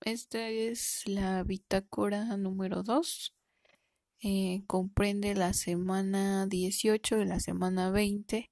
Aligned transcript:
Esta 0.00 0.48
es 0.48 1.02
la 1.06 1.42
bitácora 1.44 2.36
número 2.36 2.82
2. 2.82 3.34
Eh, 4.20 4.64
comprende 4.66 5.34
la 5.34 5.52
semana 5.52 6.46
18 6.46 7.18
y 7.18 7.24
la 7.24 7.40
semana 7.40 7.90
20 7.90 8.50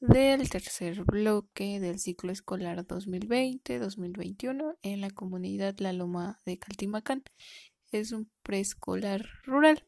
del 0.00 0.48
tercer 0.48 1.04
bloque 1.04 1.78
del 1.78 1.98
ciclo 1.98 2.32
escolar 2.32 2.86
2020-2021 2.86 4.78
en 4.82 5.00
la 5.00 5.10
comunidad 5.10 5.78
La 5.78 5.92
Loma 5.92 6.40
de 6.44 6.58
Caltimacán. 6.58 7.22
Es 7.92 8.12
un 8.12 8.30
preescolar 8.42 9.26
rural. 9.44 9.86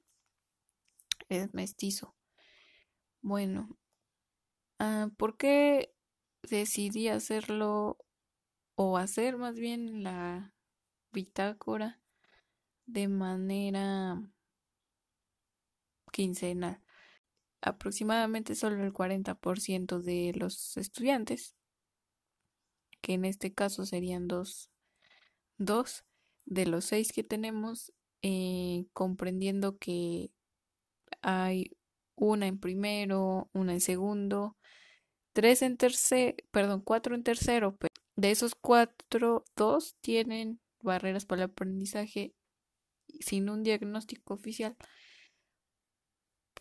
Es 1.29 1.53
mestizo. 1.55 2.15
Bueno, 3.21 3.79
ah, 4.79 5.11
¿por 5.17 5.37
qué 5.37 5.95
decidí 6.43 7.09
hacerlo 7.09 7.99
o 8.75 8.97
hacer 8.97 9.37
más 9.37 9.57
bien 9.57 10.03
la 10.03 10.55
bitácora 11.13 12.01
de 12.87 13.09
manera 13.09 14.21
quincenal. 16.13 16.81
Aproximadamente 17.61 18.55
solo 18.55 18.85
el 18.85 18.93
40% 18.93 20.01
de 20.01 20.33
los 20.35 20.77
estudiantes, 20.77 21.57
que 23.01 23.15
en 23.15 23.25
este 23.25 23.53
caso 23.53 23.87
serían 23.87 24.29
dos, 24.29 24.71
dos 25.59 26.05
de 26.45 26.67
los 26.67 26.85
seis 26.87 27.13
que 27.13 27.25
tenemos, 27.25 27.93
eh, 28.23 28.87
comprendiendo 28.93 29.79
que 29.79 30.31
hay 31.23 31.77
una 32.17 32.47
en 32.47 32.59
primero, 32.59 33.49
una 33.53 33.73
en 33.75 33.81
segundo, 33.81 34.57
tres 35.33 35.63
en 35.63 35.77
tercero, 35.77 36.37
perdón, 36.51 36.83
cuatro 36.83 37.15
en 37.15 37.23
tercero, 37.23 37.77
de 38.17 38.31
esos 38.31 38.55
cuatro, 38.55 39.45
dos 39.57 39.97
tienen 40.01 40.61
barreras 40.83 41.27
para 41.27 41.45
el 41.45 41.51
aprendizaje 41.51 42.35
sin 43.21 43.49
un 43.49 43.63
diagnóstico 43.63 44.35
oficial, 44.35 44.77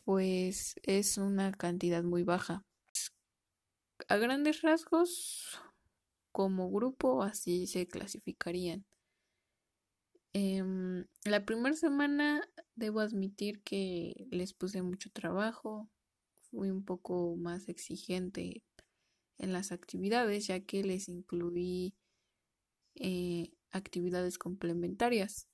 pues 0.03 0.75
es 0.83 1.17
una 1.17 1.51
cantidad 1.51 2.03
muy 2.03 2.23
baja. 2.23 2.65
A 4.07 4.17
grandes 4.17 4.61
rasgos, 4.61 5.59
como 6.31 6.71
grupo, 6.71 7.23
así 7.23 7.67
se 7.67 7.87
clasificarían. 7.87 8.85
Em, 10.33 11.05
la 11.25 11.45
primera 11.45 11.75
semana 11.75 12.47
debo 12.75 13.01
admitir 13.01 13.61
que 13.63 14.27
les 14.31 14.53
puse 14.53 14.81
mucho 14.81 15.11
trabajo, 15.11 15.89
fui 16.49 16.71
un 16.71 16.85
poco 16.85 17.35
más 17.35 17.67
exigente 17.67 18.63
en 19.41 19.53
las 19.53 19.71
actividades, 19.71 20.47
ya 20.47 20.59
que 20.61 20.83
les 20.83 21.09
incluí 21.09 21.95
eh, 22.95 23.51
actividades 23.71 24.37
complementarias. 24.37 25.49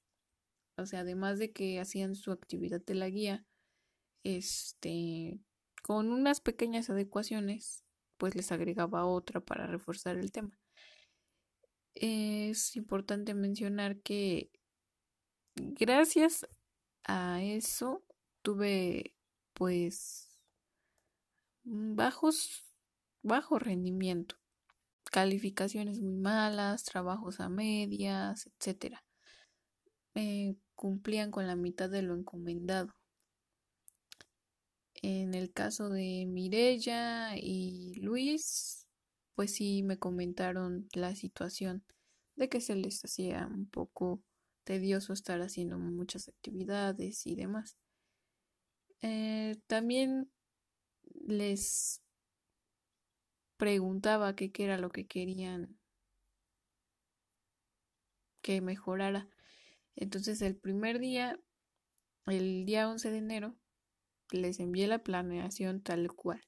O 0.76 0.86
sea, 0.86 1.00
además 1.00 1.40
de 1.40 1.54
que 1.54 1.80
hacían 1.80 2.16
su 2.16 2.32
actividad 2.32 2.82
de 2.86 2.96
la 2.96 3.10
guía, 3.10 3.46
este, 4.24 5.40
con 5.84 6.12
unas 6.12 6.42
pequeñas 6.42 6.90
adecuaciones, 6.90 7.86
pues 8.18 8.36
les 8.36 8.52
agregaba 8.52 9.06
otra 9.06 9.40
para 9.40 9.68
reforzar 9.68 10.18
el 10.18 10.34
tema. 10.34 10.60
Es 11.96 12.76
importante 12.76 13.34
mencionar 13.34 14.02
que 14.02 14.52
gracias 15.56 16.46
a 17.06 17.42
eso 17.42 18.04
tuve 18.42 19.16
pues 19.54 20.38
bajos 21.64 22.67
bajo 23.28 23.60
rendimiento, 23.60 24.36
calificaciones 25.12 26.02
muy 26.02 26.16
malas, 26.16 26.84
trabajos 26.84 27.40
a 27.40 27.50
medias, 27.50 28.48
etc. 28.48 29.04
cumplían 30.76 31.32
con 31.32 31.48
la 31.48 31.56
mitad 31.56 31.90
de 31.90 32.02
lo 32.02 32.16
encomendado. 32.16 32.94
En 35.02 35.36
el 35.36 35.52
caso 35.52 35.90
de 35.90 36.26
Mirella 36.28 37.38
y 37.38 37.94
Luis, 38.02 38.88
pues 39.36 39.54
sí 39.54 39.84
me 39.84 40.00
comentaron 40.00 40.88
la 40.94 41.16
situación 41.16 41.84
de 42.36 42.50
que 42.50 42.62
se 42.62 42.76
les 42.76 43.04
hacía 43.06 43.48
un 43.48 43.70
poco 43.70 44.24
tedioso 44.64 45.14
estar 45.14 45.42
haciendo 45.42 45.78
muchas 45.78 46.28
actividades 46.28 47.26
y 47.28 47.36
demás. 47.36 47.78
Eh, 49.02 49.56
también 49.68 50.32
les 51.28 52.02
preguntaba 53.58 54.36
qué 54.36 54.52
era 54.56 54.78
lo 54.78 54.90
que 54.90 55.08
querían 55.08 55.78
que 58.42 58.62
mejorara. 58.62 59.28
Entonces 59.96 60.42
el 60.42 60.56
primer 60.56 61.00
día, 61.00 61.40
el 62.28 62.66
día 62.66 62.88
11 62.88 63.12
de 63.12 63.18
enero, 63.18 63.56
les 64.32 64.60
envié 64.60 64.88
la 64.88 65.00
planeación 65.00 65.82
tal 65.82 66.14
cual, 66.14 66.42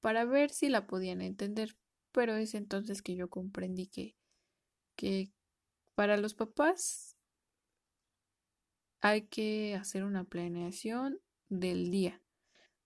para 0.00 0.24
ver 0.24 0.50
si 0.50 0.68
la 0.68 0.86
podían 0.86 1.20
entender. 1.20 1.76
Pero 2.12 2.36
es 2.36 2.54
entonces 2.54 3.02
que 3.02 3.16
yo 3.16 3.28
comprendí 3.28 3.88
que, 3.88 4.16
que 4.96 5.32
para 5.96 6.16
los 6.16 6.34
papás 6.34 7.16
hay 9.00 9.26
que 9.26 9.74
hacer 9.74 10.04
una 10.04 10.24
planeación 10.24 11.20
del 11.48 11.90
día 11.90 12.22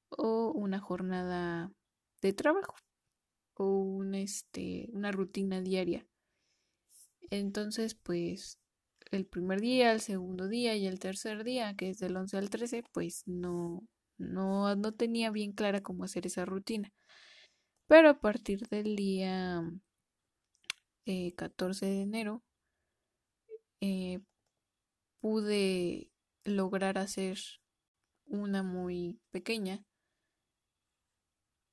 o 0.08 0.50
una 0.52 0.80
jornada 0.80 1.70
de 2.22 2.32
trabajo 2.32 2.74
un, 3.66 4.14
este, 4.14 4.88
una 4.92 5.12
rutina 5.12 5.60
diaria. 5.60 6.06
Entonces, 7.30 7.94
pues 7.94 8.58
el 9.10 9.26
primer 9.26 9.60
día, 9.60 9.92
el 9.92 10.00
segundo 10.00 10.48
día 10.48 10.76
y 10.76 10.86
el 10.86 10.98
tercer 10.98 11.44
día, 11.44 11.74
que 11.74 11.90
es 11.90 11.98
del 11.98 12.16
11 12.16 12.36
al 12.36 12.50
13, 12.50 12.84
pues 12.92 13.22
no, 13.26 13.86
no, 14.18 14.74
no 14.76 14.94
tenía 14.94 15.30
bien 15.30 15.52
clara 15.52 15.82
cómo 15.82 16.04
hacer 16.04 16.26
esa 16.26 16.44
rutina. 16.44 16.92
Pero 17.86 18.10
a 18.10 18.20
partir 18.20 18.68
del 18.68 18.96
día 18.96 19.62
14 21.36 21.86
eh, 21.86 21.90
de 21.90 22.02
enero, 22.02 22.42
eh, 23.80 24.20
pude 25.20 26.10
lograr 26.44 26.98
hacer 26.98 27.38
una 28.26 28.62
muy 28.62 29.20
pequeña 29.30 29.84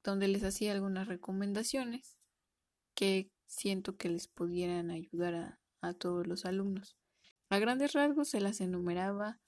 donde 0.06 0.28
les 0.28 0.44
hacía 0.44 0.72
algunas 0.72 1.08
recomendaciones 1.08 2.18
que 2.94 3.32
siento 3.48 3.98
que 3.98 4.10
les 4.10 4.28
pudieran 4.28 4.92
ayudar 4.92 5.60
a, 5.82 5.94
todos 6.00 6.26
los 6.26 6.46
alumnos. 6.46 6.98
A 7.50 7.60
grandes 7.60 7.94
rasgos 7.94 8.30
se 8.30 8.42
las 8.42 8.60
enumeraba 8.60 9.40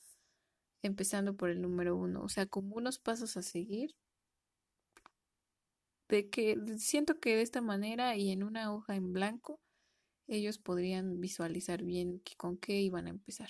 empezando 0.83 1.35
por 1.35 1.49
el 1.49 1.61
número 1.61 1.95
uno, 1.95 2.21
o 2.21 2.29
sea, 2.29 2.45
como 2.45 2.75
unos 2.75 2.99
pasos 2.99 3.37
a 3.37 3.41
seguir, 3.41 3.95
de 6.07 6.29
que 6.29 6.55
siento 6.77 7.19
que 7.19 7.35
de 7.35 7.41
esta 7.41 7.61
manera 7.61 8.15
y 8.15 8.29
en 8.29 8.43
una 8.43 8.71
hoja 8.71 8.95
en 8.95 9.13
blanco 9.13 9.59
ellos 10.27 10.59
podrían 10.59 11.19
visualizar 11.19 11.83
bien 11.83 12.21
con 12.37 12.57
qué 12.57 12.81
iban 12.81 13.07
a 13.07 13.09
empezar. 13.09 13.49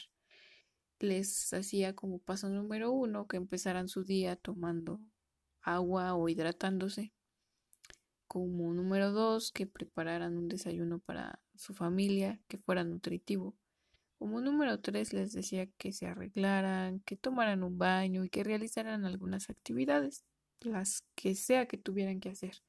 Les 1.00 1.54
hacía 1.54 1.94
como 1.94 2.20
paso 2.20 2.48
número 2.50 2.92
uno 2.92 3.28
que 3.28 3.36
empezaran 3.36 3.90
su 3.90 4.06
día 4.06 4.38
tomando 4.38 5.02
agua 5.76 6.16
o 6.16 6.30
hidratándose. 6.30 7.14
Como 8.28 8.74
número 8.74 9.12
dos, 9.12 9.52
que 9.52 9.68
prepararan 9.68 10.38
un 10.38 10.48
desayuno 10.48 11.00
para 11.00 11.40
su 11.56 11.74
familia 11.74 12.40
que 12.48 12.58
fuera 12.58 12.84
nutritivo. 12.84 13.56
Como 14.18 14.42
número 14.42 14.80
tres, 14.80 15.14
les 15.14 15.34
decía 15.34 15.68
que 15.78 15.94
se 15.94 16.08
arreglaran, 16.08 17.02
que 17.02 17.16
tomaran 17.16 17.64
un 17.64 17.78
baño 17.78 18.24
y 18.24 18.30
que 18.30 18.44
realizaran 18.44 19.06
algunas 19.06 19.50
actividades, 19.50 20.26
las 20.62 21.04
que 21.16 21.36
sea 21.36 21.68
que 21.68 21.78
tuvieran 21.78 22.20
que 22.20 22.30
hacer. 22.30 22.64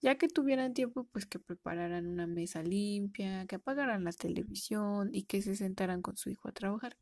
Ya 0.00 0.16
que 0.18 0.28
tuvieran 0.28 0.74
tiempo, 0.74 1.04
pues 1.04 1.26
que 1.26 1.38
prepararan 1.38 2.06
una 2.06 2.26
mesa 2.26 2.62
limpia, 2.62 3.46
que 3.46 3.56
apagaran 3.56 4.04
la 4.04 4.12
televisión 4.12 5.10
y 5.12 5.24
que 5.24 5.42
se 5.42 5.56
sentaran 5.56 6.02
con 6.02 6.16
su 6.16 6.30
hijo 6.30 6.48
a 6.48 6.52
trabajar. 6.52 6.96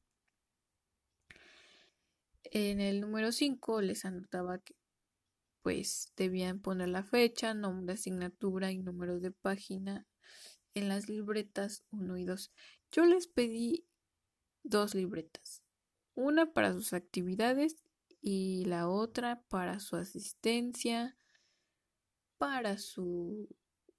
En 2.45 2.81
el 2.81 3.01
número 3.01 3.33
5 3.33 3.81
les 3.83 4.05
anotaba 4.05 4.59
que 4.59 4.75
pues 5.65 6.13
debían 6.15 6.61
poner 6.61 6.91
la 6.91 7.03
fecha, 7.03 7.55
nombre, 7.55 7.95
asignatura 7.95 8.71
y 8.71 8.77
número 8.77 9.19
de 9.19 9.31
página 9.31 10.07
en 10.75 10.91
las 10.91 11.09
libretas 11.09 11.87
1 11.91 12.19
y 12.19 12.25
2. 12.27 12.53
Yo 12.93 13.07
les 13.07 13.29
pedí 13.29 13.87
dos 14.63 14.95
libretas, 14.95 15.63
una 16.15 16.53
para 16.53 16.75
sus 16.75 16.93
actividades 16.93 17.83
y 18.21 18.67
la 18.67 18.91
otra 18.91 19.43
para 19.49 19.81
su 19.81 19.97
asistencia, 19.97 21.17
para 22.37 22.77
sus 22.77 23.49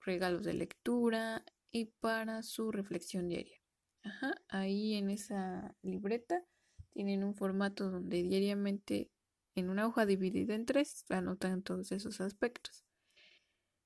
regalos 0.02 0.44
de 0.44 0.54
lectura 0.54 1.44
y 1.72 1.86
para 1.86 2.44
su 2.44 2.72
reflexión 2.72 3.28
diaria. 3.28 3.60
Ajá, 4.04 4.36
ahí 4.50 4.94
en 4.94 5.10
esa 5.10 5.76
libreta 5.82 6.46
tienen 6.92 7.24
un 7.24 7.34
formato 7.34 7.90
donde 7.90 8.22
diariamente 8.22 9.10
en 9.56 9.70
una 9.70 9.88
hoja 9.88 10.06
dividida 10.06 10.54
en 10.56 10.66
tres 10.66 11.06
anotan 11.10 11.64
todos 11.64 11.92
esos 11.92 12.22
aspectos. 12.22 12.86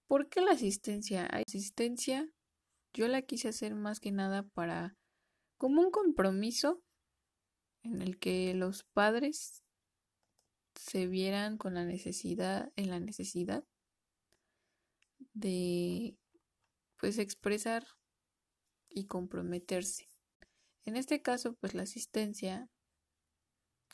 ¿Por 0.08 0.30
qué 0.30 0.42
la 0.42 0.52
asistencia? 0.52 1.28
Hay 1.32 1.44
asistencia 1.48 2.28
yo 2.94 3.08
la 3.08 3.22
quise 3.22 3.50
hacer 3.50 3.76
más 3.76 4.00
que 4.00 4.12
nada 4.12 4.44
para 4.44 4.98
como 5.58 5.82
un 5.82 5.92
compromiso 5.92 6.82
en 7.84 8.02
el 8.02 8.18
que 8.20 8.54
los 8.54 8.84
padres 8.84 9.64
se 10.76 11.08
vieran 11.08 11.58
con 11.58 11.74
la 11.74 11.86
necesidad, 11.86 12.72
en 12.76 12.90
la 12.90 13.00
necesidad 13.00 13.64
de 15.34 16.18
pues 16.98 17.18
expresar 17.20 17.86
y 18.90 19.06
comprometerse. 19.06 20.10
En 20.86 20.96
este 20.96 21.22
caso, 21.22 21.54
pues 21.56 21.74
la 21.74 21.84
asistencia 21.84 22.70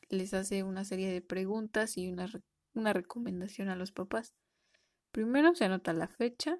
les 0.10 0.34
hace 0.34 0.64
una 0.64 0.84
serie 0.86 1.12
de 1.12 1.22
preguntas 1.22 1.98
y 1.98 2.10
una, 2.10 2.28
una 2.74 2.94
recomendación 2.94 3.70
a 3.70 3.76
los 3.76 3.92
papás. 3.92 4.36
Primero 5.12 5.56
se 5.56 5.66
anota 5.66 5.94
la 5.94 6.08
fecha 6.08 6.58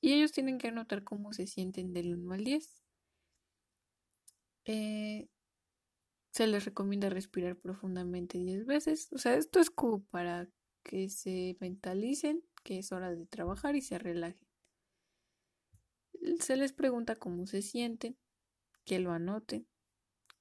y 0.00 0.14
ellos 0.14 0.32
tienen 0.32 0.58
que 0.58 0.68
anotar 0.68 1.04
cómo 1.04 1.32
se 1.32 1.46
sienten 1.46 1.92
del 1.92 2.14
1 2.14 2.34
al 2.34 2.44
10. 2.44 2.82
Eh, 4.64 5.28
se 6.30 6.46
les 6.46 6.64
recomienda 6.64 7.10
respirar 7.10 7.56
profundamente 7.56 8.38
10 8.38 8.64
veces. 8.66 9.08
O 9.12 9.18
sea, 9.18 9.34
esto 9.34 9.60
es 9.60 9.70
como 9.70 10.04
para 10.04 10.48
que 10.82 11.08
se 11.08 11.56
mentalicen 11.60 12.42
que 12.62 12.78
es 12.78 12.92
hora 12.92 13.10
de 13.14 13.26
trabajar 13.26 13.76
y 13.76 13.82
se 13.82 13.98
relajen. 13.98 14.46
Se 16.38 16.56
les 16.56 16.72
pregunta 16.72 17.16
cómo 17.16 17.46
se 17.46 17.62
sienten, 17.62 18.16
que 18.84 18.98
lo 18.98 19.12
anoten, 19.12 19.66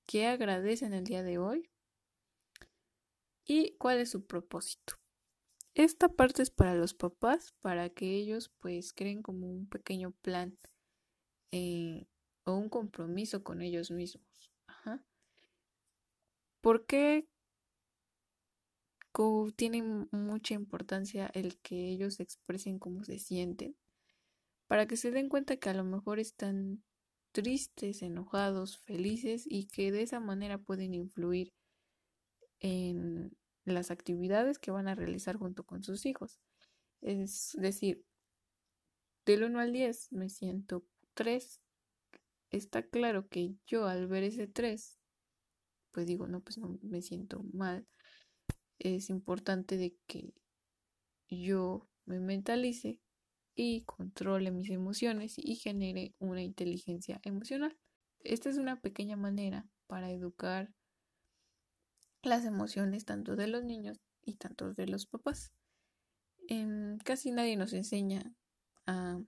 qué 0.10 0.26
agradecen 0.26 0.94
el 0.94 1.04
día 1.04 1.22
de 1.22 1.38
hoy 1.38 1.70
y 3.46 3.76
cuál 3.78 4.00
es 4.00 4.10
su 4.10 4.26
propósito. 4.26 4.96
Esta 5.76 6.10
parte 6.10 6.42
es 6.42 6.50
para 6.50 6.74
los 6.74 6.96
papás, 6.96 7.54
para 7.62 7.92
que 7.92 8.16
ellos 8.16 8.52
pues 8.58 8.92
creen 8.92 9.22
como 9.22 9.46
un 9.46 9.70
pequeño 9.70 10.10
plan 10.24 10.58
eh, 11.52 12.08
o 12.44 12.56
un 12.56 12.70
compromiso 12.70 13.44
con 13.44 13.62
ellos 13.62 13.92
mismos. 13.92 14.52
Ajá. 14.66 15.06
¿Por 16.62 16.88
qué 16.88 17.28
tiene 19.56 19.84
mucha 20.12 20.56
importancia 20.56 21.30
el 21.36 21.60
que 21.60 21.88
ellos 21.88 22.20
expresen 22.20 22.80
cómo 22.80 23.04
se 23.04 23.20
sienten? 23.20 23.78
Para 24.66 24.88
que 24.88 24.98
se 24.98 25.12
den 25.12 25.30
cuenta 25.30 25.58
que 25.58 25.70
a 25.70 25.76
lo 25.76 25.84
mejor 25.84 26.20
están 26.20 26.84
tristes, 27.31 28.02
enojados, 28.02 28.78
felices 28.78 29.44
y 29.46 29.68
que 29.68 29.92
de 29.92 30.02
esa 30.02 30.20
manera 30.20 30.58
pueden 30.58 30.94
influir 30.94 31.54
en 32.60 33.36
las 33.66 33.92
actividades 33.92 34.60
que 34.60 34.72
van 34.72 34.88
a 34.88 34.96
realizar 34.96 35.38
junto 35.38 35.64
con 35.64 35.84
sus 35.84 36.06
hijos. 36.06 36.40
Es 37.02 37.56
decir, 37.60 38.04
del 39.26 39.44
1 39.44 39.60
al 39.60 39.72
10 39.72 40.12
me 40.12 40.30
siento 40.30 40.86
3. 41.14 41.62
Está 42.52 42.81
claro 42.84 43.28
que 43.28 43.56
yo 43.68 43.86
al 43.86 44.08
ver 44.08 44.24
ese 44.24 44.48
3, 44.48 45.00
pues 45.92 46.08
digo, 46.08 46.28
no, 46.28 46.42
pues 46.42 46.58
no 46.58 46.80
me 46.82 47.02
siento 47.02 47.44
mal. 47.54 47.88
Es 48.80 49.10
importante 49.10 49.78
de 49.78 49.96
que 50.08 50.34
yo 51.30 51.88
me 52.06 52.20
mentalice 52.20 53.00
y 53.62 53.82
controle 53.82 54.52
mis 54.52 54.70
emociones 54.70 55.34
y 55.38 55.56
genere 55.56 56.16
una 56.20 56.42
inteligencia 56.42 57.20
emocional. 57.26 57.78
Esta 58.22 58.50
es 58.50 58.58
una 58.58 58.80
pequeña 58.80 59.18
manera 59.18 59.68
para 59.86 60.10
educar 60.12 60.74
las 62.24 62.46
emociones 62.46 63.04
tanto 63.04 63.36
de 63.36 63.48
los 63.48 63.66
niños 63.66 64.00
y 64.24 64.36
tanto 64.36 64.74
de 64.74 64.88
los 64.88 65.08
papás. 65.08 65.52
casi 67.04 67.32
nadie 67.32 67.58
nos 67.58 67.74
enseña 67.74 68.34
a 68.86 69.20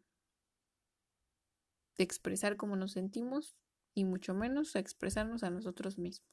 expresar 1.98 2.56
cómo 2.56 2.78
nos 2.78 2.94
sentimos 2.94 3.58
y 3.94 4.06
mucho 4.06 4.34
menos 4.34 4.78
a 4.78 4.80
expresarnos 4.80 5.44
a 5.44 5.50
nosotros 5.50 5.98
mismos. 5.98 6.32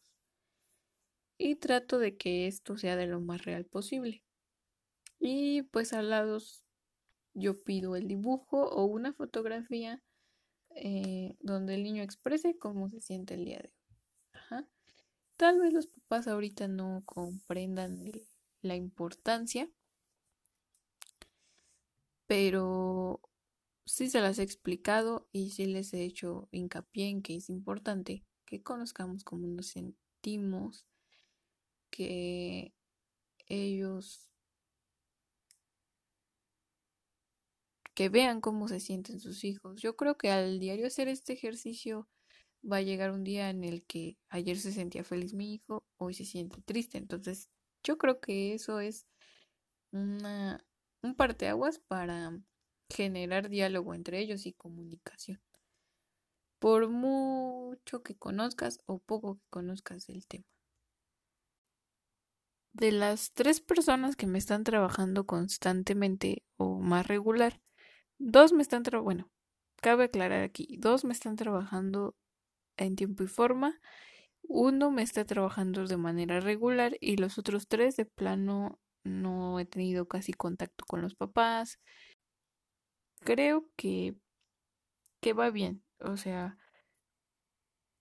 Y 1.36 1.56
trato 1.56 1.98
de 1.98 2.16
que 2.16 2.46
esto 2.46 2.76
sea 2.76 2.94
de 2.94 3.08
lo 3.08 3.20
más 3.20 3.44
real 3.44 3.64
posible. 3.64 4.22
Y 5.18 5.62
pues 5.62 5.92
al 5.92 6.10
lado 6.10 6.38
yo 7.38 7.62
pido 7.62 7.96
el 7.96 8.08
dibujo 8.08 8.68
o 8.68 8.84
una 8.84 9.12
fotografía 9.12 10.02
eh, 10.70 11.36
donde 11.40 11.74
el 11.74 11.82
niño 11.82 12.02
exprese 12.02 12.58
cómo 12.58 12.88
se 12.88 13.00
siente 13.00 13.34
el 13.34 13.44
día 13.44 13.58
de 13.58 13.68
hoy. 13.68 14.66
Tal 15.36 15.60
vez 15.60 15.72
los 15.72 15.86
papás 15.86 16.26
ahorita 16.26 16.66
no 16.66 17.02
comprendan 17.06 18.10
la 18.60 18.74
importancia, 18.74 19.70
pero 22.26 23.20
sí 23.84 24.10
se 24.10 24.20
las 24.20 24.38
he 24.38 24.42
explicado 24.42 25.28
y 25.32 25.50
sí 25.50 25.66
les 25.66 25.94
he 25.94 26.02
hecho 26.02 26.48
hincapié 26.50 27.08
en 27.08 27.22
que 27.22 27.36
es 27.36 27.48
importante 27.50 28.24
que 28.44 28.62
conozcamos 28.62 29.22
cómo 29.22 29.46
nos 29.46 29.68
sentimos, 29.68 30.86
que 31.90 32.74
ellos 33.46 34.27
que 37.98 38.10
vean 38.10 38.40
cómo 38.40 38.68
se 38.68 38.78
sienten 38.78 39.18
sus 39.18 39.42
hijos. 39.42 39.80
Yo 39.80 39.96
creo 39.96 40.16
que 40.16 40.30
al 40.30 40.60
diario 40.60 40.86
hacer 40.86 41.08
este 41.08 41.32
ejercicio 41.32 42.08
va 42.62 42.76
a 42.76 42.82
llegar 42.82 43.10
un 43.10 43.24
día 43.24 43.50
en 43.50 43.64
el 43.64 43.84
que 43.84 44.16
ayer 44.28 44.56
se 44.56 44.70
sentía 44.70 45.02
feliz 45.02 45.34
mi 45.34 45.54
hijo, 45.54 45.84
hoy 45.96 46.14
se 46.14 46.24
siente 46.24 46.62
triste. 46.62 46.96
Entonces, 46.96 47.50
yo 47.82 47.98
creo 47.98 48.20
que 48.20 48.54
eso 48.54 48.78
es 48.78 49.08
una, 49.90 50.64
un 51.02 51.16
parteaguas 51.16 51.80
para 51.80 52.40
generar 52.88 53.48
diálogo 53.48 53.92
entre 53.94 54.20
ellos 54.20 54.46
y 54.46 54.52
comunicación. 54.52 55.42
Por 56.60 56.88
mucho 56.88 58.04
que 58.04 58.16
conozcas 58.16 58.78
o 58.86 59.00
poco 59.00 59.38
que 59.38 59.48
conozcas 59.50 60.06
del 60.06 60.24
tema. 60.28 60.46
De 62.72 62.92
las 62.92 63.32
tres 63.32 63.60
personas 63.60 64.14
que 64.14 64.28
me 64.28 64.38
están 64.38 64.62
trabajando 64.62 65.26
constantemente 65.26 66.44
o 66.58 66.78
más 66.78 67.08
regular, 67.08 67.60
Dos 68.18 68.52
me 68.52 68.62
están 68.62 68.82
trabajando, 68.82 69.04
bueno, 69.04 69.30
cabe 69.80 70.04
aclarar 70.04 70.42
aquí, 70.42 70.76
dos 70.78 71.04
me 71.04 71.12
están 71.12 71.36
trabajando 71.36 72.16
en 72.76 72.96
tiempo 72.96 73.22
y 73.24 73.28
forma, 73.28 73.80
uno 74.42 74.90
me 74.90 75.02
está 75.02 75.24
trabajando 75.24 75.86
de 75.86 75.96
manera 75.96 76.40
regular 76.40 76.96
y 77.00 77.16
los 77.16 77.38
otros 77.38 77.68
tres 77.68 77.96
de 77.96 78.06
plano 78.06 78.80
no 79.04 79.60
he 79.60 79.66
tenido 79.66 80.08
casi 80.08 80.32
contacto 80.32 80.84
con 80.86 81.02
los 81.02 81.14
papás. 81.14 81.78
Creo 83.20 83.68
que, 83.76 84.16
que 85.20 85.32
va 85.32 85.50
bien, 85.50 85.84
o 86.00 86.16
sea, 86.16 86.56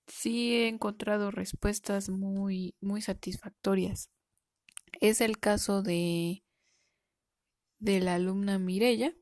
sí 0.08 0.56
he 0.56 0.68
encontrado 0.68 1.32
respuestas 1.32 2.10
muy, 2.10 2.76
muy 2.82 3.02
satisfactorias. 3.02 4.10
Es 5.00 5.22
el 5.22 5.38
caso 5.38 5.84
de, 5.84 6.44
de 7.80 8.00
la 8.00 8.16
alumna 8.16 8.58
Mirella, 8.58 9.14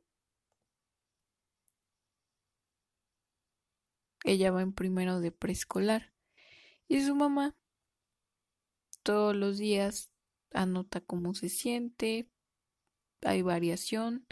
Ella 4.25 4.51
va 4.51 4.63
en 4.63 4.73
primero 4.73 5.19
de 5.19 5.31
preescolar. 5.31 6.11
Y 6.87 7.01
su 7.01 7.15
mamá 7.15 7.55
todos 9.03 9.35
los 9.35 9.59
días 9.59 10.11
anota 10.51 10.99
cómo 10.99 11.35
se 11.35 11.49
siente, 11.49 12.27
hay 13.21 13.43
variación, 13.43 14.25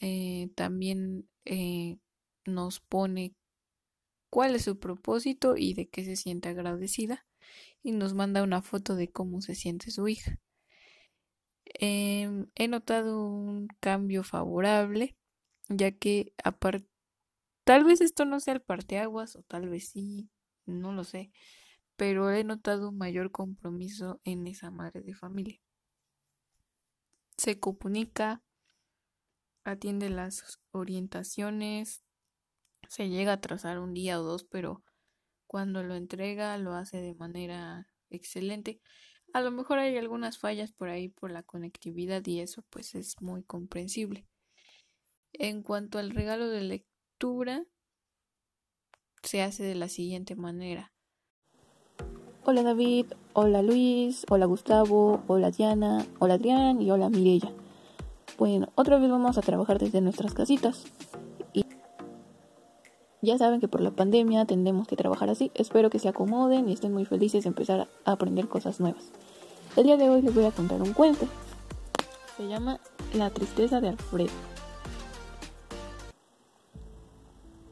eh, 0.00 0.48
también 0.54 1.28
eh, 1.44 1.98
nos 2.44 2.78
pone 2.78 3.34
cuál 4.30 4.54
es 4.54 4.62
su 4.62 4.78
propósito 4.78 5.56
y 5.56 5.74
de 5.74 5.88
qué 5.88 6.04
se 6.04 6.14
siente 6.14 6.48
agradecida 6.48 7.26
y 7.82 7.92
nos 7.92 8.14
manda 8.14 8.44
una 8.44 8.62
foto 8.62 8.94
de 8.94 9.10
cómo 9.10 9.40
se 9.40 9.56
siente 9.56 9.90
su 9.90 10.06
hija. 10.06 10.38
Em, 11.64 12.46
he 12.54 12.68
notado 12.68 13.26
un 13.26 13.68
cambio 13.80 14.22
favorable, 14.22 15.16
ya 15.68 15.90
que 15.90 16.32
aparte 16.44 16.95
Tal 17.66 17.82
vez 17.82 18.00
esto 18.00 18.24
no 18.24 18.38
sea 18.38 18.54
el 18.54 18.62
parteaguas 18.62 19.34
o 19.34 19.42
tal 19.42 19.68
vez 19.68 19.88
sí, 19.88 20.30
no 20.66 20.92
lo 20.92 21.02
sé, 21.02 21.32
pero 21.96 22.30
he 22.30 22.44
notado 22.44 22.90
un 22.90 22.96
mayor 22.96 23.32
compromiso 23.32 24.20
en 24.22 24.46
esa 24.46 24.70
madre 24.70 25.02
de 25.02 25.14
familia. 25.14 25.60
Se 27.36 27.58
comunica, 27.58 28.40
atiende 29.64 30.10
las 30.10 30.60
orientaciones, 30.70 32.04
se 32.88 33.08
llega 33.08 33.32
a 33.32 33.40
trazar 33.40 33.80
un 33.80 33.94
día 33.94 34.20
o 34.20 34.22
dos, 34.22 34.44
pero 34.44 34.84
cuando 35.48 35.82
lo 35.82 35.96
entrega 35.96 36.56
lo 36.58 36.74
hace 36.74 37.00
de 37.00 37.16
manera 37.16 37.88
excelente. 38.10 38.80
A 39.32 39.40
lo 39.40 39.50
mejor 39.50 39.80
hay 39.80 39.98
algunas 39.98 40.38
fallas 40.38 40.70
por 40.70 40.88
ahí 40.88 41.08
por 41.08 41.32
la 41.32 41.42
conectividad 41.42 42.24
y 42.26 42.38
eso 42.38 42.62
pues 42.70 42.94
es 42.94 43.20
muy 43.20 43.42
comprensible. 43.42 44.24
En 45.32 45.64
cuanto 45.64 45.98
al 45.98 46.12
regalo 46.12 46.46
de 46.46 46.62
se 49.22 49.42
hace 49.42 49.62
de 49.62 49.74
la 49.74 49.88
siguiente 49.88 50.36
manera. 50.36 50.92
Hola 52.44 52.62
David, 52.62 53.06
hola 53.32 53.62
Luis, 53.62 54.24
hola 54.28 54.46
Gustavo, 54.46 55.22
hola 55.26 55.50
Diana, 55.50 56.06
hola 56.18 56.34
Adrián 56.34 56.80
y 56.80 56.90
hola 56.90 57.08
Mirella. 57.08 57.52
Bueno, 58.38 58.68
otra 58.74 58.98
vez 58.98 59.10
vamos 59.10 59.38
a 59.38 59.42
trabajar 59.42 59.78
desde 59.78 60.00
nuestras 60.00 60.34
casitas. 60.34 60.84
Ya 63.22 63.38
saben 63.38 63.60
que 63.60 63.66
por 63.66 63.80
la 63.80 63.90
pandemia 63.90 64.44
tendemos 64.44 64.86
que 64.86 64.94
trabajar 64.94 65.30
así. 65.30 65.50
Espero 65.54 65.90
que 65.90 65.98
se 65.98 66.08
acomoden 66.08 66.68
y 66.68 66.74
estén 66.74 66.92
muy 66.92 67.06
felices 67.06 67.42
de 67.42 67.48
empezar 67.48 67.88
a 68.04 68.12
aprender 68.12 68.46
cosas 68.46 68.78
nuevas. 68.78 69.10
El 69.74 69.84
día 69.84 69.96
de 69.96 70.08
hoy 70.08 70.22
les 70.22 70.34
voy 70.34 70.44
a 70.44 70.52
contar 70.52 70.80
un 70.80 70.92
cuento. 70.92 71.26
Se 72.36 72.46
llama 72.46 72.78
La 73.14 73.30
tristeza 73.30 73.80
de 73.80 73.88
Alfredo. 73.88 74.55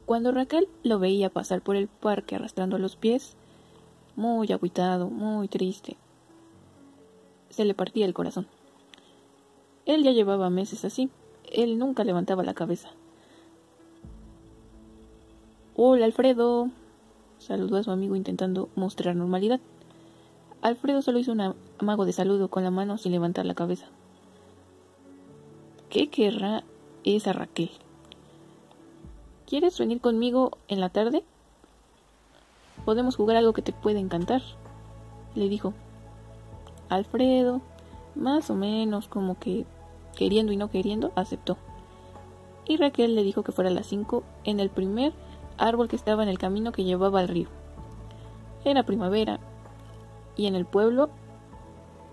Cuando 0.05 0.31
Raquel 0.31 0.67
lo 0.83 0.99
veía 0.99 1.29
pasar 1.29 1.61
por 1.61 1.75
el 1.75 1.87
parque 1.87 2.35
arrastrando 2.35 2.77
los 2.77 2.95
pies, 2.95 3.35
muy 4.15 4.51
agüitado, 4.51 5.09
muy 5.09 5.47
triste, 5.47 5.97
se 7.49 7.65
le 7.65 7.73
partía 7.73 8.05
el 8.05 8.13
corazón. 8.13 8.47
Él 9.85 10.03
ya 10.03 10.11
llevaba 10.11 10.49
meses 10.49 10.83
así. 10.83 11.09
Él 11.51 11.77
nunca 11.77 12.03
levantaba 12.03 12.43
la 12.43 12.53
cabeza. 12.53 12.89
Hola, 15.75 16.05
Alfredo. 16.05 16.69
Saludó 17.37 17.77
a 17.77 17.83
su 17.83 17.91
amigo 17.91 18.15
intentando 18.15 18.69
mostrar 18.75 19.15
normalidad. 19.15 19.59
Alfredo 20.61 21.01
solo 21.01 21.19
hizo 21.19 21.31
un 21.31 21.55
amago 21.77 22.05
de 22.05 22.13
saludo 22.13 22.49
con 22.49 22.63
la 22.63 22.71
mano 22.71 22.97
sin 22.97 23.11
levantar 23.11 23.45
la 23.45 23.53
cabeza. 23.53 23.87
¿Qué 25.89 26.09
querrá 26.09 26.63
esa 27.03 27.33
Raquel? 27.33 27.69
¿Quieres 29.47 29.77
venir 29.77 30.01
conmigo 30.01 30.57
en 30.67 30.79
la 30.79 30.89
tarde? 30.89 31.23
Podemos 32.83 33.15
jugar 33.15 33.37
algo 33.37 33.53
que 33.53 33.61
te 33.61 33.73
puede 33.73 33.99
encantar, 33.99 34.41
le 35.35 35.49
dijo. 35.49 35.73
Alfredo, 36.89 37.61
más 38.15 38.49
o 38.49 38.55
menos 38.55 39.07
como 39.07 39.37
que 39.37 39.65
queriendo 40.17 40.51
y 40.51 40.57
no 40.57 40.71
queriendo, 40.71 41.11
aceptó. 41.15 41.57
Y 42.67 42.77
Raquel 42.77 43.13
le 43.13 43.21
dijo 43.21 43.43
que 43.43 43.51
fuera 43.51 43.69
a 43.69 43.73
las 43.73 43.85
cinco 43.85 44.23
en 44.45 44.59
el 44.59 44.71
primer 44.71 45.13
árbol 45.59 45.89
que 45.89 45.95
estaba 45.95 46.23
en 46.23 46.29
el 46.29 46.39
camino 46.39 46.71
que 46.71 46.83
llevaba 46.83 47.19
al 47.19 47.27
río. 47.27 47.47
Era 48.63 48.81
primavera 48.81 49.39
y 50.35 50.47
en 50.47 50.55
el 50.55 50.65
pueblo 50.65 51.11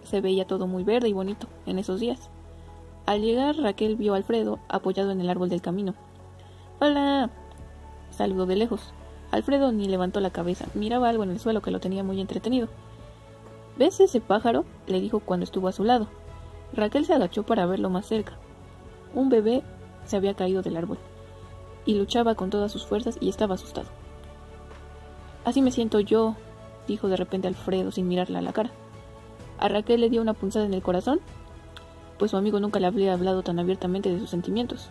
se 0.02 0.20
veía 0.20 0.46
todo 0.46 0.66
muy 0.66 0.84
verde 0.84 1.08
y 1.08 1.14
bonito 1.14 1.46
en 1.64 1.78
esos 1.78 1.98
días. 1.98 2.28
Al 3.06 3.22
llegar 3.22 3.56
Raquel 3.56 3.96
vio 3.96 4.12
a 4.12 4.18
Alfredo 4.18 4.58
apoyado 4.68 5.12
en 5.12 5.22
el 5.22 5.30
árbol 5.30 5.48
del 5.48 5.62
camino. 5.62 5.94
Hola. 6.84 7.30
saludó 8.10 8.44
de 8.44 8.56
lejos. 8.56 8.92
Alfredo 9.30 9.70
ni 9.70 9.86
levantó 9.86 10.18
la 10.18 10.30
cabeza, 10.30 10.66
miraba 10.74 11.08
algo 11.08 11.22
en 11.22 11.30
el 11.30 11.38
suelo 11.38 11.62
que 11.62 11.70
lo 11.70 11.78
tenía 11.78 12.02
muy 12.02 12.20
entretenido. 12.20 12.66
¿Ves 13.78 14.00
ese 14.00 14.20
pájaro? 14.20 14.64
le 14.88 15.00
dijo 15.00 15.20
cuando 15.20 15.44
estuvo 15.44 15.68
a 15.68 15.72
su 15.72 15.84
lado. 15.84 16.08
Raquel 16.72 17.04
se 17.04 17.14
agachó 17.14 17.44
para 17.44 17.66
verlo 17.66 17.88
más 17.88 18.06
cerca. 18.06 18.32
Un 19.14 19.28
bebé 19.28 19.62
se 20.06 20.16
había 20.16 20.34
caído 20.34 20.62
del 20.62 20.76
árbol 20.76 20.98
y 21.86 21.94
luchaba 21.94 22.34
con 22.34 22.50
todas 22.50 22.72
sus 22.72 22.84
fuerzas 22.84 23.16
y 23.20 23.28
estaba 23.28 23.54
asustado. 23.54 23.86
Así 25.44 25.62
me 25.62 25.70
siento 25.70 26.00
yo, 26.00 26.34
dijo 26.88 27.06
de 27.06 27.16
repente 27.16 27.46
Alfredo 27.46 27.92
sin 27.92 28.08
mirarla 28.08 28.40
a 28.40 28.42
la 28.42 28.52
cara. 28.52 28.72
A 29.60 29.68
Raquel 29.68 30.00
le 30.00 30.10
dio 30.10 30.20
una 30.20 30.34
punzada 30.34 30.66
en 30.66 30.74
el 30.74 30.82
corazón, 30.82 31.20
pues 32.18 32.32
su 32.32 32.36
amigo 32.36 32.58
nunca 32.58 32.80
le 32.80 32.88
había 32.88 33.12
hablado 33.12 33.44
tan 33.44 33.60
abiertamente 33.60 34.12
de 34.12 34.18
sus 34.18 34.30
sentimientos. 34.30 34.90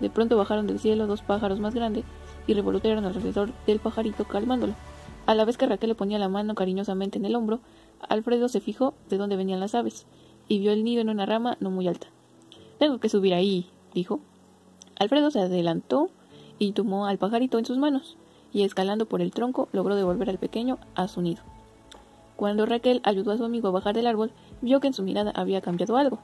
De 0.00 0.10
pronto 0.10 0.36
bajaron 0.36 0.66
del 0.66 0.80
cielo 0.80 1.06
dos 1.06 1.22
pájaros 1.22 1.60
más 1.60 1.74
grandes 1.74 2.04
y 2.46 2.54
revolotearon 2.54 3.04
alrededor 3.04 3.52
del 3.66 3.78
pajarito 3.78 4.24
calmándolo. 4.24 4.74
A 5.26 5.34
la 5.34 5.44
vez 5.44 5.56
que 5.56 5.66
Raquel 5.66 5.88
le 5.88 5.94
ponía 5.94 6.18
la 6.18 6.28
mano 6.28 6.54
cariñosamente 6.54 7.18
en 7.18 7.24
el 7.24 7.34
hombro, 7.34 7.60
Alfredo 8.08 8.48
se 8.48 8.60
fijó 8.60 8.94
de 9.08 9.16
dónde 9.16 9.36
venían 9.36 9.60
las 9.60 9.74
aves 9.74 10.06
y 10.48 10.58
vio 10.58 10.72
el 10.72 10.84
nido 10.84 11.00
en 11.00 11.08
una 11.08 11.26
rama 11.26 11.56
no 11.60 11.70
muy 11.70 11.88
alta. 11.88 12.08
Tengo 12.78 12.98
que 12.98 13.08
subir 13.08 13.34
ahí, 13.34 13.70
dijo. 13.94 14.20
Alfredo 14.98 15.30
se 15.30 15.40
adelantó 15.40 16.10
y 16.58 16.72
tomó 16.72 17.06
al 17.06 17.18
pajarito 17.18 17.58
en 17.58 17.64
sus 17.64 17.78
manos, 17.78 18.16
y 18.52 18.62
escalando 18.62 19.06
por 19.06 19.22
el 19.22 19.32
tronco 19.32 19.68
logró 19.72 19.96
devolver 19.96 20.30
al 20.30 20.38
pequeño 20.38 20.78
a 20.94 21.08
su 21.08 21.22
nido. 21.22 21.42
Cuando 22.36 22.66
Raquel 22.66 23.00
ayudó 23.04 23.32
a 23.32 23.38
su 23.38 23.44
amigo 23.44 23.68
a 23.68 23.72
bajar 23.72 23.94
del 23.94 24.06
árbol, 24.06 24.32
vio 24.60 24.80
que 24.80 24.88
en 24.88 24.92
su 24.92 25.02
mirada 25.02 25.32
había 25.34 25.60
cambiado 25.60 25.96
algo. 25.96 26.18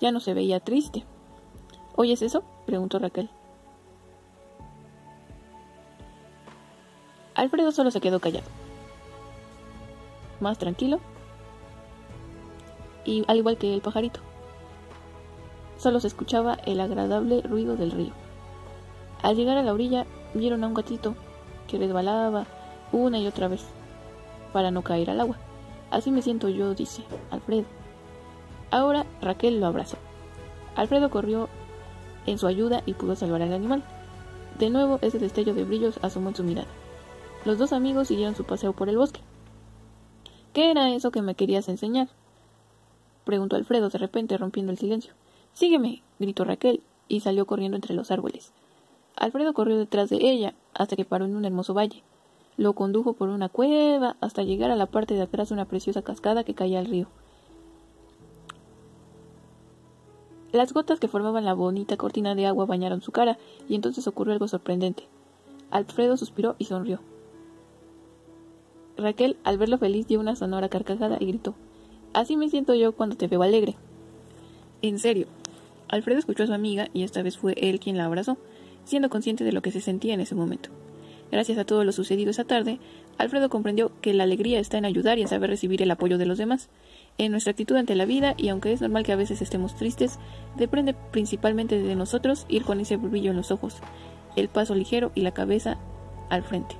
Ya 0.00 0.12
no 0.12 0.20
se 0.20 0.34
veía 0.34 0.60
triste, 0.60 1.04
¿Oyes 1.96 2.22
eso? 2.22 2.42
preguntó 2.66 2.98
Raquel. 2.98 3.28
Alfredo 7.34 7.72
solo 7.72 7.90
se 7.90 8.00
quedó 8.00 8.20
callado. 8.20 8.46
Más 10.40 10.58
tranquilo. 10.58 11.00
Y 13.04 13.24
al 13.28 13.38
igual 13.38 13.58
que 13.58 13.74
el 13.74 13.80
pajarito. 13.80 14.20
Solo 15.76 16.00
se 16.00 16.06
escuchaba 16.08 16.54
el 16.66 16.80
agradable 16.80 17.42
ruido 17.42 17.76
del 17.76 17.90
río. 17.90 18.12
Al 19.22 19.36
llegar 19.36 19.56
a 19.56 19.62
la 19.62 19.72
orilla, 19.72 20.06
vieron 20.34 20.62
a 20.64 20.68
un 20.68 20.74
gatito 20.74 21.14
que 21.66 21.78
resbalaba 21.78 22.46
una 22.92 23.18
y 23.18 23.26
otra 23.26 23.48
vez 23.48 23.64
para 24.52 24.70
no 24.70 24.82
caer 24.82 25.10
al 25.10 25.20
agua. 25.20 25.36
Así 25.90 26.10
me 26.10 26.22
siento 26.22 26.48
yo, 26.48 26.74
dice 26.74 27.02
Alfredo. 27.30 27.66
Ahora 28.70 29.04
Raquel 29.20 29.60
lo 29.60 29.66
abrazó. 29.66 29.96
Alfredo 30.76 31.10
corrió 31.10 31.48
en 32.26 32.38
su 32.38 32.46
ayuda 32.46 32.82
y 32.86 32.94
pudo 32.94 33.16
salvar 33.16 33.42
al 33.42 33.52
animal. 33.52 33.82
De 34.58 34.70
nuevo 34.70 34.98
ese 35.02 35.18
destello 35.18 35.54
de 35.54 35.64
brillos 35.64 35.98
asomó 36.02 36.30
en 36.30 36.36
su 36.36 36.44
mirada. 36.44 36.68
Los 37.44 37.58
dos 37.58 37.72
amigos 37.72 38.08
siguieron 38.08 38.36
su 38.36 38.44
paseo 38.44 38.72
por 38.72 38.88
el 38.88 38.98
bosque. 38.98 39.20
¿Qué 40.52 40.70
era 40.70 40.94
eso 40.94 41.10
que 41.10 41.22
me 41.22 41.34
querías 41.34 41.68
enseñar? 41.68 42.08
preguntó 43.24 43.56
Alfredo 43.56 43.88
de 43.88 43.98
repente 43.98 44.36
rompiendo 44.36 44.70
el 44.72 44.78
silencio. 44.78 45.14
Sígueme, 45.52 46.02
gritó 46.18 46.44
Raquel, 46.44 46.82
y 47.08 47.20
salió 47.20 47.46
corriendo 47.46 47.76
entre 47.76 47.94
los 47.94 48.10
árboles. 48.10 48.52
Alfredo 49.16 49.52
corrió 49.52 49.76
detrás 49.76 50.10
de 50.10 50.16
ella 50.16 50.54
hasta 50.74 50.96
que 50.96 51.04
paró 51.04 51.24
en 51.24 51.36
un 51.36 51.44
hermoso 51.44 51.74
valle. 51.74 52.02
Lo 52.56 52.74
condujo 52.74 53.14
por 53.14 53.28
una 53.28 53.48
cueva 53.48 54.16
hasta 54.20 54.42
llegar 54.42 54.70
a 54.70 54.76
la 54.76 54.86
parte 54.86 55.14
de 55.14 55.22
atrás 55.22 55.48
de 55.48 55.54
una 55.54 55.64
preciosa 55.64 56.02
cascada 56.02 56.44
que 56.44 56.54
caía 56.54 56.78
al 56.78 56.86
río. 56.86 57.08
Las 60.52 60.72
gotas 60.72 61.00
que 61.00 61.08
formaban 61.08 61.44
la 61.44 61.54
bonita 61.54 61.96
cortina 61.96 62.34
de 62.34 62.46
agua 62.46 62.66
bañaron 62.66 63.00
su 63.00 63.10
cara, 63.10 63.38
y 63.68 63.74
entonces 63.74 64.06
ocurrió 64.06 64.34
algo 64.34 64.48
sorprendente. 64.48 65.08
Alfredo 65.70 66.16
suspiró 66.16 66.56
y 66.58 66.66
sonrió. 66.66 67.00
Raquel, 68.98 69.38
al 69.44 69.56
verlo 69.56 69.78
feliz, 69.78 70.06
dio 70.06 70.20
una 70.20 70.36
sonora 70.36 70.68
carcajada 70.68 71.16
y 71.18 71.26
gritó 71.26 71.54
Así 72.12 72.36
me 72.36 72.50
siento 72.50 72.74
yo 72.74 72.92
cuando 72.92 73.16
te 73.16 73.26
veo 73.26 73.42
alegre. 73.42 73.76
En 74.82 74.98
serio. 74.98 75.26
Alfredo 75.88 76.18
escuchó 76.18 76.42
a 76.42 76.46
su 76.46 76.52
amiga 76.52 76.88
y 76.92 77.02
esta 77.02 77.22
vez 77.22 77.38
fue 77.38 77.54
él 77.56 77.80
quien 77.80 77.96
la 77.96 78.04
abrazó, 78.04 78.36
siendo 78.84 79.08
consciente 79.08 79.44
de 79.44 79.52
lo 79.52 79.62
que 79.62 79.70
se 79.70 79.80
sentía 79.80 80.12
en 80.12 80.20
ese 80.20 80.34
momento. 80.34 80.70
Gracias 81.30 81.56
a 81.56 81.64
todo 81.64 81.84
lo 81.84 81.92
sucedido 81.92 82.30
esa 82.30 82.44
tarde, 82.44 82.78
Alfredo 83.16 83.48
comprendió 83.48 83.90
que 84.02 84.12
la 84.12 84.24
alegría 84.24 84.60
está 84.60 84.76
en 84.76 84.84
ayudar 84.84 85.18
y 85.18 85.22
en 85.22 85.28
saber 85.28 85.48
recibir 85.48 85.80
el 85.80 85.90
apoyo 85.90 86.18
de 86.18 86.26
los 86.26 86.36
demás, 86.36 86.68
en 87.18 87.32
nuestra 87.32 87.50
actitud 87.50 87.76
ante 87.76 87.94
la 87.94 88.04
vida 88.04 88.34
y 88.36 88.48
aunque 88.48 88.72
es 88.72 88.80
normal 88.80 89.04
que 89.04 89.12
a 89.12 89.16
veces 89.16 89.42
estemos 89.42 89.74
tristes, 89.76 90.18
depende 90.56 90.94
principalmente 90.94 91.80
de 91.80 91.94
nosotros 91.94 92.46
ir 92.48 92.64
con 92.64 92.80
ese 92.80 92.96
brillo 92.96 93.30
en 93.30 93.36
los 93.36 93.50
ojos, 93.50 93.76
el 94.36 94.48
paso 94.48 94.74
ligero 94.74 95.12
y 95.14 95.22
la 95.22 95.32
cabeza 95.32 95.78
al 96.30 96.42
frente. 96.42 96.76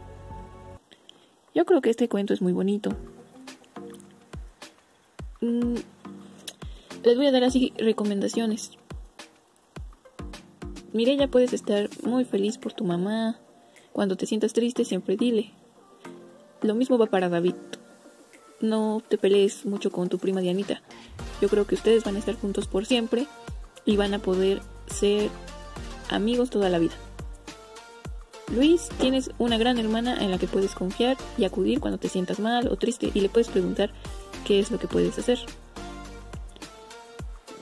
Yo 1.55 1.65
creo 1.65 1.83
que 1.83 1.91
este 1.91 2.09
cuento 2.09 2.33
es 2.33 2.41
muy 2.41 2.53
bonito. 2.53 2.91
Mm, 5.41 5.75
les 7.05 7.17
voy 7.17 7.27
a 7.27 7.33
dar 7.33 7.45
así 7.45 7.73
recomendaciones. 7.77 8.73
ya 10.95 11.29
puedes 11.29 11.53
estar 11.53 11.91
muy 12.05 12.25
feliz 12.25 12.59
por 12.59 12.73
tu 12.73 12.85
mamá. 12.85 13.39
Cuando 13.93 14.17
te 14.17 14.25
sientas 14.25 14.55
triste, 14.55 14.85
siempre 14.85 15.17
dile. 15.17 15.53
Lo 16.63 16.75
mismo 16.75 16.97
va 16.97 17.07
para 17.07 17.29
David 17.29 17.55
no 18.63 19.03
te 19.07 19.19
pelees 19.19 19.67
mucho 19.67 19.91
con 19.91 20.09
tu 20.09 20.19
prima 20.19 20.41
Dianita. 20.41 20.81
Yo 21.41 21.49
creo 21.49 21.67
que 21.67 21.75
ustedes 21.75 22.05
van 22.05 22.17
a 22.17 22.19
estar 22.21 22.35
juntos 22.37 22.67
por 22.67 22.87
siempre 22.87 23.27
y 23.85 23.97
van 23.97 24.15
a 24.15 24.21
poder 24.21 24.63
ser 24.87 25.29
amigos 26.09 26.51
toda 26.51 26.69
la 26.69 26.79
vida. 26.79 26.95
Luis, 28.55 28.89
tienes 29.01 29.31
una 29.39 29.57
gran 29.57 29.79
hermana 29.79 30.23
en 30.23 30.31
la 30.31 30.39
que 30.39 30.47
puedes 30.47 30.75
confiar 30.75 31.17
y 31.39 31.45
acudir 31.45 31.81
cuando 31.81 31.99
te 31.99 32.09
sientas 32.09 32.39
mal 32.39 32.69
o 32.69 32.77
triste 32.77 33.11
y 33.13 33.21
le 33.21 33.29
puedes 33.29 33.49
preguntar 33.49 33.91
qué 34.47 34.61
es 34.61 34.71
lo 34.71 34.79
que 34.79 34.89
puedes 34.89 35.19
hacer. 35.19 35.39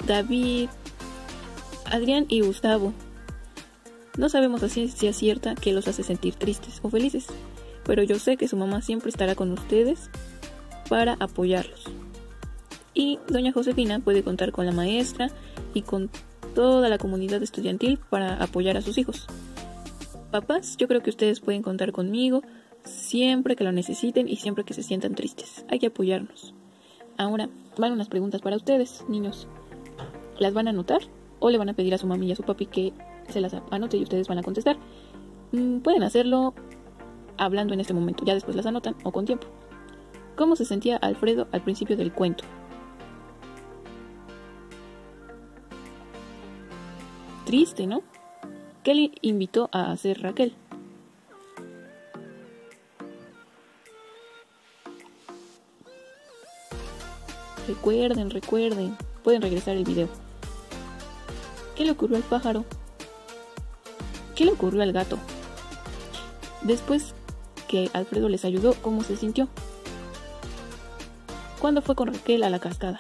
David, 0.07 0.69
Adrián 1.85 2.26
y 2.28 2.40
Gustavo. 2.40 2.92
No 4.16 4.28
sabemos 4.28 4.62
a 4.62 4.69
ciencia 4.69 5.12
cierta 5.12 5.54
qué 5.54 5.73
los 5.73 5.87
hace 5.87 6.02
sentir 6.02 6.35
tristes 6.35 6.80
o 6.83 6.90
felices, 6.90 7.26
pero 7.85 8.02
yo 8.02 8.19
sé 8.19 8.37
que 8.37 8.49
su 8.49 8.57
mamá 8.57 8.83
siempre 8.83 9.11
estará 9.11 9.37
con 9.37 9.52
ustedes 9.52 10.11
para 10.90 11.16
apoyarlos. 11.20 11.85
Y 12.92 13.20
doña 13.28 13.52
Josefina 13.52 14.00
puede 14.00 14.25
contar 14.25 14.50
con 14.50 14.66
la 14.66 14.73
maestra 14.73 15.30
y 15.73 15.82
con 15.82 16.11
toda 16.54 16.88
la 16.88 16.99
comunidad 16.99 17.40
estudiantil 17.44 18.00
para 18.11 18.42
apoyar 18.42 18.76
a 18.76 18.82
sus 18.82 18.99
hijos. 18.99 19.28
Papás, 20.32 20.76
yo 20.76 20.88
creo 20.88 21.00
que 21.00 21.11
ustedes 21.11 21.38
pueden 21.38 21.62
contar 21.62 21.92
conmigo 21.92 22.42
siempre 22.82 23.54
que 23.54 23.62
lo 23.62 23.70
necesiten 23.70 24.28
y 24.28 24.37
siempre 24.37 24.64
que 24.64 24.75
se 24.75 24.82
sientan 24.82 25.14
tristes. 25.14 25.64
Hay 25.68 25.78
que 25.78 25.87
apoyarnos. 25.87 26.54
Ahora, 27.16 27.49
van 27.78 27.92
unas 27.92 28.09
preguntas 28.09 28.40
para 28.40 28.56
ustedes, 28.56 29.04
niños. 29.09 29.47
¿Las 30.40 30.54
van 30.54 30.66
a 30.66 30.70
anotar 30.70 31.02
o 31.38 31.50
le 31.50 31.59
van 31.59 31.68
a 31.68 31.75
pedir 31.75 31.94
a 31.94 31.99
su 31.99 32.09
mami 32.09 32.26
y 32.26 32.32
a 32.32 32.37
su 32.37 32.42
papi 32.42 32.66
que 32.66 32.92
se 33.28 33.40
las 33.40 33.54
anote 33.70 33.97
y 33.97 34.02
ustedes 34.02 34.26
van 34.26 34.38
a 34.38 34.42
contestar? 34.42 34.76
Mm, 35.52 35.78
pueden 35.82 36.02
hacerlo 36.02 36.52
hablando 37.37 37.75
en 37.75 37.80
este 37.80 37.94
momento, 37.94 38.25
ya 38.25 38.35
después 38.35 38.56
las 38.56 38.66
anotan 38.66 38.97
o 39.04 39.12
con 39.12 39.25
tiempo. 39.25 39.47
¿Cómo 40.37 40.57
se 40.57 40.65
sentía 40.65 40.97
Alfredo 40.97 41.49
al 41.53 41.63
principio 41.63 41.97
del 41.97 42.13
cuento? 42.13 42.45
Triste, 47.45 47.87
¿no? 47.87 48.03
¿Qué 48.85 48.95
le 48.95 49.13
invitó 49.23 49.69
a 49.73 49.91
hacer 49.91 50.23
Raquel? 50.23 50.55
Recuerden, 57.69 58.31
recuerden. 58.31 58.97
Pueden 59.23 59.43
regresar 59.43 59.77
el 59.77 59.85
video. 59.85 60.09
¿Qué 61.77 61.85
le 61.85 61.93
ocurrió 61.93 62.17
al 62.17 62.23
pájaro? 62.23 62.65
¿Qué 64.35 64.45
le 64.45 64.53
ocurrió 64.53 64.83
al 64.83 64.93
gato? 64.93 65.19
Después 66.63 67.15
que 67.69 67.91
Alfredo 67.93 68.29
les 68.29 68.45
ayudó, 68.45 68.75
¿cómo 68.83 69.03
se 69.03 69.17
sintió? 69.17 69.49
¿Cuándo 71.61 71.83
fue 71.83 71.95
con 71.95 72.09
Raquel 72.09 72.43
a 72.43 72.50
la 72.50 72.59
cascada? 72.59 72.99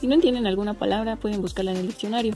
Si 0.00 0.06
no 0.06 0.14
entienden 0.14 0.46
alguna 0.46 0.74
palabra, 0.74 1.16
pueden 1.16 1.42
buscarla 1.42 1.72
en 1.72 1.76
el 1.76 1.88
diccionario. 1.88 2.34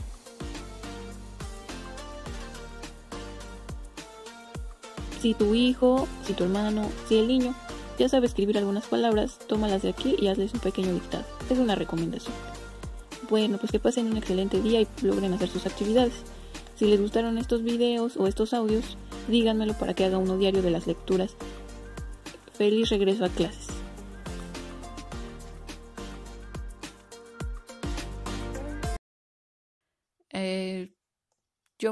Si 5.19 5.33
tu 5.33 5.55
hijo, 5.55 6.07
si 6.25 6.33
tu 6.33 6.43
hermano, 6.43 6.89
si 7.07 7.17
el 7.17 7.27
niño 7.27 7.55
ya 7.97 8.07
sabe 8.07 8.27
escribir 8.27 8.57
algunas 8.57 8.85
palabras, 8.85 9.39
tómalas 9.47 9.81
de 9.81 9.89
aquí 9.89 10.15
y 10.17 10.27
hazles 10.27 10.53
un 10.53 10.61
pequeño 10.61 10.93
dictado. 10.93 11.25
Es 11.49 11.57
una 11.57 11.75
recomendación. 11.75 12.33
Bueno, 13.29 13.57
pues 13.57 13.71
que 13.71 13.79
pasen 13.79 14.07
un 14.07 14.17
excelente 14.17 14.61
día 14.61 14.79
y 14.79 14.87
logren 15.01 15.33
hacer 15.33 15.49
sus 15.49 15.65
actividades. 15.65 16.13
Si 16.75 16.85
les 16.85 17.01
gustaron 17.01 17.37
estos 17.37 17.63
videos 17.63 18.15
o 18.15 18.27
estos 18.27 18.53
audios, 18.53 18.95
díganmelo 19.27 19.73
para 19.73 19.93
que 19.95 20.05
haga 20.05 20.17
uno 20.17 20.37
diario 20.37 20.61
de 20.61 20.71
las 20.71 20.87
lecturas. 20.87 21.35
Feliz 22.53 22.89
regreso 22.89 23.25
a 23.25 23.29
clases. 23.29 23.68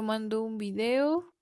Yo 0.08 0.12
mando 0.14 0.42
un 0.42 0.56
video 0.56 1.34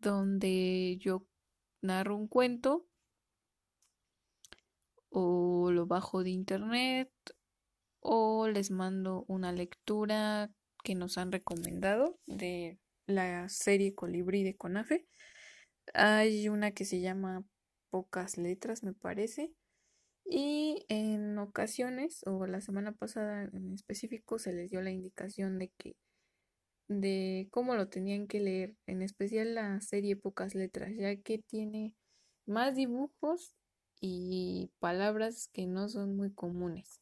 donde 0.00 0.96
yo 0.98 1.24
narro 1.82 2.16
un 2.16 2.26
cuento 2.26 2.84
o 5.10 5.70
lo 5.70 5.86
bajo 5.86 6.24
de 6.24 6.30
internet 6.30 7.12
o 8.00 8.48
les 8.48 8.72
mando 8.72 9.24
una 9.28 9.52
lectura 9.52 10.50
que 10.82 10.96
nos 10.96 11.16
han 11.16 11.30
recomendado 11.30 12.18
de 12.26 12.80
la 13.06 13.48
serie 13.48 13.94
Colibrí 13.94 14.42
de 14.42 14.56
Conafe. 14.56 15.06
Hay 15.94 16.48
una 16.48 16.72
que 16.72 16.84
se 16.84 17.00
llama 17.00 17.44
Pocas 17.90 18.36
Letras, 18.36 18.82
me 18.82 18.94
parece. 18.94 19.54
Y 20.30 20.84
en 20.88 21.38
ocasiones, 21.38 22.20
o 22.26 22.46
la 22.46 22.60
semana 22.60 22.92
pasada 22.92 23.44
en 23.44 23.72
específico, 23.72 24.38
se 24.38 24.52
les 24.52 24.70
dio 24.70 24.82
la 24.82 24.90
indicación 24.90 25.58
de 25.58 25.70
que 25.78 25.96
de 26.88 27.48
cómo 27.50 27.74
lo 27.74 27.88
tenían 27.88 28.26
que 28.26 28.40
leer, 28.40 28.74
en 28.86 29.02
especial 29.02 29.54
la 29.54 29.80
serie 29.80 30.16
Pocas 30.16 30.54
Letras, 30.54 30.92
ya 30.96 31.16
que 31.16 31.38
tiene 31.38 31.94
más 32.46 32.74
dibujos 32.74 33.54
y 34.00 34.70
palabras 34.78 35.48
que 35.52 35.66
no 35.66 35.88
son 35.88 36.16
muy 36.16 36.32
comunes. 36.32 37.00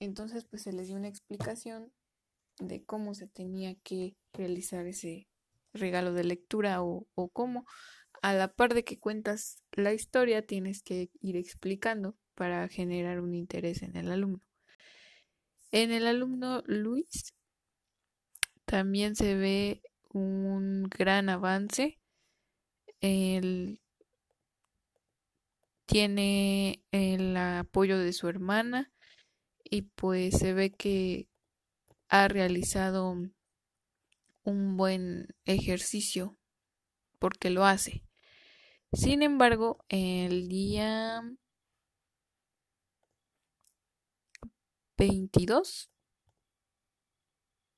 Entonces, 0.00 0.44
pues 0.44 0.62
se 0.62 0.72
les 0.72 0.88
dio 0.88 0.96
una 0.96 1.08
explicación 1.08 1.92
de 2.58 2.84
cómo 2.84 3.14
se 3.14 3.26
tenía 3.26 3.74
que 3.76 4.16
realizar 4.32 4.86
ese 4.86 5.28
regalo 5.72 6.12
de 6.12 6.24
lectura 6.24 6.82
o, 6.82 7.06
o 7.14 7.28
cómo 7.28 7.64
a 8.24 8.32
la 8.32 8.48
par 8.48 8.72
de 8.72 8.84
que 8.84 8.98
cuentas 8.98 9.62
la 9.72 9.92
historia 9.92 10.46
tienes 10.46 10.82
que 10.82 11.10
ir 11.20 11.36
explicando 11.36 12.16
para 12.34 12.66
generar 12.68 13.20
un 13.20 13.34
interés 13.34 13.82
en 13.82 13.96
el 13.96 14.10
alumno. 14.10 14.40
En 15.72 15.92
el 15.92 16.06
alumno 16.06 16.62
Luis 16.64 17.34
también 18.64 19.14
se 19.14 19.34
ve 19.34 19.82
un 20.08 20.84
gran 20.84 21.28
avance. 21.28 22.00
Él 23.02 23.78
tiene 25.84 26.82
el 26.92 27.36
apoyo 27.36 27.98
de 27.98 28.14
su 28.14 28.26
hermana 28.26 28.90
y 29.64 29.82
pues 29.82 30.38
se 30.38 30.54
ve 30.54 30.72
que 30.72 31.28
ha 32.08 32.26
realizado 32.28 33.14
un 34.44 34.76
buen 34.78 35.28
ejercicio 35.44 36.38
porque 37.18 37.50
lo 37.50 37.66
hace. 37.66 38.02
Sin 38.94 39.22
embargo, 39.22 39.84
el 39.88 40.48
día 40.48 41.22
22 44.96 45.90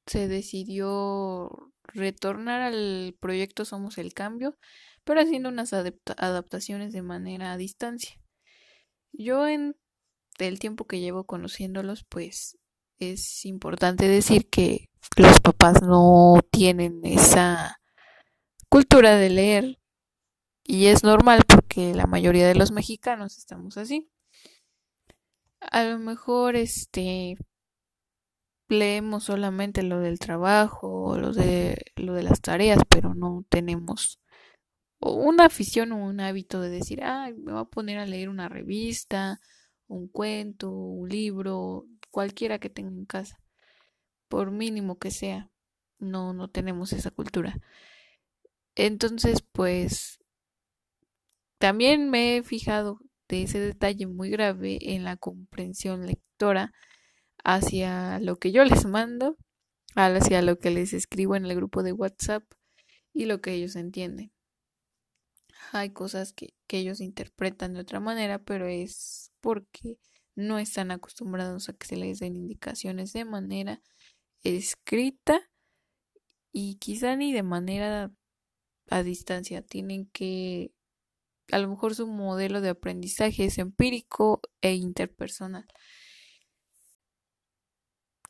se 0.07 0.29
decidió 0.29 1.73
retornar 1.85 2.61
al 2.61 3.17
proyecto 3.19 3.65
Somos 3.65 3.97
el 3.97 4.13
Cambio, 4.13 4.59
pero 5.05 5.21
haciendo 5.21 5.49
unas 5.49 5.73
adaptaciones 5.73 6.93
de 6.93 7.03
manera 7.03 7.53
a 7.53 7.57
distancia. 7.57 8.21
Yo 9.13 9.49
en 9.49 9.75
el 10.39 10.59
tiempo 10.59 10.87
que 10.87 11.01
llevo 11.01 11.25
conociéndolos, 11.25 12.05
pues 12.05 12.59
es 12.99 13.47
importante 13.47 14.07
decir 14.07 14.51
que 14.51 14.91
los 15.17 15.41
papás 15.41 15.81
no 15.81 16.41
tienen 16.51 17.01
esa 17.05 17.81
cultura 18.69 19.17
de 19.17 19.31
leer 19.31 19.79
y 20.67 20.87
es 20.87 21.05
normal 21.05 21.41
porque 21.47 21.95
la 21.95 22.07
mayoría 22.07 22.47
de 22.47 22.55
los 22.55 22.73
mexicanos 22.73 23.39
estamos 23.39 23.77
así. 23.77 24.09
A 25.61 25.85
lo 25.85 25.99
mejor 25.99 26.57
este 26.57 27.37
leemos 28.69 29.25
solamente 29.25 29.83
lo 29.85 30.01
del 30.01 30.19
trabajo 30.19 31.17
lo 31.19 31.33
de 31.33 31.77
lo 31.97 32.15
de 32.15 32.23
las 32.23 32.41
tareas, 32.41 32.81
pero 32.89 33.15
no 33.15 33.45
tenemos 33.49 34.21
una 35.01 35.47
afición 35.47 35.93
o 35.93 36.05
un 36.05 36.21
hábito 36.21 36.61
de 36.61 36.71
decir, 36.71 37.03
ah, 37.03 37.31
me 37.37 37.53
voy 37.53 37.63
a 37.63 37.65
poner 37.65 37.99
a 37.99 38.07
leer 38.07 38.29
una 38.29 38.49
revista, 38.49 39.41
un 39.89 40.09
cuento, 40.09 40.71
un 40.71 41.09
libro, 41.09 41.87
cualquiera 42.11 42.59
que 42.59 42.71
tenga 42.71 42.91
en 42.91 43.05
casa, 43.07 43.41
por 44.29 44.51
mínimo 44.51 44.99
que 44.99 45.11
sea, 45.11 45.51
no, 45.99 46.33
no 46.33 46.49
tenemos 46.49 46.93
esa 46.93 47.11
cultura. 47.11 47.59
Entonces, 48.75 49.43
pues, 49.53 50.19
también 51.59 52.11
me 52.11 52.37
he 52.37 52.43
fijado 52.43 53.01
de 53.29 53.43
ese 53.43 53.59
detalle 53.59 54.07
muy 54.07 54.31
grave 54.31 54.79
en 54.81 55.05
la 55.05 55.17
comprensión 55.17 56.07
lectora 56.07 56.73
hacia 57.45 58.19
lo 58.21 58.37
que 58.37 58.53
yo 58.53 58.65
les 58.65 58.87
mando, 58.87 59.37
hacia 59.95 60.43
lo 60.43 60.59
que 60.59 60.71
les 60.71 60.93
escribo 60.93 61.37
en 61.37 61.47
el 61.47 61.55
grupo 61.55 61.83
de 61.83 61.93
WhatsApp 61.93 62.45
y 63.13 63.25
lo 63.27 63.41
que 63.41 63.53
ellos 63.55 63.77
entienden. 63.77 64.33
Hay 65.73 65.91
cosas 65.91 66.33
que, 66.33 66.55
que 66.67 66.79
ellos 66.79 67.01
interpretan 67.01 67.75
de 67.75 67.81
otra 67.81 68.01
manera, 68.01 68.39
pero 68.39 68.67
es 68.67 69.33
porque 69.41 69.99
no 70.35 70.59
están 70.59 70.91
acostumbrados 70.91 71.69
a 71.69 71.73
que 71.73 71.87
se 71.87 71.97
les 71.97 72.19
den 72.19 72.37
indicaciones 72.37 73.13
de 73.13 73.25
manera 73.25 73.83
escrita 74.43 75.41
y 76.53 76.77
quizá 76.77 77.17
ni 77.17 77.33
de 77.33 77.43
manera 77.43 78.13
a 78.91 79.03
distancia. 79.03 79.63
Tienen 79.63 80.07
que, 80.13 80.73
a 81.53 81.59
lo 81.59 81.69
mejor 81.69 81.95
su 81.95 82.07
modelo 82.07 82.61
de 82.61 82.71
aprendizaje 82.71 83.45
es 83.45 83.59
empírico 83.59 84.41
e 84.61 84.75
interpersonal. 84.75 85.67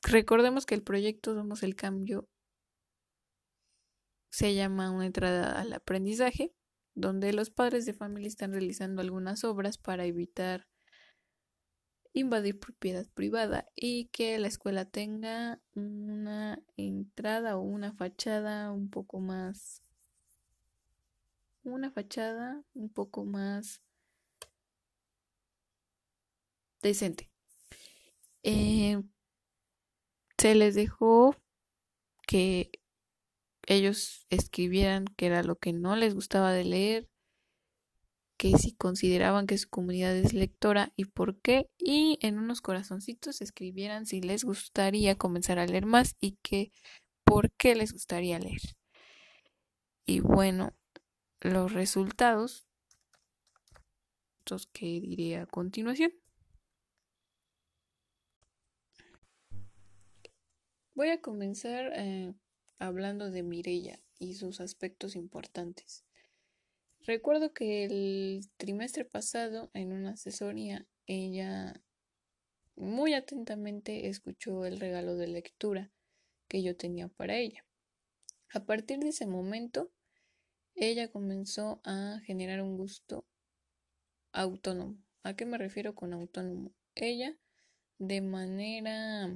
Recordemos 0.03 0.67
que 0.67 0.75
el 0.75 0.83
proyecto 0.83 1.35
Somos 1.35 1.63
el 1.63 1.75
Cambio 1.75 2.29
se 4.31 4.55
llama 4.55 4.91
una 4.91 5.07
entrada 5.07 5.61
al 5.61 5.73
aprendizaje, 5.73 6.53
donde 6.95 7.33
los 7.33 7.51
padres 7.51 7.87
de 7.87 7.95
familia 7.95 8.29
están 8.29 8.53
realizando 8.53 9.01
algunas 9.01 9.45
obras 9.45 9.79
para 9.79 10.05
evitar 10.05 10.69
invadir 12.13 12.59
propiedad 12.59 13.07
privada 13.15 13.67
y 13.75 14.09
que 14.09 14.39
la 14.39 14.49
escuela 14.49 14.85
tenga 14.85 15.61
una 15.75 16.63
entrada 16.77 17.57
o 17.57 17.63
una 17.63 17.93
fachada 17.93 18.73
un 18.73 18.89
poco 18.91 19.21
más 19.21 19.83
una 21.75 21.91
fachada 21.91 22.63
un 22.75 22.89
poco 22.91 23.25
más 23.25 23.83
decente. 26.83 27.31
Eh, 28.43 29.03
se 30.39 30.55
les 30.55 30.75
dejó 30.75 31.35
que 32.27 32.71
ellos 33.67 34.27
escribieran 34.31 35.07
que 35.17 35.27
era 35.27 35.43
lo 35.43 35.57
que 35.57 35.73
no 35.73 35.97
les 35.97 36.15
gustaba 36.15 36.53
de 36.53 36.65
leer 36.65 37.09
que 38.37 38.57
si 38.59 38.75
consideraban 38.75 39.47
que 39.47 39.59
su 39.59 39.69
comunidad 39.69 40.15
es 40.17 40.33
lectora 40.33 40.93
y 40.97 41.07
por 41.07 41.41
qué, 41.41 41.71
y 41.79 42.19
en 42.21 42.39
unos 42.39 42.61
corazoncitos 42.61 43.41
escribieran 43.41 44.07
si 44.07 44.21
les 44.21 44.45
gustaría 44.45 45.17
comenzar 45.17 45.59
a 45.59 45.67
leer 45.67 45.87
más 45.87 46.17
y 46.21 46.39
que 46.43 46.71
por 47.25 47.51
qué 47.53 47.75
les 47.75 47.93
gustaría 47.93 48.39
leer. 48.39 48.61
Y 50.05 50.21
bueno, 50.21 50.75
los 51.41 51.73
resultados 51.73 52.67
los 54.51 54.67
que 54.67 55.01
diré 55.01 55.39
a 55.39 55.47
continuación. 55.47 56.13
Voy 60.95 61.09
a 61.11 61.21
comenzar 61.21 61.93
eh, 61.95 62.33
hablando 62.79 63.31
de 63.31 63.43
Mirella 63.43 64.01
y 64.19 64.35
sus 64.35 64.61
aspectos 64.61 65.15
importantes. 65.15 66.05
Recuerdo 67.01 67.53
que 67.53 67.85
el 67.85 68.49
trimestre 68.57 69.05
pasado, 69.05 69.71
en 69.75 69.93
una 69.93 70.13
asesoría, 70.13 70.87
ella 71.07 71.83
muy 72.75 73.15
atentamente 73.15 74.09
escuchó 74.09 74.65
el 74.65 74.81
regalo 74.81 75.17
de 75.17 75.29
lectura 75.29 75.93
que 76.49 76.63
yo 76.63 76.77
tenía 76.77 77.09
para 77.09 77.37
ella. 77.37 77.65
A 78.49 78.65
partir 78.65 78.99
de 78.99 79.09
ese 79.09 79.27
momento, 79.27 79.93
ella 80.77 81.09
comenzó 81.09 81.81
a 81.85 82.21
generar 82.25 82.61
un 82.61 82.77
gusto 82.77 83.27
autónomo. 84.33 84.99
¿A 85.23 85.35
qué 85.35 85.47
me 85.47 85.59
refiero 85.59 85.95
con 85.95 86.13
autónomo? 86.13 86.73
Ella, 86.95 87.37
de 87.99 88.21
manera 88.21 89.35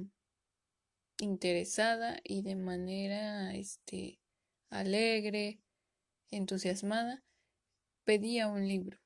interesada 1.19 2.19
y 2.23 2.43
de 2.43 2.55
manera 2.55 3.55
este, 3.55 4.19
alegre, 4.69 5.59
entusiasmada, 6.29 7.23
pedía 8.03 8.47
un 8.47 8.67
libro. 8.67 8.99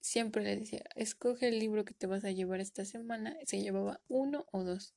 Siempre 0.00 0.42
le 0.44 0.56
decía, 0.56 0.84
escoge 0.94 1.48
el 1.48 1.58
libro 1.58 1.84
que 1.84 1.94
te 1.94 2.06
vas 2.06 2.24
a 2.24 2.30
llevar 2.30 2.60
esta 2.60 2.84
semana. 2.84 3.36
Se 3.44 3.60
llevaba 3.60 4.00
uno 4.08 4.46
o 4.52 4.64
dos. 4.64 4.94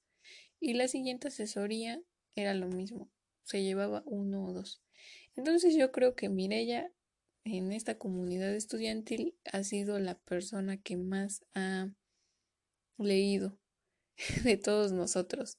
Y 0.60 0.74
la 0.74 0.88
siguiente 0.88 1.30
asesoría 1.30 2.02
era 2.36 2.54
lo 2.54 2.68
mismo. 2.68 3.10
Se 3.44 3.64
llevaba 3.64 4.04
uno 4.06 4.46
o 4.46 4.54
dos. 4.54 4.82
Entonces 5.36 5.76
yo 5.76 5.92
creo 5.92 6.15
que 6.15 6.30
Mirella 6.30 6.92
en 7.44 7.72
esta 7.72 7.98
comunidad 7.98 8.54
estudiantil 8.54 9.36
ha 9.52 9.63
sido 9.63 10.00
la 10.00 10.18
persona 10.20 10.78
que 10.78 10.98
más 10.98 11.46
ha 11.54 11.89
leído 12.98 13.58
de 14.44 14.58
todos 14.58 14.92
nosotros. 14.92 15.58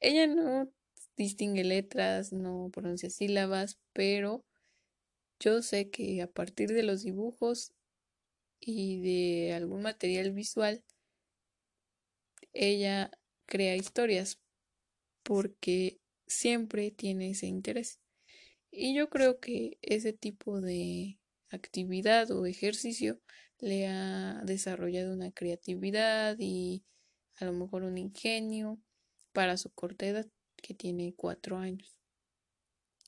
Ella 0.00 0.26
no 0.26 0.70
distingue 1.16 1.64
letras, 1.64 2.32
no 2.32 2.70
pronuncia 2.72 3.10
sílabas, 3.10 3.78
pero 3.92 4.44
yo 5.40 5.62
sé 5.62 5.90
que 5.90 6.22
a 6.22 6.30
partir 6.30 6.70
de 6.70 6.82
los 6.82 7.02
dibujos 7.02 7.72
y 8.60 9.00
de 9.00 9.52
algún 9.54 9.82
material 9.82 10.32
visual, 10.32 10.82
ella 12.52 13.10
crea 13.46 13.76
historias 13.76 14.40
porque 15.22 16.00
siempre 16.26 16.90
tiene 16.90 17.30
ese 17.30 17.46
interés. 17.46 18.00
Y 18.78 18.94
yo 18.94 19.08
creo 19.08 19.40
que 19.40 19.78
ese 19.80 20.12
tipo 20.12 20.60
de 20.60 21.18
actividad 21.48 22.30
o 22.30 22.44
ejercicio 22.44 23.18
le 23.58 23.86
ha 23.88 24.42
desarrollado 24.44 25.14
una 25.14 25.32
creatividad 25.32 26.36
y 26.38 26.84
a 27.36 27.46
lo 27.46 27.54
mejor 27.54 27.84
un 27.84 27.96
ingenio 27.96 28.78
para 29.32 29.56
su 29.56 29.70
corta 29.70 30.04
edad, 30.04 30.26
que 30.56 30.74
tiene 30.74 31.14
cuatro 31.16 31.56
años. 31.56 31.98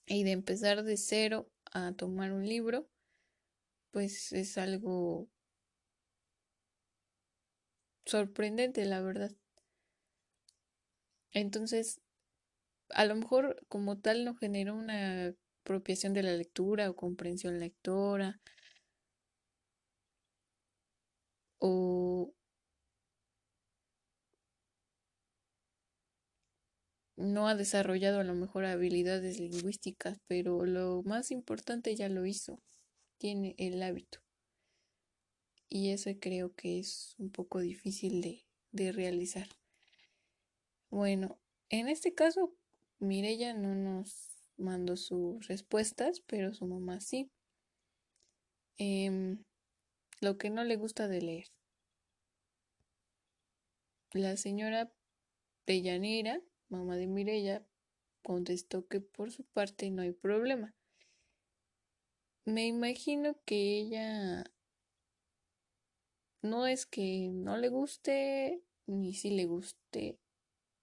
Y 0.06 0.24
de 0.24 0.30
empezar 0.30 0.84
de 0.84 0.96
cero 0.96 1.50
a 1.70 1.92
tomar 1.92 2.32
un 2.32 2.48
libro, 2.48 2.88
pues 3.90 4.32
es 4.32 4.56
algo 4.56 5.28
sorprendente, 8.06 8.86
la 8.86 9.02
verdad. 9.02 9.32
Entonces, 11.32 12.00
a 12.88 13.04
lo 13.04 13.16
mejor 13.16 13.66
como 13.68 13.98
tal 13.98 14.24
no 14.24 14.34
generó 14.34 14.74
una 14.74 15.34
apropiación 15.62 16.14
de 16.14 16.22
la 16.24 16.32
lectura 16.32 16.90
o 16.90 16.96
comprensión 16.96 17.58
lectora 17.60 18.40
o 21.60 22.32
no 27.16 27.48
ha 27.48 27.54
desarrollado 27.54 28.18
a 28.20 28.24
lo 28.24 28.34
mejor 28.34 28.64
habilidades 28.64 29.38
lingüísticas, 29.38 30.18
pero 30.26 30.64
lo 30.64 31.02
más 31.02 31.30
importante 31.30 31.94
ya 31.94 32.08
lo 32.08 32.24
hizo, 32.24 32.62
tiene 33.18 33.54
el 33.58 33.82
hábito. 33.82 34.20
Y 35.70 35.92
eso 35.92 36.10
creo 36.20 36.52
que 36.54 36.78
es 36.78 37.14
un 37.16 37.30
poco 37.30 37.60
difícil 37.60 38.20
de, 38.20 38.44
de 38.70 38.92
realizar. 38.92 39.48
Bueno, 40.90 41.38
en 41.70 41.88
este 41.88 42.14
caso, 42.14 42.54
Mirella 42.98 43.54
no 43.54 43.74
nos 43.74 44.27
mandó 44.58 44.96
sus 44.96 45.46
respuestas, 45.46 46.20
pero 46.26 46.52
su 46.54 46.66
mamá 46.66 47.00
sí. 47.00 47.30
Em, 48.76 49.44
lo 50.20 50.36
que 50.38 50.50
no 50.50 50.64
le 50.64 50.76
gusta 50.76 51.08
de 51.08 51.22
leer. 51.22 51.46
La 54.12 54.36
señora 54.36 54.92
Deyanira 55.66 56.42
mamá 56.68 56.96
de 56.96 57.06
Mirella, 57.06 57.64
contestó 58.22 58.86
que 58.86 59.00
por 59.00 59.30
su 59.30 59.44
parte 59.44 59.90
no 59.90 60.02
hay 60.02 60.12
problema. 60.12 60.74
Me 62.44 62.66
imagino 62.66 63.36
que 63.44 63.78
ella 63.78 64.44
no 66.42 66.66
es 66.66 66.86
que 66.86 67.30
no 67.32 67.56
le 67.56 67.68
guste 67.68 68.62
ni 68.86 69.12
si 69.14 69.30
le 69.30 69.44
guste. 69.44 70.18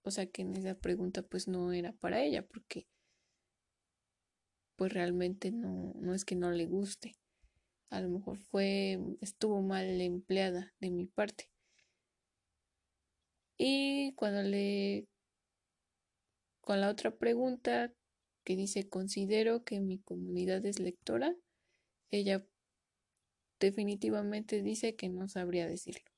O 0.02 0.10
sea 0.10 0.26
que 0.26 0.42
en 0.42 0.54
esa 0.56 0.76
pregunta 0.76 1.22
pues 1.22 1.48
no 1.48 1.72
era 1.72 1.92
para 1.92 2.22
ella 2.22 2.46
porque 2.46 2.86
pues 4.76 4.92
realmente 4.92 5.50
no, 5.50 5.92
no 5.96 6.14
es 6.14 6.24
que 6.24 6.36
no 6.36 6.50
le 6.50 6.66
guste. 6.66 7.16
A 7.90 8.00
lo 8.00 8.08
mejor 8.08 8.38
fue, 8.38 8.98
estuvo 9.20 9.62
mal 9.62 10.00
empleada 10.00 10.74
de 10.80 10.90
mi 10.90 11.06
parte. 11.06 11.50
Y 13.58 14.12
cuando 14.14 14.42
le 14.42 15.08
con 16.60 16.80
la 16.80 16.90
otra 16.90 17.12
pregunta 17.12 17.92
que 18.44 18.56
dice, 18.56 18.88
considero 18.88 19.62
que 19.64 19.80
mi 19.80 19.98
comunidad 19.98 20.66
es 20.66 20.80
lectora, 20.80 21.36
ella 22.10 22.44
definitivamente 23.60 24.62
dice 24.62 24.96
que 24.96 25.08
no 25.08 25.28
sabría 25.28 25.68
decirlo. 25.68 26.10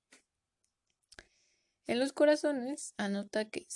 En 1.86 1.98
los 1.98 2.14
corazones 2.14 2.94
anota 2.96 3.50
que 3.50 3.66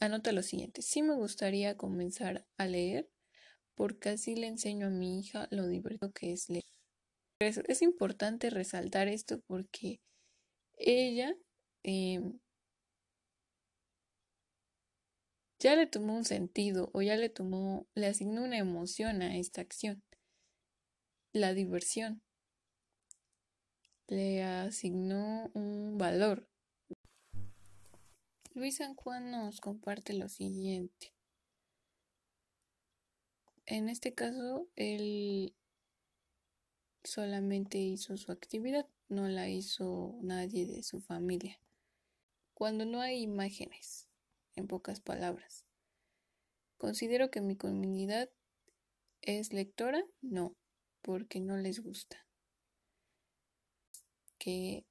anota 0.00 0.32
lo 0.32 0.42
siguiente, 0.42 0.80
sí 0.80 1.02
me 1.02 1.14
gustaría 1.14 1.76
comenzar 1.76 2.46
a 2.56 2.64
leer 2.66 3.10
porque 3.78 4.08
así 4.10 4.34
le 4.34 4.48
enseño 4.48 4.88
a 4.88 4.90
mi 4.90 5.20
hija 5.20 5.46
lo 5.52 5.68
divertido 5.68 6.12
que 6.12 6.32
es 6.32 6.50
leer. 6.50 6.64
Es, 7.38 7.80
importante 7.82 8.50
resaltar 8.50 9.06
esto 9.06 9.40
porque 9.46 10.00
ella 10.76 11.36
em, 11.84 12.40
ya 15.60 15.76
le 15.76 15.86
tomó 15.86 16.16
un 16.16 16.24
sentido 16.24 16.90
o 16.92 17.02
ya 17.02 17.14
le 17.14 17.28
tomó, 17.28 17.86
le 17.94 18.08
asignó 18.08 18.42
una 18.42 18.58
emoción 18.58 19.22
a 19.22 19.38
esta 19.38 19.60
acción. 19.60 20.02
La 21.32 21.54
diversión. 21.54 22.20
Le 24.08 24.42
asignó 24.42 25.52
un 25.54 25.98
valor. 25.98 26.48
Luis 28.54 28.78
San 28.78 28.96
Juan 28.96 29.30
nos 29.30 29.60
comparte 29.60 30.14
lo 30.14 30.28
siguiente. 30.28 31.12
En 33.70 33.90
este 33.90 34.14
caso, 34.14 34.66
él 34.76 35.54
solamente 37.04 37.76
hizo 37.76 38.16
su 38.16 38.32
actividad, 38.32 38.88
no 39.10 39.28
la 39.28 39.50
hizo 39.50 40.16
nadie 40.22 40.66
de 40.66 40.82
su 40.82 41.02
familia. 41.02 41.60
Cuando 42.54 42.86
no 42.86 43.02
hay 43.02 43.20
imágenes, 43.20 44.08
en 44.56 44.68
pocas 44.68 45.00
palabras. 45.00 45.66
¿Considero 46.78 47.30
que 47.30 47.42
mi 47.42 47.56
comunidad 47.56 48.30
es 49.20 49.52
lectora? 49.52 50.02
No, 50.22 50.56
porque 51.02 51.38
no 51.38 51.58
les 51.58 51.80
gusta. 51.80 52.26
Que 54.38 54.86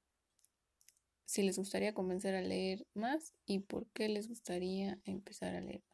si 1.24 1.42
les 1.42 1.58
gustaría 1.58 1.94
comenzar 1.94 2.36
a 2.36 2.42
leer 2.42 2.86
más 2.94 3.34
y 3.44 3.58
por 3.58 3.88
qué 3.88 4.08
les 4.08 4.28
gustaría 4.28 5.00
empezar 5.04 5.56
a 5.56 5.60
leer. 5.60 5.87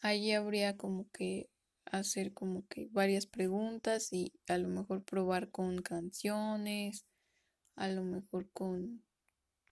Allí 0.00 0.32
habría 0.32 0.76
como 0.76 1.10
que 1.10 1.50
hacer 1.84 2.32
como 2.32 2.66
que 2.68 2.88
varias 2.92 3.26
preguntas 3.26 4.12
y 4.12 4.32
a 4.46 4.58
lo 4.58 4.68
mejor 4.68 5.02
probar 5.04 5.50
con 5.50 5.82
canciones, 5.82 7.04
a 7.74 7.88
lo 7.88 8.04
mejor 8.04 8.50
con 8.50 9.02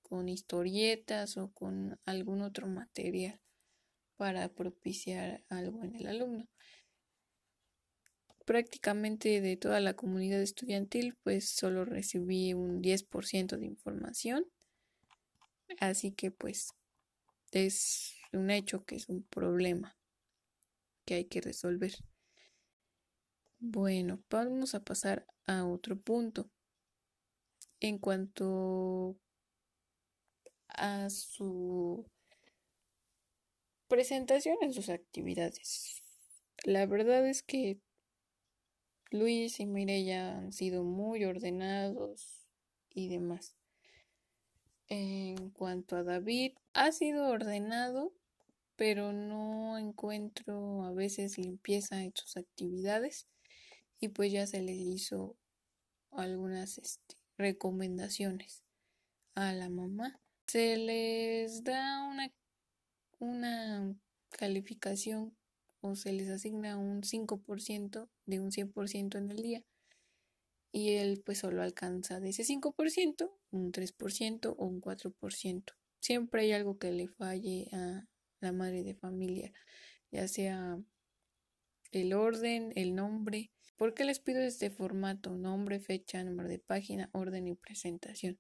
con 0.03 0.29
historietas 0.29 1.37
o 1.37 1.51
con 1.53 1.99
algún 2.05 2.41
otro 2.41 2.69
material 2.69 3.41
para 4.17 4.49
propiciar 4.49 5.43
algo 5.49 5.83
en 5.83 5.97
el 5.97 6.07
alumno. 6.07 6.49
prácticamente 8.45 9.41
de 9.41 9.57
toda 9.57 9.81
la 9.81 9.95
comunidad 9.95 10.41
estudiantil, 10.41 11.17
pues 11.25 11.51
solo 11.51 11.85
recibí 11.85 12.55
un 12.55 12.81
10% 12.81 13.57
de 13.57 13.67
información. 13.67 14.47
Así 15.81 16.13
que 16.13 16.31
pues 16.31 16.69
es 17.51 18.15
un 18.33 18.51
hecho 18.51 18.85
que 18.85 18.95
es 18.95 19.09
un 19.09 19.25
problema 19.25 19.97
que 21.07 21.15
hay 21.15 21.25
que 21.25 21.41
resolver. 21.41 21.95
Bueno, 23.59 24.23
vamos 24.29 24.75
a 24.75 24.85
pasar 24.85 25.27
a 25.47 25.65
otro 25.65 25.99
punto. 25.99 26.51
En 27.81 27.99
cuanto 27.99 29.17
a 30.69 31.09
su 31.09 32.07
presentación 33.89 34.57
en 34.61 34.73
sus 34.73 34.89
actividades. 34.89 36.03
La 36.65 36.87
verdad 36.87 37.27
es 37.29 37.43
que 37.43 37.81
Luis 39.11 39.61
y 39.61 39.67
Mireya 39.67 40.39
han 40.39 40.53
sido 40.53 40.83
muy 40.83 41.25
ordenados 41.25 42.47
y 42.91 43.09
demás. 43.09 43.57
En 44.89 45.51
cuanto 45.51 45.97
a 45.97 46.03
David, 46.03 46.53
ha 46.73 46.93
sido 46.93 47.29
ordenado, 47.29 48.13
pero 48.77 49.13
no 49.13 49.79
encuentro 49.79 50.85
a 50.85 50.93
veces 50.93 51.39
limpieza 51.39 52.03
en 52.03 52.13
sus 52.15 52.37
actividades 52.37 53.27
y 54.01 54.09
pues 54.09 54.31
ya 54.33 54.47
se 54.47 54.61
les 54.63 54.77
hizo 54.77 55.37
algunas 56.13 56.79
este, 56.79 57.17
recomendaciones 57.39 58.63
a 59.35 59.53
la 59.53 59.69
mamá. 59.69 60.21
Se 60.47 60.77
les 60.77 61.65
da 61.65 62.05
una, 62.05 62.33
una 63.19 63.95
calificación 64.31 65.37
o 65.81 65.97
se 65.97 66.13
les 66.13 66.29
asigna 66.29 66.77
un 66.77 67.03
5% 67.03 68.09
de 68.27 68.41
un 68.41 68.51
100% 68.51 69.19
en 69.19 69.31
el 69.31 69.43
día 69.43 69.65
y 70.73 70.91
él 70.97 71.23
pues 71.25 71.39
solo 71.39 71.63
alcanza 71.63 72.21
de 72.21 72.31
ese 72.31 72.45
5% 72.45 73.31
un 73.51 73.73
3% 73.73 74.55
o 74.59 74.67
un 74.67 74.81
4%. 74.81 75.65
Siempre 76.01 76.43
hay 76.43 76.53
algo 76.53 76.79
que 76.79 76.93
le 76.93 77.09
falle 77.09 77.69
a 77.73 78.07
la 78.41 78.53
madre 78.53 78.83
de 78.83 78.95
familia, 78.95 79.53
ya 80.11 80.29
sea 80.29 80.79
el 81.93 82.13
orden, 82.13 82.73
el 82.77 82.95
nombre. 82.95 83.51
¿Por 83.77 83.95
qué 83.95 84.05
les 84.05 84.21
pido 84.21 84.41
este 84.41 84.71
formato? 84.71 85.37
Nombre, 85.37 85.81
fecha, 85.81 86.23
número 86.25 86.49
de 86.49 86.59
página, 86.59 87.11
orden 87.13 87.47
y 87.49 87.55
presentación. 87.55 88.39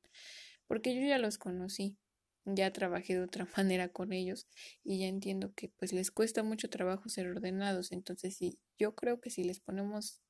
Porque 0.67 0.95
yo 0.95 1.07
ya 1.07 1.19
los 1.19 1.39
conocí, 1.39 1.97
ya 2.45 2.73
trabajé 2.73 3.15
de 3.15 3.23
otra 3.23 3.47
manera 3.57 3.89
con 3.89 4.13
ellos 4.13 4.47
y 4.85 5.01
ya 5.01 5.07
entiendo 5.07 5.53
que 5.55 5.69
pues 5.77 5.93
les 5.93 6.11
cuesta 6.11 6.43
mucho 6.43 6.71
trabajo 6.71 7.09
ser 7.09 7.29
ordenados. 7.29 7.93
Entonces, 7.93 8.37
sí, 8.37 8.59
yo 8.79 8.95
creo 8.95 9.21
que 9.21 9.31
si 9.31 9.45
les 9.45 9.61
ponemos 9.61 10.21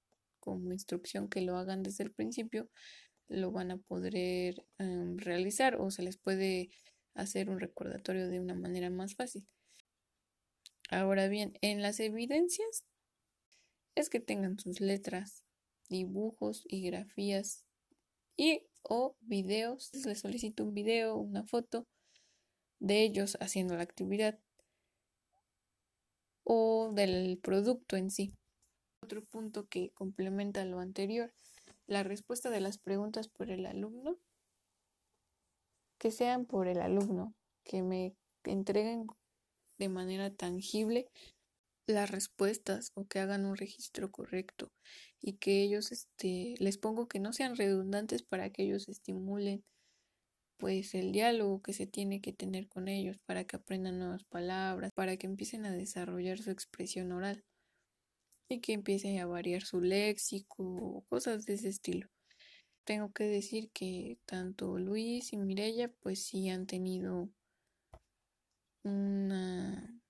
como 0.41 0.73
instrucción 0.73 1.29
que 1.29 1.41
lo 1.41 1.57
hagan 1.57 1.83
desde 1.83 2.05
el 2.05 2.13
principio, 2.13 2.71
lo 3.29 3.51
van 3.51 3.73
a 3.73 3.79
poder 3.79 4.65
em, 4.79 5.17
realizar 5.19 5.77
o 5.77 5.91
se 5.91 6.03
les 6.03 6.17
puede 6.17 6.71
hacer 7.15 7.51
un 7.51 7.59
recordatorio 7.61 8.29
de 8.29 8.41
una 8.41 8.55
manera 8.55 8.91
más 8.91 9.15
fácil. 9.17 9.47
Ahora 10.91 11.29
bien, 11.29 11.53
en 11.61 11.83
las 11.83 12.01
evidencias 12.01 12.85
es 13.95 14.09
que 14.09 14.21
tengan 14.21 14.59
sus 14.59 14.81
letras, 14.81 15.45
dibujos 15.89 16.65
y 16.69 16.83
grafías 16.83 17.65
y 18.37 18.63
o 18.83 19.17
videos. 19.21 19.91
Les 20.05 20.21
solicito 20.21 20.65
un 20.65 20.75
video, 20.75 21.17
una 21.17 21.45
foto 21.45 21.87
de 22.79 23.03
ellos 23.03 23.37
haciendo 23.41 23.77
la 23.77 23.83
actividad 23.83 24.39
o 26.45 26.93
del 26.95 27.39
producto 27.43 27.97
en 27.97 28.11
sí. 28.11 28.35
Otro 29.03 29.25
punto 29.25 29.67
que 29.67 29.91
complementa 29.91 30.65
lo 30.65 30.81
anterior 30.81 31.33
la 31.87 32.03
respuesta 32.03 32.51
de 32.51 32.61
las 32.61 32.79
preguntas 32.79 33.29
por 33.29 33.51
el 33.51 33.65
alumno, 33.67 34.19
que 35.99 36.11
sean 36.11 36.45
por 36.45 36.69
el 36.69 36.81
alumno, 36.81 37.35
que 37.65 37.83
me 37.83 38.15
entreguen 38.45 39.07
de 39.79 39.89
manera 39.89 40.31
tangible 40.31 41.09
las 41.87 42.11
respuestas 42.11 42.91
o 42.95 43.07
que 43.07 43.21
hagan 43.21 43.47
un 43.47 43.57
registro 43.57 44.11
correcto 44.11 44.73
y 45.21 45.35
que 45.35 45.63
ellos 45.63 45.93
este 45.93 46.55
les 46.59 46.79
pongo 46.79 47.09
que 47.09 47.21
no 47.21 47.33
sean 47.33 47.57
redundantes 47.57 48.23
para 48.23 48.51
que 48.51 48.65
ellos 48.65 48.89
estimulen 48.89 49.65
pues 50.59 50.95
el 50.95 51.13
diálogo 51.13 51.63
que 51.63 51.73
se 51.73 51.87
tiene 51.87 52.21
que 52.21 52.33
tener 52.33 52.69
con 52.69 52.89
ellos 52.89 53.19
para 53.27 53.45
que 53.45 53.57
aprendan 53.57 53.99
nuevas 53.99 54.25
palabras, 54.25 54.91
para 54.95 55.17
que 55.17 55.27
empiecen 55.27 55.67
a 55.67 55.73
desarrollar 55.73 56.39
su 56.39 56.51
expresión 56.51 57.13
oral 57.13 57.45
y 58.49 58.61
que 58.61 58.73
empiece 58.73 59.19
a 59.19 59.27
variar 59.27 59.63
su 59.63 59.81
léxico, 59.81 61.05
cosas 61.09 61.45
de 61.47 61.55
ese 61.55 61.69
estilo. 61.69 62.09
Tengo 62.85 63.13
que 63.13 63.25
decir 63.25 63.71
que 63.73 64.19
tanto 64.27 64.79
Luis 64.79 65.33
y 65.33 65.37
Mirella 65.37 65.93
pues 66.01 66.23
sí 66.23 66.49
han 66.49 66.67
tenido 66.67 67.29
una 68.87 70.01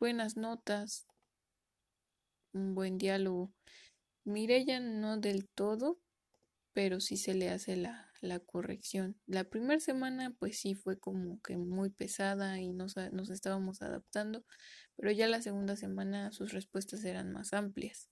buenas 0.00 0.36
notas, 0.36 1.06
un 2.52 2.74
buen 2.74 2.98
diálogo. 2.98 3.52
Mirella 4.24 4.80
no 4.80 5.18
del 5.18 5.48
todo, 5.48 6.00
pero 6.72 7.00
sí 7.00 7.16
se 7.16 7.34
le 7.34 7.50
hace 7.50 7.76
la, 7.76 8.12
la 8.20 8.40
corrección. 8.40 9.16
La 9.26 9.44
primera 9.44 9.80
semana 9.80 10.34
pues 10.38 10.58
sí 10.60 10.74
fue 10.74 10.98
como 10.98 11.40
que 11.42 11.56
muy 11.56 11.90
pesada 11.90 12.60
y 12.60 12.72
nos, 12.72 12.96
nos 13.12 13.30
estábamos 13.30 13.82
adaptando, 13.82 14.44
pero 14.96 15.10
ya 15.12 15.26
la 15.28 15.42
segunda 15.42 15.76
semana 15.76 16.32
sus 16.32 16.52
respuestas 16.52 17.04
eran 17.04 17.32
más 17.32 17.52
amplias. 17.52 18.10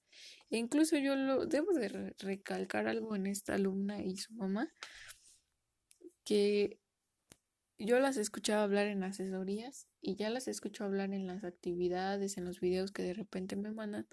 E 0.50 0.58
incluso 0.58 0.96
yo 0.96 1.16
lo 1.16 1.46
debo 1.46 1.72
de 1.72 2.14
recalcar 2.18 2.88
algo 2.88 3.16
en 3.16 3.26
esta 3.26 3.54
alumna 3.54 4.02
y 4.02 4.16
su 4.16 4.32
mamá, 4.34 4.72
que 6.24 6.80
yo 7.78 7.98
las 8.00 8.16
escuchaba 8.16 8.62
hablar 8.62 8.86
en 8.86 9.02
asesorías 9.04 9.88
y 10.00 10.16
ya 10.16 10.30
las 10.30 10.48
escucho 10.48 10.84
hablar 10.84 11.12
en 11.12 11.26
las 11.26 11.44
actividades, 11.44 12.38
en 12.38 12.44
los 12.44 12.60
videos 12.60 12.92
que 12.92 13.02
de 13.02 13.14
repente 13.14 13.56
me 13.56 13.72
mandan. 13.72 14.06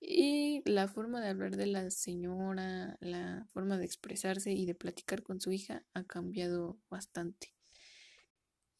Y 0.00 0.62
la 0.64 0.88
forma 0.88 1.20
de 1.20 1.28
hablar 1.28 1.56
de 1.56 1.66
la 1.66 1.90
señora, 1.90 2.96
la 3.00 3.46
forma 3.52 3.78
de 3.78 3.84
expresarse 3.84 4.52
y 4.52 4.66
de 4.66 4.74
platicar 4.74 5.22
con 5.22 5.40
su 5.40 5.52
hija 5.52 5.84
ha 5.94 6.04
cambiado 6.04 6.78
bastante 6.88 7.54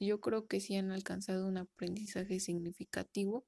yo 0.06 0.20
creo 0.20 0.46
que 0.46 0.60
sí 0.60 0.76
han 0.76 0.90
alcanzado 0.90 1.46
un 1.46 1.58
aprendizaje 1.58 2.40
significativo 2.40 3.46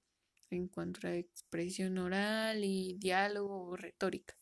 en 0.51 0.69
cuanto 0.69 1.07
a 1.07 1.15
expresión 1.15 1.97
oral 1.99 2.63
y 2.65 2.95
diálogo 2.99 3.69
o 3.69 3.77
retórica. 3.77 4.37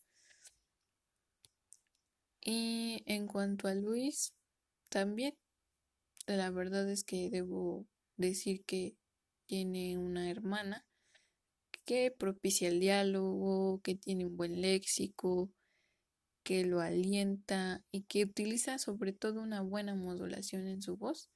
Y 2.43 3.03
en 3.05 3.27
cuanto 3.27 3.67
a 3.67 3.75
Luis, 3.75 4.33
también, 4.89 5.35
la 6.27 6.49
verdad 6.51 6.89
es 6.89 7.03
que 7.03 7.29
debo 7.29 7.87
decir 8.17 8.63
que 8.65 8.95
tiene 9.45 9.97
una 9.97 10.29
hermana 10.29 10.85
que 11.85 12.11
propicia 12.11 12.69
el 12.69 12.79
diálogo, 12.79 13.81
que 13.81 13.95
tiene 13.95 14.25
un 14.25 14.37
buen 14.37 14.61
léxico, 14.61 15.51
que 16.43 16.65
lo 16.65 16.79
alienta 16.81 17.83
y 17.91 18.03
que 18.03 18.23
utiliza 18.23 18.77
sobre 18.77 19.13
todo 19.13 19.41
una 19.41 19.61
buena 19.61 19.95
modulación 19.95 20.67
en 20.67 20.81
su 20.81 20.97
voz 20.97 21.29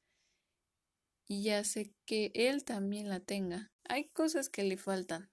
y 1.27 1.49
hace 1.49 1.91
que 2.05 2.31
él 2.33 2.63
también 2.63 3.09
la 3.09 3.19
tenga. 3.19 3.71
Hay 3.87 4.09
cosas 4.09 4.49
que 4.49 4.63
le 4.63 4.77
faltan. 4.77 5.31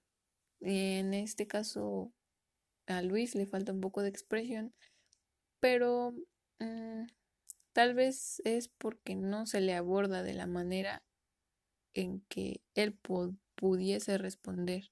En 0.59 1.13
este 1.13 1.47
caso, 1.47 2.13
a 2.87 3.01
Luis 3.01 3.35
le 3.35 3.45
falta 3.45 3.73
un 3.73 3.81
poco 3.81 4.01
de 4.01 4.09
expresión, 4.09 4.73
pero 5.59 6.13
mm, 6.59 7.05
tal 7.73 7.93
vez 7.95 8.41
es 8.45 8.67
porque 8.69 9.15
no 9.15 9.45
se 9.45 9.61
le 9.61 9.73
aborda 9.73 10.23
de 10.23 10.33
la 10.33 10.47
manera 10.47 11.03
en 11.93 12.21
que 12.21 12.61
él 12.75 12.97
pudiese 13.55 14.17
responder. 14.17 14.91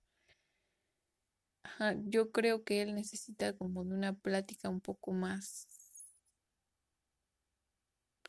yo 2.06 2.32
creo 2.32 2.64
que 2.64 2.82
él 2.82 2.96
necesita 2.96 3.56
como 3.56 3.84
de 3.86 3.94
una 3.94 4.14
plática 4.14 4.70
un 4.70 4.82
poco 4.82 5.12
más 5.14 5.68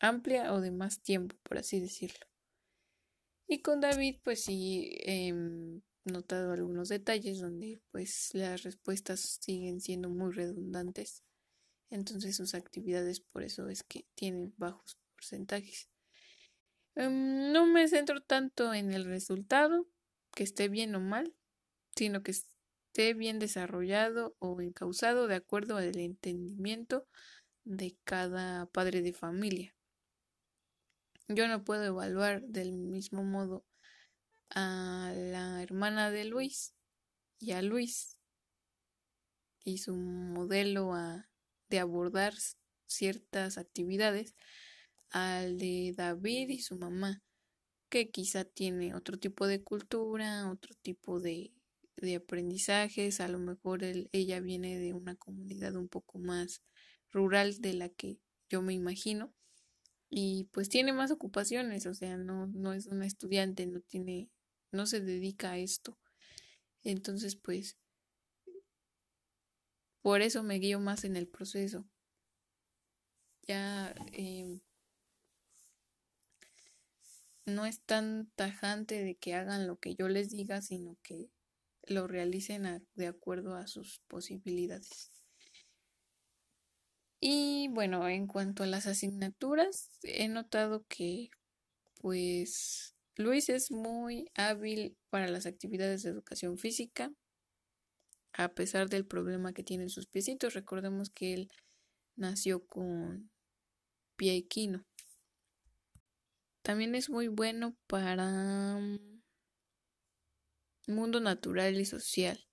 amplia 0.00 0.52
o 0.52 0.60
de 0.60 0.70
más 0.70 1.00
tiempo, 1.00 1.36
por 1.42 1.58
así 1.58 1.80
decirlo. 1.80 2.26
Y 3.46 3.60
con 3.60 3.80
David, 3.80 4.16
pues 4.22 4.44
sí, 4.44 4.96
he 5.04 5.32
notado 6.04 6.52
algunos 6.52 6.88
detalles 6.88 7.40
donde 7.40 7.80
pues 7.90 8.30
las 8.32 8.62
respuestas 8.62 9.38
siguen 9.40 9.80
siendo 9.80 10.08
muy 10.08 10.32
redundantes. 10.32 11.22
Entonces 11.92 12.36
sus 12.36 12.54
actividades 12.54 13.20
por 13.20 13.42
eso 13.42 13.68
es 13.68 13.82
que 13.82 14.06
tienen 14.14 14.54
bajos 14.56 14.96
porcentajes. 15.14 15.90
Em, 16.94 17.52
no 17.52 17.66
me 17.66 17.86
centro 17.86 18.22
tanto 18.22 18.72
en 18.72 18.94
el 18.94 19.04
resultado, 19.04 19.86
que 20.34 20.42
esté 20.42 20.70
bien 20.70 20.94
o 20.94 21.00
mal, 21.00 21.34
sino 21.94 22.22
que 22.22 22.30
esté 22.30 23.12
bien 23.12 23.38
desarrollado 23.38 24.34
o 24.38 24.58
encausado 24.62 25.26
de 25.26 25.34
acuerdo 25.34 25.76
al 25.76 25.98
entendimiento 25.98 27.06
de 27.64 27.94
cada 28.04 28.64
padre 28.64 29.02
de 29.02 29.12
familia. 29.12 29.76
Yo 31.28 31.46
no 31.46 31.62
puedo 31.62 31.84
evaluar 31.84 32.40
del 32.42 32.72
mismo 32.72 33.22
modo 33.22 33.66
a 34.48 35.12
la 35.14 35.62
hermana 35.62 36.10
de 36.10 36.24
Luis 36.24 36.74
y 37.38 37.52
a 37.52 37.60
Luis 37.60 38.18
y 39.62 39.76
su 39.76 39.94
modelo 39.94 40.94
de 41.72 41.78
abordar 41.78 42.34
ciertas 42.86 43.56
actividades 43.56 44.34
al 45.08 45.56
de 45.56 45.94
David 45.96 46.50
y 46.50 46.58
su 46.60 46.76
mamá, 46.76 47.22
que 47.88 48.10
quizá 48.10 48.44
tiene 48.44 48.94
otro 48.94 49.18
tipo 49.18 49.46
de 49.46 49.62
cultura, 49.62 50.50
otro 50.50 50.74
tipo 50.82 51.18
de, 51.18 51.54
de 51.96 52.16
aprendizajes, 52.16 53.20
a 53.20 53.28
lo 53.28 53.38
mejor 53.38 53.84
ella 54.12 54.40
viene 54.40 54.78
de 54.78 54.92
una 54.92 55.16
comunidad 55.16 55.74
un 55.76 55.88
poco 55.88 56.18
más 56.18 56.62
rural 57.10 57.58
de 57.62 57.72
la 57.72 57.88
que 57.88 58.18
yo 58.50 58.60
me 58.60 58.74
imagino 58.74 59.34
y 60.10 60.44
pues 60.52 60.68
tiene 60.68 60.92
más 60.92 61.10
ocupaciones, 61.10 61.86
o 61.86 61.94
sea, 61.94 62.18
no, 62.18 62.48
no 62.48 62.74
es 62.74 62.86
una 62.86 63.06
estudiante, 63.06 63.66
no 63.66 63.80
tiene, 63.80 64.28
no 64.70 64.84
se 64.84 65.00
dedica 65.00 65.52
a 65.52 65.58
esto. 65.58 65.98
Entonces, 66.82 67.34
pues, 67.34 67.78
por 70.02 70.20
eso 70.20 70.42
me 70.42 70.58
guío 70.58 70.80
más 70.80 71.04
en 71.04 71.16
el 71.16 71.28
proceso. 71.28 71.86
Ya 73.46 73.94
em, 74.12 74.60
no 77.46 77.66
es 77.66 77.80
tan 77.80 78.30
tajante 78.36 79.02
de 79.02 79.16
que 79.16 79.34
hagan 79.34 79.66
lo 79.66 79.78
que 79.78 79.94
yo 79.94 80.08
les 80.08 80.30
diga, 80.30 80.62
sino 80.62 80.96
que 81.02 81.30
lo 81.84 82.06
realicen 82.06 82.86
de 82.94 83.06
acuerdo 83.06 83.56
a 83.56 83.66
sus 83.66 84.00
posibilidades. 84.06 85.10
Y 87.20 87.68
bueno, 87.68 88.08
en 88.08 88.26
cuanto 88.26 88.64
a 88.64 88.66
las 88.66 88.86
asignaturas, 88.86 89.90
he 90.02 90.26
notado 90.28 90.84
que 90.88 91.30
pues 92.00 92.96
Luis 93.16 93.48
es 93.48 93.70
muy 93.70 94.28
hábil 94.34 94.96
para 95.08 95.28
las 95.28 95.46
actividades 95.46 96.02
de 96.02 96.10
educación 96.10 96.58
física, 96.58 97.12
a 98.32 98.48
pesar 98.54 98.88
del 98.88 99.06
problema 99.06 99.52
que 99.52 99.62
tiene 99.62 99.84
en 99.84 99.90
sus 99.90 100.06
piecitos. 100.06 100.54
Recordemos 100.54 101.10
que 101.10 101.34
él 101.34 101.52
nació 102.16 102.66
con 102.66 103.30
pie 104.16 104.36
equino. 104.36 104.84
También 106.62 106.94
es 106.94 107.10
muy 107.10 107.28
bueno 107.28 107.76
para 107.86 108.78
mm, 108.78 109.22
mundo 110.86 111.20
natural 111.20 111.78
y 111.80 111.84
social. 111.84 112.46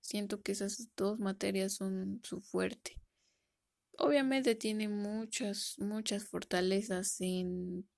Siento 0.00 0.42
que 0.42 0.52
esas 0.52 0.88
dos 0.96 1.18
materias 1.18 1.74
son 1.74 2.20
su 2.24 2.40
fuerte. 2.40 3.00
Obviamente 3.98 4.54
tiene 4.54 4.88
muchas, 4.88 5.76
muchas 5.78 6.24
fortalezas 6.24 7.20
en 7.20 7.88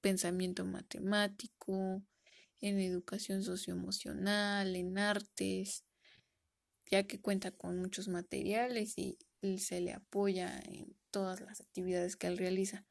pensamiento 0.00 0.64
matemático, 0.64 2.02
en 2.60 2.80
educación 2.80 3.42
socioemocional, 3.42 4.76
en 4.76 4.98
artes, 4.98 5.84
ya 6.90 7.06
que 7.06 7.20
cuenta 7.20 7.50
con 7.50 7.78
muchos 7.78 8.08
materiales 8.08 8.96
y 8.98 9.18
se 9.58 9.80
le 9.80 9.92
apoya 9.92 10.58
en 10.60 10.96
todas 11.10 11.40
las 11.40 11.60
actividades 11.60 12.16
que 12.16 12.26
él 12.26 12.38
realiza. 12.38 12.86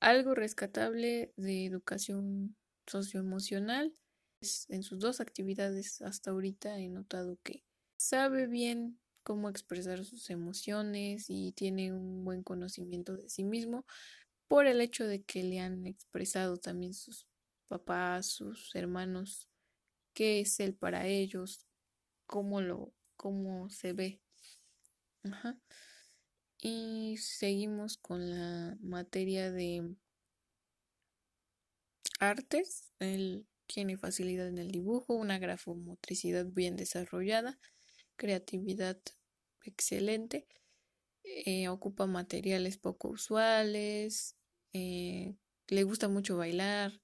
Algo 0.00 0.34
rescatable 0.34 1.32
de 1.36 1.64
educación 1.64 2.56
socioemocional 2.86 3.94
es 4.40 4.66
en 4.68 4.82
sus 4.82 5.00
dos 5.00 5.20
actividades 5.20 6.02
hasta 6.02 6.30
ahorita 6.30 6.78
he 6.78 6.88
notado 6.88 7.38
que 7.42 7.64
sabe 7.96 8.46
bien 8.46 8.98
cómo 9.22 9.48
expresar 9.48 10.04
sus 10.04 10.30
emociones 10.30 11.26
y 11.28 11.52
tiene 11.52 11.92
un 11.92 12.24
buen 12.24 12.42
conocimiento 12.42 13.16
de 13.16 13.28
sí 13.28 13.42
mismo 13.42 13.86
por 14.48 14.66
el 14.66 14.80
hecho 14.80 15.06
de 15.06 15.22
que 15.22 15.42
le 15.42 15.60
han 15.60 15.86
expresado 15.86 16.58
también 16.58 16.94
sus 16.94 17.26
papás, 17.66 18.26
sus 18.26 18.74
hermanos, 18.74 19.48
qué 20.14 20.40
es 20.40 20.60
él 20.60 20.74
para 20.74 21.06
ellos, 21.06 21.66
cómo 22.26 22.60
lo, 22.60 22.92
cómo 23.16 23.68
se 23.70 23.92
ve. 23.92 24.22
Y 26.58 27.16
seguimos 27.18 27.98
con 27.98 28.30
la 28.30 28.76
materia 28.80 29.50
de 29.50 29.94
artes. 32.18 32.92
Él 32.98 33.46
tiene 33.66 33.96
facilidad 33.96 34.48
en 34.48 34.58
el 34.58 34.70
dibujo, 34.70 35.14
una 35.14 35.38
grafomotricidad 35.38 36.46
bien 36.46 36.76
desarrollada, 36.76 37.58
creatividad 38.16 38.98
excelente, 39.64 40.46
eh, 41.24 41.68
ocupa 41.68 42.06
materiales 42.06 42.78
poco 42.78 43.08
usuales, 43.08 44.36
eh, 44.72 45.34
le 45.68 45.82
gusta 45.82 46.08
mucho 46.08 46.36
bailar, 46.36 47.00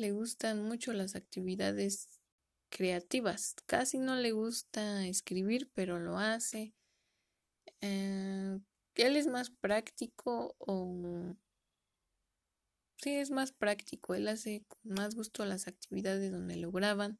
le 0.00 0.12
gustan 0.12 0.62
mucho 0.62 0.92
las 0.92 1.14
actividades 1.14 2.20
creativas, 2.70 3.54
casi 3.66 3.98
no 3.98 4.16
le 4.16 4.32
gusta 4.32 5.06
escribir, 5.06 5.70
pero 5.74 5.98
lo 5.98 6.18
hace. 6.18 6.74
Eh, 7.80 8.58
él 8.94 9.16
es 9.16 9.26
más 9.26 9.50
práctico 9.50 10.54
o... 10.58 11.36
Sí, 12.96 13.10
es 13.10 13.30
más 13.30 13.52
práctico, 13.52 14.14
él 14.14 14.28
hace 14.28 14.64
con 14.68 14.92
más 14.94 15.14
gusto 15.14 15.44
las 15.46 15.66
actividades 15.66 16.30
donde 16.30 16.56
lo 16.56 16.70
graban, 16.70 17.16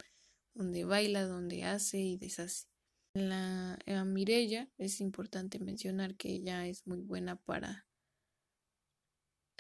donde 0.55 0.85
baila, 0.85 1.25
donde 1.25 1.65
hace 1.65 1.99
y 1.99 2.17
deshace. 2.19 2.67
La, 3.15 3.79
la 3.87 4.05
Mirella 4.05 4.69
es 4.77 5.01
importante 5.01 5.59
mencionar 5.59 6.17
que 6.17 6.29
ella 6.29 6.67
es 6.67 6.87
muy 6.87 7.01
buena 7.01 7.37
para 7.37 7.87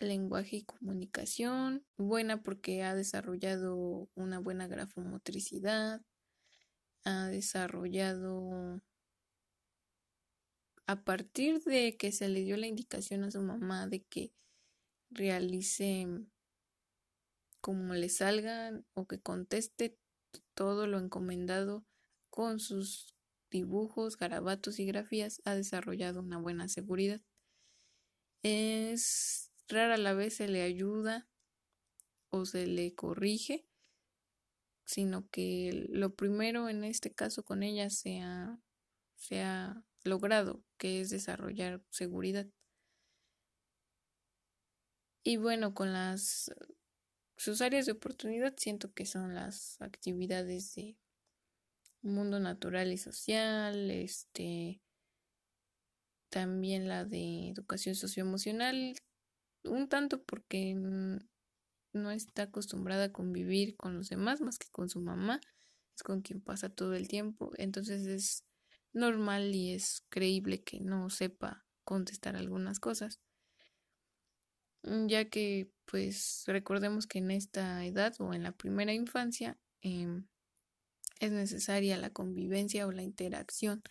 lenguaje 0.01 0.57
y 0.57 0.65
comunicación, 0.65 1.85
buena 1.97 2.43
porque 2.43 2.83
ha 2.83 2.95
desarrollado 2.95 4.09
una 4.15 4.39
buena 4.39 4.67
grafomotricidad, 4.67 6.03
ha 7.05 7.29
desarrollado 7.29 8.83
a 10.87 11.05
partir 11.05 11.63
de 11.63 11.97
que 11.97 12.13
se 12.13 12.29
le 12.29 12.43
dio 12.43 12.57
la 12.57 12.67
indicación 12.67 13.25
a 13.25 13.31
su 13.31 13.41
mamá 13.43 13.87
de 13.87 14.03
que 14.03 14.33
realice 15.11 16.09
como 17.61 17.95
le 17.95 18.09
salgan 18.09 18.87
o 18.95 19.07
que 19.07 19.21
conteste 19.21 19.99
todo 20.55 20.87
lo 20.87 20.99
encomendado 20.99 21.85
con 22.31 22.59
sus 22.59 23.15
dibujos, 23.51 24.17
garabatos 24.17 24.79
y 24.79 24.87
grafías 24.87 25.43
ha 25.45 25.55
desarrollado 25.55 26.21
una 26.21 26.39
buena 26.39 26.69
seguridad. 26.69 27.21
Es 28.43 29.50
rara 29.71 29.97
la 29.97 30.13
vez 30.13 30.35
se 30.35 30.49
le 30.49 30.63
ayuda 30.63 31.29
o 32.29 32.45
se 32.45 32.67
le 32.67 32.95
corrige, 32.95 33.67
sino 34.85 35.29
que 35.29 35.87
lo 35.89 36.15
primero 36.15 36.69
en 36.69 36.85
este 36.85 37.13
caso 37.13 37.45
con 37.45 37.63
ella 37.63 37.91
se 37.91 38.21
ha, 38.21 39.85
logrado, 40.05 40.65
que 40.79 41.01
es 41.01 41.11
desarrollar 41.11 41.83
seguridad. 41.91 42.49
Y 45.23 45.37
bueno, 45.37 45.75
con 45.75 45.93
las 45.93 46.51
sus 47.37 47.63
áreas 47.63 47.87
de 47.87 47.93
oportunidad 47.93 48.55
siento 48.59 48.93
que 48.93 49.07
son 49.07 49.35
las 49.35 49.81
actividades 49.81 50.75
de 50.75 50.99
mundo 52.03 52.39
natural 52.39 52.93
y 52.93 52.99
social, 52.99 53.91
este, 53.91 54.83
también 56.31 56.89
la 56.89 57.05
de 57.05 57.49
educación 57.49 57.95
socioemocional, 57.95 58.95
un 59.65 59.89
tanto 59.89 60.23
porque 60.23 60.75
no 60.75 62.11
está 62.11 62.43
acostumbrada 62.43 63.05
a 63.05 63.13
convivir 63.13 63.77
con 63.77 63.97
los 63.97 64.09
demás 64.09 64.41
más 64.41 64.59
que 64.59 64.69
con 64.71 64.89
su 64.89 65.01
mamá, 65.01 65.41
es 65.97 66.03
con 66.03 66.23
quien 66.23 66.41
pasa 66.41 66.69
todo 66.69 66.95
el 66.95 67.09
tiempo, 67.09 67.53
entonces 67.57 68.07
es 68.07 68.45
normal 68.93 69.55
y 69.55 69.73
es 69.73 70.05
creíble 70.09 70.63
que 70.63 70.81
no 70.81 71.11
sepa 71.11 71.65
contestar 71.85 72.37
algunas 72.37 72.81
cosas, 72.81 73.21
ya 74.83 75.29
que 75.29 75.71
pues 75.85 76.45
recordemos 76.47 77.07
que 77.07 77.19
en 77.19 77.31
esta 77.31 77.85
edad 77.85 78.15
o 78.19 78.33
en 78.33 78.43
la 78.43 78.53
primera 78.53 78.93
infancia 78.93 79.59
eh, 79.83 80.23
es 81.21 81.33
necesaria 81.33 81.99
la 81.99 82.11
convivencia 82.11 82.87
o 82.87 82.93
la 82.93 83.03
interacción 83.03 83.83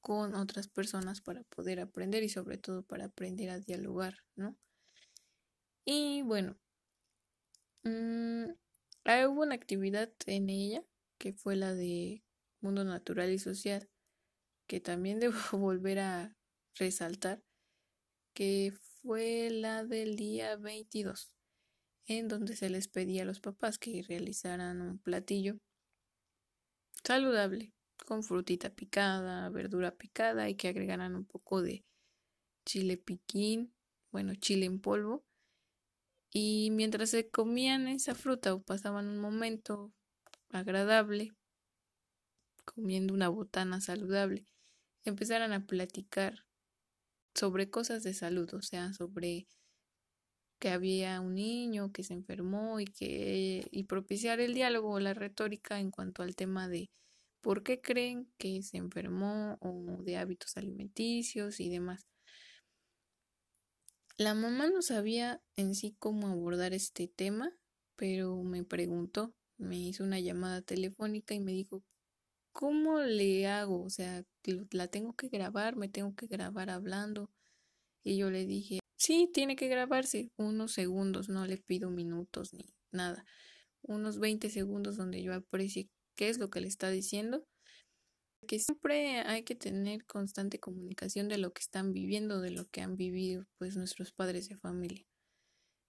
con 0.00 0.34
otras 0.34 0.68
personas 0.68 1.22
para 1.22 1.44
poder 1.44 1.80
aprender 1.80 2.22
y 2.22 2.28
sobre 2.28 2.58
todo 2.58 2.82
para 2.82 3.06
aprender 3.06 3.48
a 3.48 3.58
dialogar, 3.58 4.18
¿no? 4.36 4.54
Y 5.86 6.22
bueno, 6.22 6.56
mmm, 7.82 8.44
hubo 9.28 9.42
una 9.42 9.54
actividad 9.54 10.10
en 10.26 10.48
ella 10.50 10.82
que 11.18 11.32
fue 11.32 11.56
la 11.56 11.74
de 11.74 12.22
mundo 12.60 12.84
natural 12.84 13.30
y 13.30 13.38
social, 13.38 13.88
que 14.66 14.80
también 14.80 15.20
debo 15.52 15.58
volver 15.58 16.00
a 16.00 16.36
resaltar, 16.74 17.42
que 18.34 18.72
fue 19.02 19.50
la 19.50 19.84
del 19.84 20.16
día 20.16 20.56
22, 20.56 21.32
en 22.06 22.28
donde 22.28 22.56
se 22.56 22.70
les 22.70 22.88
pedía 22.88 23.22
a 23.22 23.26
los 23.26 23.40
papás 23.40 23.78
que 23.78 24.02
realizaran 24.02 24.80
un 24.80 24.98
platillo 24.98 25.58
saludable, 27.04 27.72
con 28.06 28.22
frutita 28.22 28.70
picada, 28.70 29.48
verdura 29.50 29.92
picada 29.96 30.48
y 30.48 30.56
que 30.56 30.68
agregaran 30.68 31.14
un 31.14 31.26
poco 31.26 31.62
de 31.62 31.84
chile 32.64 32.96
piquín, 32.96 33.74
bueno, 34.10 34.34
chile 34.34 34.66
en 34.66 34.80
polvo. 34.80 35.24
Y 36.36 36.70
mientras 36.72 37.10
se 37.10 37.30
comían 37.30 37.86
esa 37.86 38.16
fruta 38.16 38.54
o 38.54 38.60
pasaban 38.60 39.06
un 39.06 39.20
momento 39.20 39.92
agradable, 40.50 41.30
comiendo 42.64 43.14
una 43.14 43.28
botana 43.28 43.80
saludable, 43.80 44.44
empezaran 45.04 45.52
a 45.52 45.64
platicar 45.64 46.44
sobre 47.34 47.70
cosas 47.70 48.02
de 48.02 48.14
salud, 48.14 48.52
o 48.52 48.62
sea, 48.62 48.92
sobre 48.94 49.46
que 50.58 50.70
había 50.70 51.20
un 51.20 51.34
niño 51.34 51.92
que 51.92 52.02
se 52.02 52.14
enfermó 52.14 52.80
y 52.80 52.86
que 52.86 53.68
y 53.70 53.84
propiciar 53.84 54.40
el 54.40 54.54
diálogo 54.54 54.90
o 54.90 55.00
la 55.00 55.14
retórica 55.14 55.78
en 55.78 55.92
cuanto 55.92 56.24
al 56.24 56.34
tema 56.34 56.68
de 56.68 56.90
por 57.42 57.62
qué 57.62 57.80
creen 57.80 58.32
que 58.38 58.60
se 58.62 58.78
enfermó 58.78 59.56
o 59.60 60.02
de 60.02 60.16
hábitos 60.16 60.56
alimenticios 60.56 61.60
y 61.60 61.68
demás. 61.68 62.06
La 64.16 64.34
mamá 64.34 64.68
no 64.68 64.80
sabía 64.80 65.42
en 65.56 65.74
sí 65.74 65.96
cómo 65.98 66.28
abordar 66.28 66.72
este 66.72 67.08
tema, 67.08 67.52
pero 67.96 68.40
me 68.44 68.62
preguntó, 68.62 69.34
me 69.58 69.76
hizo 69.76 70.04
una 70.04 70.20
llamada 70.20 70.62
telefónica 70.62 71.34
y 71.34 71.40
me 71.40 71.50
dijo, 71.50 71.82
¿cómo 72.52 73.00
le 73.00 73.48
hago? 73.48 73.82
O 73.82 73.90
sea, 73.90 74.24
la 74.70 74.86
tengo 74.86 75.14
que 75.14 75.28
grabar, 75.28 75.74
me 75.74 75.88
tengo 75.88 76.14
que 76.14 76.28
grabar 76.28 76.70
hablando. 76.70 77.32
Y 78.04 78.16
yo 78.16 78.30
le 78.30 78.46
dije, 78.46 78.78
sí, 78.96 79.28
tiene 79.32 79.56
que 79.56 79.66
grabarse 79.66 80.30
unos 80.36 80.72
segundos, 80.72 81.28
no 81.28 81.44
le 81.44 81.56
pido 81.56 81.90
minutos 81.90 82.54
ni 82.54 82.72
nada. 82.92 83.24
Unos 83.82 84.20
20 84.20 84.48
segundos 84.48 84.96
donde 84.96 85.24
yo 85.24 85.34
aprecie 85.34 85.88
qué 86.14 86.28
es 86.28 86.38
lo 86.38 86.50
que 86.50 86.60
le 86.60 86.68
está 86.68 86.88
diciendo. 86.88 87.44
Que 88.46 88.58
siempre 88.58 89.20
hay 89.20 89.42
que 89.42 89.54
tener 89.54 90.04
constante 90.06 90.60
comunicación 90.60 91.28
de 91.28 91.38
lo 91.38 91.52
que 91.52 91.60
están 91.60 91.92
viviendo, 91.92 92.40
de 92.40 92.50
lo 92.50 92.68
que 92.68 92.80
han 92.80 92.96
vivido 92.96 93.46
pues 93.58 93.76
nuestros 93.76 94.12
padres 94.12 94.48
de 94.48 94.56
familia. 94.56 95.04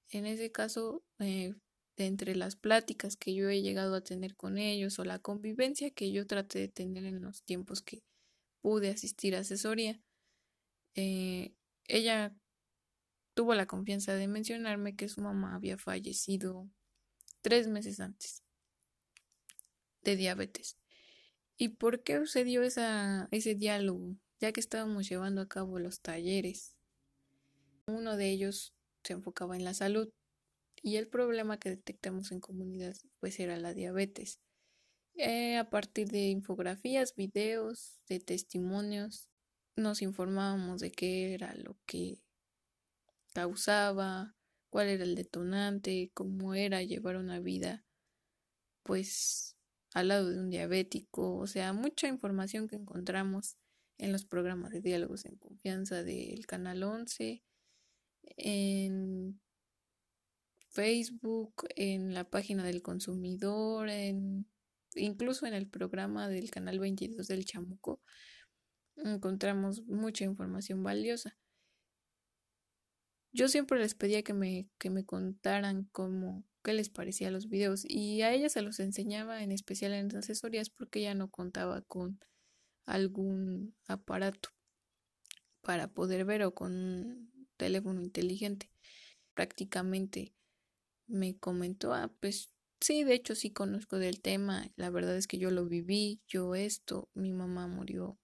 En 0.09 0.25
ese 0.25 0.51
caso, 0.51 1.03
eh, 1.19 1.55
entre 1.97 2.35
las 2.35 2.55
pláticas 2.55 3.17
que 3.17 3.33
yo 3.33 3.49
he 3.49 3.61
llegado 3.61 3.95
a 3.95 4.03
tener 4.03 4.35
con 4.35 4.57
ellos 4.57 4.99
o 4.99 5.05
la 5.05 5.19
convivencia 5.19 5.91
que 5.91 6.11
yo 6.11 6.27
traté 6.27 6.59
de 6.59 6.67
tener 6.67 7.05
en 7.05 7.21
los 7.21 7.43
tiempos 7.43 7.81
que 7.81 8.03
pude 8.61 8.89
asistir 8.89 9.35
a 9.35 9.39
asesoría, 9.39 10.01
eh, 10.95 11.53
ella 11.87 12.35
tuvo 13.35 13.53
la 13.53 13.67
confianza 13.67 14.15
de 14.15 14.27
mencionarme 14.27 14.95
que 14.95 15.09
su 15.09 15.21
mamá 15.21 15.55
había 15.55 15.77
fallecido 15.77 16.69
tres 17.41 17.67
meses 17.67 17.99
antes 17.99 18.43
de 20.03 20.15
diabetes. 20.15 20.77
¿Y 21.57 21.69
por 21.69 22.03
qué 22.03 22.17
sucedió 22.19 22.63
esa, 22.63 23.27
ese 23.31 23.55
diálogo? 23.55 24.15
Ya 24.39 24.51
que 24.51 24.59
estábamos 24.59 25.07
llevando 25.07 25.41
a 25.41 25.47
cabo 25.47 25.79
los 25.79 26.01
talleres. 26.01 26.75
Uno 27.87 28.17
de 28.17 28.29
ellos 28.29 28.73
se 29.03 29.13
enfocaba 29.13 29.55
en 29.55 29.63
la 29.63 29.73
salud 29.73 30.09
y 30.81 30.97
el 30.97 31.07
problema 31.07 31.57
que 31.57 31.69
detectamos 31.69 32.31
en 32.31 32.41
comunidad 32.41 32.95
pues 33.19 33.39
era 33.39 33.57
la 33.57 33.73
diabetes. 33.73 34.39
Eh, 35.15 35.57
a 35.57 35.69
partir 35.69 36.09
de 36.09 36.27
infografías, 36.27 37.15
videos, 37.15 38.01
de 38.07 38.19
testimonios, 38.19 39.29
nos 39.77 40.01
informábamos 40.01 40.81
de 40.81 40.91
qué 40.91 41.33
era 41.33 41.55
lo 41.55 41.77
que 41.85 42.19
causaba, 43.33 44.35
cuál 44.69 44.87
era 44.89 45.03
el 45.03 45.15
detonante, 45.15 46.11
cómo 46.13 46.53
era 46.53 46.83
llevar 46.83 47.15
una 47.15 47.39
vida 47.39 47.85
pues 48.83 49.54
al 49.95 50.09
lado 50.09 50.29
de 50.29 50.37
un 50.37 50.49
diabético, 50.49 51.37
o 51.37 51.47
sea, 51.47 51.71
mucha 51.71 52.09
información 52.09 52.67
que 52.67 52.75
encontramos 52.75 53.55
en 53.97 54.11
los 54.11 54.25
programas 54.25 54.71
de 54.71 54.81
diálogos 54.81 55.23
en 55.23 55.37
confianza 55.37 56.03
del 56.03 56.45
Canal 56.45 56.83
11, 56.83 57.41
en 58.35 59.39
Facebook, 60.67 61.67
en 61.77 62.13
la 62.13 62.29
página 62.29 62.65
del 62.65 62.81
consumidor, 62.81 63.87
en, 63.87 64.45
incluso 64.95 65.45
en 65.45 65.53
el 65.53 65.69
programa 65.69 66.27
del 66.27 66.51
canal 66.51 66.77
22 66.79 67.25
del 67.27 67.45
Chamuco, 67.45 68.01
encontramos 68.97 69.83
mucha 69.83 70.25
información 70.25 70.83
valiosa. 70.83 71.37
Yo 73.31 73.47
siempre 73.47 73.79
les 73.79 73.95
pedía 73.95 74.23
que 74.23 74.33
me, 74.33 74.67
que 74.77 74.89
me 74.89 75.05
contaran 75.05 75.87
cómo, 75.93 76.43
qué 76.65 76.73
les 76.73 76.89
parecía 76.89 77.29
los 77.29 77.47
videos 77.47 77.85
y 77.87 78.23
a 78.23 78.33
ella 78.33 78.49
se 78.49 78.63
los 78.63 78.79
enseñaba 78.79 79.43
en 79.43 79.51
especial 79.51 79.93
en 79.93 80.07
las 80.07 80.25
asesorías 80.25 80.71
porque 80.71 80.99
ella 80.99 81.13
no 81.13 81.29
contaba 81.29 81.83
con 81.83 82.19
algún 82.87 83.75
aparato 83.87 84.49
para 85.61 85.87
poder 85.87 86.25
ver 86.25 86.41
o 86.41 86.55
con 86.55 86.73
un 86.73 87.31
teléfono 87.55 88.01
inteligente. 88.01 88.71
Prácticamente 89.35 90.33
me 91.05 91.37
comentó, 91.37 91.93
ah, 91.93 92.11
pues 92.19 92.51
sí, 92.81 93.03
de 93.03 93.13
hecho 93.13 93.35
sí 93.35 93.51
conozco 93.51 93.99
del 93.99 94.21
tema, 94.21 94.71
la 94.75 94.89
verdad 94.89 95.15
es 95.17 95.27
que 95.27 95.37
yo 95.37 95.51
lo 95.51 95.67
viví, 95.67 96.19
yo 96.27 96.55
esto, 96.55 97.09
mi 97.13 97.31
mamá 97.31 97.67
murió 97.67 98.17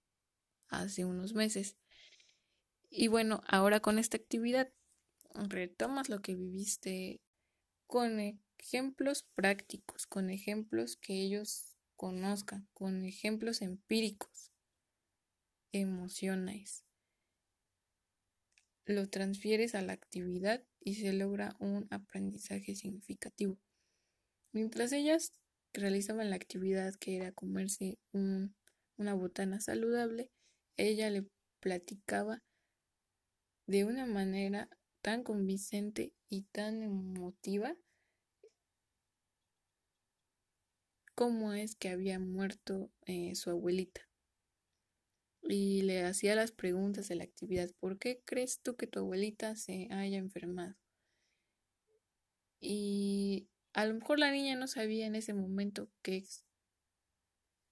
hace 0.67 1.05
unos 1.05 1.35
meses. 1.35 1.77
Y 2.89 3.07
bueno, 3.07 3.43
ahora 3.47 3.81
con 3.81 3.99
esta 3.99 4.17
actividad 4.17 4.73
retomas 5.35 6.09
lo 6.09 6.21
que 6.23 6.35
viviste 6.35 7.21
con 7.91 8.21
ejemplos 8.57 9.27
prácticos, 9.35 10.07
con 10.07 10.29
ejemplos 10.29 10.95
que 10.95 11.21
ellos 11.21 11.75
conozcan, 11.97 12.69
con 12.73 13.03
ejemplos 13.03 13.61
empíricos. 13.61 14.53
Emociones 15.73 16.85
lo 18.85 19.09
transfieres 19.09 19.75
a 19.75 19.81
la 19.81 19.91
actividad 19.91 20.63
y 20.79 20.95
se 20.95 21.11
logra 21.11 21.57
un 21.59 21.87
aprendizaje 21.89 22.75
significativo. 22.75 23.59
Mientras 24.53 24.93
ellas 24.93 25.33
realizaban 25.73 26.29
la 26.29 26.37
actividad 26.37 26.95
que 26.95 27.17
era 27.17 27.33
comerse 27.33 27.99
una 28.13 29.13
botana 29.15 29.59
saludable, 29.59 30.31
ella 30.77 31.09
le 31.09 31.25
platicaba 31.59 32.41
de 33.67 33.83
una 33.83 34.05
manera 34.05 34.69
tan 35.01 35.23
convincente 35.23 36.13
y 36.31 36.43
tan 36.43 36.81
emotiva 36.81 37.75
como 41.13 41.53
es 41.53 41.75
que 41.75 41.89
había 41.89 42.19
muerto 42.19 42.89
eh, 43.05 43.35
su 43.35 43.49
abuelita 43.49 44.09
y 45.43 45.81
le 45.81 46.05
hacía 46.05 46.33
las 46.35 46.53
preguntas 46.53 47.09
de 47.09 47.15
la 47.15 47.25
actividad. 47.25 47.69
¿Por 47.79 47.99
qué 47.99 48.21
crees 48.23 48.61
tú 48.61 48.77
que 48.77 48.87
tu 48.87 48.99
abuelita 48.99 49.57
se 49.57 49.89
haya 49.91 50.17
enfermado? 50.17 50.75
Y 52.61 53.49
a 53.73 53.85
lo 53.85 53.95
mejor 53.95 54.17
la 54.17 54.31
niña 54.31 54.55
no 54.55 54.67
sabía 54.67 55.07
en 55.07 55.15
ese 55.15 55.33
momento 55.33 55.89
qué, 56.01 56.23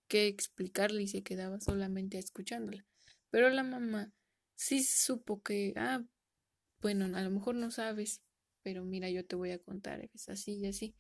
qué 0.10 0.28
explicarle 0.28 1.04
y 1.04 1.08
se 1.08 1.24
quedaba 1.24 1.62
solamente 1.62 2.18
escuchándola. 2.18 2.86
Pero 3.30 3.50
la 3.52 3.64
mamá 3.64 4.12
sí 4.56 4.84
supo 4.84 5.42
que, 5.42 5.74
ah, 5.78 6.04
bueno, 6.82 7.06
a 7.16 7.22
lo 7.22 7.30
mejor 7.30 7.56
no 7.56 7.72
sabes, 7.72 8.22
pero 8.64 8.84
mira, 8.84 9.10
yo 9.10 9.26
te 9.26 9.36
voy 9.36 9.52
a 9.52 9.60
contar, 9.60 10.02
es 10.14 10.30
así 10.30 10.54
y 10.54 10.68
así. 10.68 10.96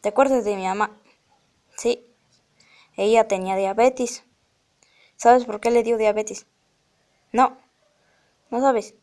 ¿Te 0.00 0.08
acuerdas 0.08 0.44
de 0.44 0.56
mi 0.56 0.64
mamá? 0.64 0.98
Sí, 1.76 2.06
ella 2.96 3.28
tenía 3.28 3.56
diabetes. 3.56 4.24
¿Sabes 5.16 5.44
por 5.44 5.60
qué 5.60 5.70
le 5.70 5.82
dio 5.82 5.96
diabetes? 5.96 6.46
No, 7.32 7.58
no 8.50 8.60
sabes. 8.60 8.94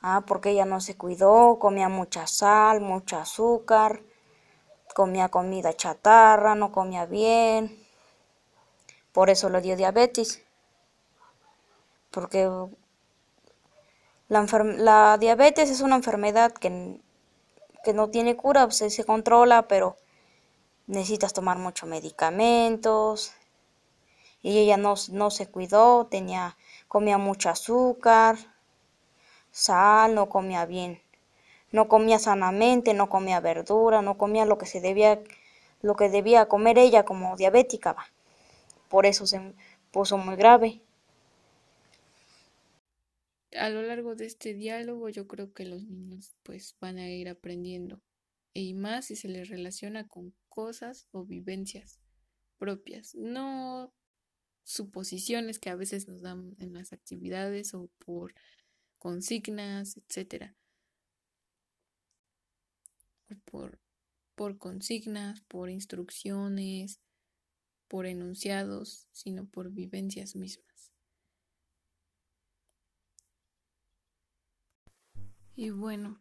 Ah, 0.00 0.24
porque 0.26 0.50
ella 0.50 0.64
no 0.64 0.80
se 0.80 0.96
cuidó, 0.96 1.58
comía 1.58 1.88
mucha 1.88 2.26
sal, 2.26 2.80
mucho 2.80 3.16
azúcar, 3.16 4.02
comía 4.94 5.28
comida 5.28 5.74
chatarra, 5.74 6.54
no 6.54 6.70
comía 6.72 7.06
bien. 7.06 7.84
Por 9.12 9.30
eso 9.30 9.48
le 9.48 9.60
dio 9.60 9.76
diabetes. 9.76 10.44
Porque 12.10 12.48
la, 14.28 15.18
diabetes 15.18 15.70
es 15.70 15.80
una 15.80 15.96
enfermedad 15.96 16.52
que, 16.52 17.00
que 17.84 17.92
no 17.92 18.10
tiene 18.10 18.36
cura, 18.36 18.70
se 18.70 19.04
controla, 19.04 19.68
pero 19.68 19.96
necesitas 20.86 21.32
tomar 21.32 21.58
muchos 21.58 21.88
medicamentos. 21.88 23.32
Y 24.42 24.58
ella 24.58 24.76
no, 24.76 24.94
no 25.10 25.30
se 25.30 25.48
cuidó, 25.48 26.06
tenía, 26.06 26.56
comía 26.88 27.18
mucho 27.18 27.50
azúcar, 27.50 28.36
sal, 29.50 30.14
no 30.14 30.28
comía 30.28 30.66
bien. 30.66 31.02
No 31.72 31.88
comía 31.88 32.18
sanamente, 32.18 32.94
no 32.94 33.08
comía 33.08 33.40
verdura, 33.40 34.02
no 34.02 34.16
comía 34.16 34.44
lo 34.46 34.56
que 34.56 34.66
se 34.66 34.80
debía, 34.80 35.20
lo 35.82 35.96
que 35.96 36.08
debía 36.08 36.46
comer 36.46 36.78
ella 36.78 37.04
como 37.04 37.36
diabética. 37.36 37.96
Por 38.88 39.04
eso 39.04 39.26
se 39.26 39.54
puso 39.90 40.16
muy 40.16 40.36
grave. 40.36 40.80
A 43.52 43.70
lo 43.70 43.82
largo 43.82 44.14
de 44.16 44.26
este 44.26 44.54
diálogo 44.54 45.08
yo 45.08 45.26
creo 45.28 45.52
que 45.52 45.64
los 45.64 45.84
niños 45.84 46.36
pues 46.42 46.76
van 46.80 46.98
a 46.98 47.10
ir 47.10 47.28
aprendiendo 47.28 48.02
y 48.52 48.74
más 48.74 49.06
si 49.06 49.16
se 49.16 49.28
les 49.28 49.48
relaciona 49.48 50.08
con 50.08 50.34
cosas 50.48 51.06
o 51.12 51.24
vivencias 51.24 52.00
propias, 52.58 53.14
no 53.14 53.92
suposiciones 54.64 55.58
que 55.58 55.70
a 55.70 55.76
veces 55.76 56.08
nos 56.08 56.22
dan 56.22 56.56
en 56.58 56.72
las 56.72 56.92
actividades 56.92 57.74
o 57.74 57.90
por 57.98 58.34
consignas, 58.98 59.96
etcétera. 59.96 60.56
Por 63.44 63.78
por 64.36 64.58
consignas, 64.58 65.40
por 65.48 65.70
instrucciones, 65.70 67.00
por 67.88 68.06
enunciados, 68.06 69.08
sino 69.10 69.46
por 69.46 69.70
vivencias 69.72 70.36
mismas. 70.36 70.65
Y 75.56 75.70
bueno, 75.70 76.20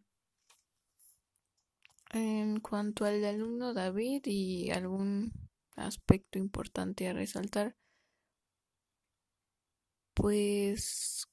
en 2.11 2.59
cuanto 2.61 3.05
al 3.05 3.23
alumno 3.23 3.73
David 3.75 4.23
y 4.25 4.71
algún 4.71 5.31
aspecto 5.75 6.39
importante 6.39 7.07
a 7.07 7.13
resaltar, 7.13 7.75
pues 10.13 11.27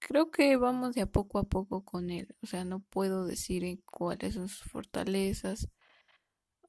creo 0.00 0.30
que 0.30 0.56
vamos 0.56 0.94
de 0.94 1.02
a 1.02 1.06
poco 1.06 1.38
a 1.38 1.44
poco 1.44 1.84
con 1.84 2.10
él. 2.10 2.34
O 2.42 2.46
sea, 2.46 2.64
no 2.64 2.80
puedo 2.80 3.26
decir 3.26 3.82
cuáles 3.86 4.34
son 4.34 4.48
sus 4.48 4.70
fortalezas 4.70 5.68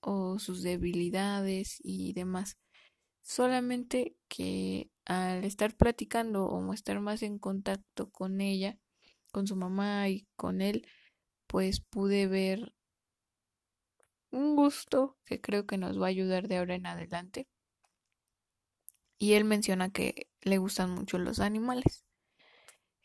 o 0.01 0.39
sus 0.39 0.61
debilidades 0.61 1.77
y 1.83 2.13
demás. 2.13 2.57
Solamente 3.21 4.17
que 4.27 4.91
al 5.05 5.45
estar 5.45 5.75
platicando 5.75 6.45
o 6.45 6.73
estar 6.73 6.99
más 6.99 7.23
en 7.23 7.39
contacto 7.39 8.09
con 8.11 8.41
ella, 8.41 8.77
con 9.33 9.47
su 9.47 9.57
mamá 9.57 10.07
y 10.07 10.27
con 10.37 10.61
él, 10.61 10.87
pues 11.47 11.81
pude 11.81 12.27
ver 12.27 12.73
un 14.31 14.55
gusto 14.55 15.17
que 15.25 15.41
creo 15.41 15.65
que 15.65 15.77
nos 15.77 15.99
va 15.99 16.05
a 16.05 16.09
ayudar 16.09 16.47
de 16.47 16.57
ahora 16.57 16.75
en 16.75 16.85
adelante. 16.85 17.47
Y 19.17 19.33
él 19.33 19.43
menciona 19.43 19.89
que 19.89 20.29
le 20.41 20.57
gustan 20.59 20.91
mucho 20.91 21.17
los 21.17 21.39
animales. 21.39 22.05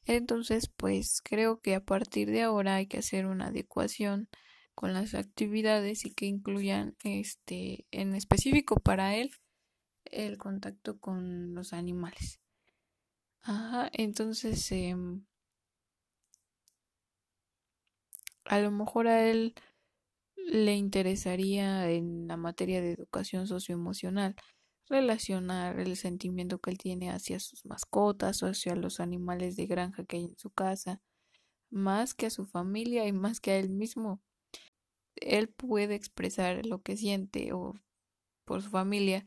Entonces, 0.05 0.69
pues 0.69 1.21
creo 1.23 1.61
que 1.61 1.75
a 1.75 1.85
partir 1.85 2.31
de 2.31 2.43
ahora 2.43 2.77
hay 2.77 2.87
que 2.87 2.99
hacer 2.99 3.27
una 3.27 3.49
adecuación 3.49 4.29
con 4.75 4.93
las 4.93 5.15
actividades 5.15 6.05
y 6.05 6.13
que 6.13 6.27
incluyan 6.27 6.97
este 7.05 7.87
en 7.91 8.15
específico 8.15 8.77
para 8.77 9.17
él 9.17 9.33
el 10.05 10.39
contacto 10.39 10.99
con 10.99 11.55
los 11.55 11.73
animales. 11.73 12.41
Ajá, 13.43 13.91
entonces 13.93 14.71
em, 14.73 15.25
a 18.49 18.59
lo 18.61 18.71
mejor 18.71 19.07
a 19.07 19.29
él 19.29 19.55
le 20.37 20.75
interesaría 20.75 21.91
en 21.91 22.27
la 22.27 22.37
materia 22.37 22.81
de 22.81 22.93
educación 22.93 23.47
socioemocional 23.47 24.35
relacionar 24.89 25.79
el 25.79 25.97
sentimiento 25.97 26.59
que 26.59 26.71
él 26.71 26.79
tiene 26.79 27.11
hacia 27.11 27.41
sus 27.41 27.65
mascotas 27.67 28.43
o 28.43 28.47
hacia 28.47 28.75
los 28.75 29.01
animales 29.01 29.57
de 29.57 29.67
granja 29.67 30.05
que 30.05 30.17
hay 30.17 30.25
en 30.25 30.39
su 30.39 30.51
casa, 30.51 31.03
más 31.71 32.15
que 32.15 32.27
a 32.27 32.31
su 32.31 32.47
familia 32.47 33.07
y 33.07 33.13
más 33.13 33.41
que 33.41 33.53
a 33.53 33.59
él 33.59 33.69
mismo. 33.69 34.23
Él 35.17 35.49
puede 35.49 35.95
expresar 35.95 36.65
lo 36.65 36.81
que 36.83 36.97
siente 36.97 37.53
o 37.53 37.75
por 38.47 38.63
su 38.63 38.71
familia 38.71 39.27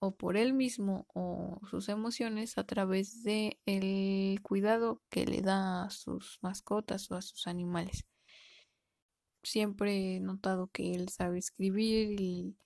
o 0.00 0.16
por 0.16 0.36
él 0.36 0.52
mismo 0.52 1.06
o 1.14 1.60
sus 1.70 1.88
emociones 1.88 2.58
a 2.58 2.64
través 2.64 3.22
de 3.22 3.58
el 3.66 4.40
cuidado 4.42 5.02
que 5.10 5.26
le 5.26 5.40
da 5.40 5.84
a 5.84 5.90
sus 5.90 6.38
mascotas 6.42 7.10
o 7.10 7.16
a 7.16 7.22
sus 7.22 7.46
animales. 7.46 8.04
Siempre 9.42 10.16
he 10.16 10.20
notado 10.20 10.68
que 10.68 10.94
él 10.94 11.08
sabe 11.08 11.38
escribir 11.38 12.20
y 12.20 12.56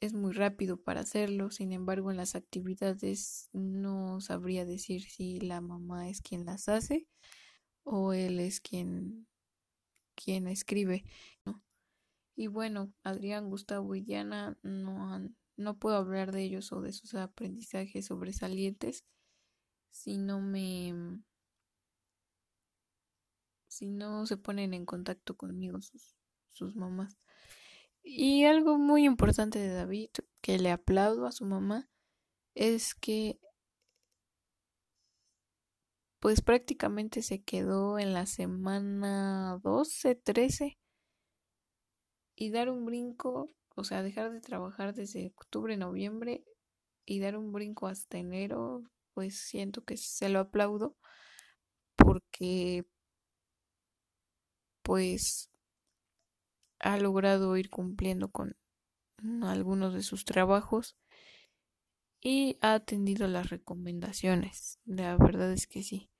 es 0.00 0.14
muy 0.14 0.32
rápido 0.32 0.82
para 0.82 1.00
hacerlo, 1.00 1.50
sin 1.50 1.72
embargo 1.72 2.10
en 2.10 2.16
las 2.16 2.34
actividades 2.34 3.48
no 3.52 4.20
sabría 4.20 4.64
decir 4.64 5.02
si 5.02 5.38
la 5.40 5.60
mamá 5.60 6.08
es 6.08 6.20
quien 6.20 6.44
las 6.44 6.68
hace 6.68 7.06
o 7.84 8.12
él 8.12 8.40
es 8.40 8.60
quien, 8.60 9.28
quien 10.14 10.48
escribe. 10.48 11.04
Y 12.34 12.48
bueno, 12.48 12.92
Adrián, 13.04 13.48
Gustavo 13.48 13.94
y 13.94 14.00
Diana 14.00 14.58
no, 14.62 15.28
no 15.56 15.78
puedo 15.78 15.96
hablar 15.96 16.32
de 16.32 16.42
ellos 16.42 16.72
o 16.72 16.80
de 16.80 16.92
sus 16.92 17.14
aprendizajes 17.14 18.06
sobresalientes 18.06 19.04
si 19.90 20.18
no 20.18 20.40
me 20.40 21.22
si 23.72 23.86
no 23.86 24.26
se 24.26 24.36
ponen 24.36 24.74
en 24.74 24.84
contacto 24.84 25.36
conmigo 25.36 25.80
sus, 25.80 26.14
sus 26.52 26.76
mamás. 26.76 27.18
Y 28.02 28.44
algo 28.44 28.78
muy 28.78 29.04
importante 29.04 29.58
de 29.58 29.72
David, 29.72 30.10
que 30.40 30.58
le 30.58 30.70
aplaudo 30.70 31.26
a 31.26 31.32
su 31.32 31.46
mamá, 31.46 31.88
es 32.54 32.94
que 32.94 33.40
pues 36.20 36.42
prácticamente 36.42 37.22
se 37.22 37.42
quedó 37.42 37.98
en 37.98 38.12
la 38.12 38.26
semana 38.26 39.58
12, 39.62 40.14
13 40.14 40.78
y 42.36 42.50
dar 42.50 42.68
un 42.68 42.84
brinco, 42.84 43.50
o 43.74 43.84
sea, 43.84 44.02
dejar 44.02 44.32
de 44.32 44.40
trabajar 44.40 44.94
desde 44.94 45.28
octubre, 45.28 45.76
noviembre 45.76 46.44
y 47.04 47.20
dar 47.20 47.36
un 47.36 47.52
brinco 47.52 47.86
hasta 47.88 48.18
enero, 48.18 48.84
pues 49.14 49.36
siento 49.36 49.82
que 49.82 49.96
se 49.96 50.28
lo 50.28 50.40
aplaudo 50.40 50.96
porque 51.96 52.86
pues 54.82 55.50
ha 56.80 56.96
logrado 56.98 57.56
ir 57.56 57.70
cumpliendo 57.70 58.30
con 58.30 58.56
algunos 59.42 59.94
de 59.94 60.02
sus 60.02 60.24
trabajos 60.24 60.96
y 62.20 62.56
ha 62.60 62.74
atendido 62.74 63.26
las 63.26 63.50
recomendaciones. 63.50 64.78
La 64.84 65.16
verdad 65.16 65.52
es 65.52 65.66
que 65.66 65.82
sí. 65.82 66.10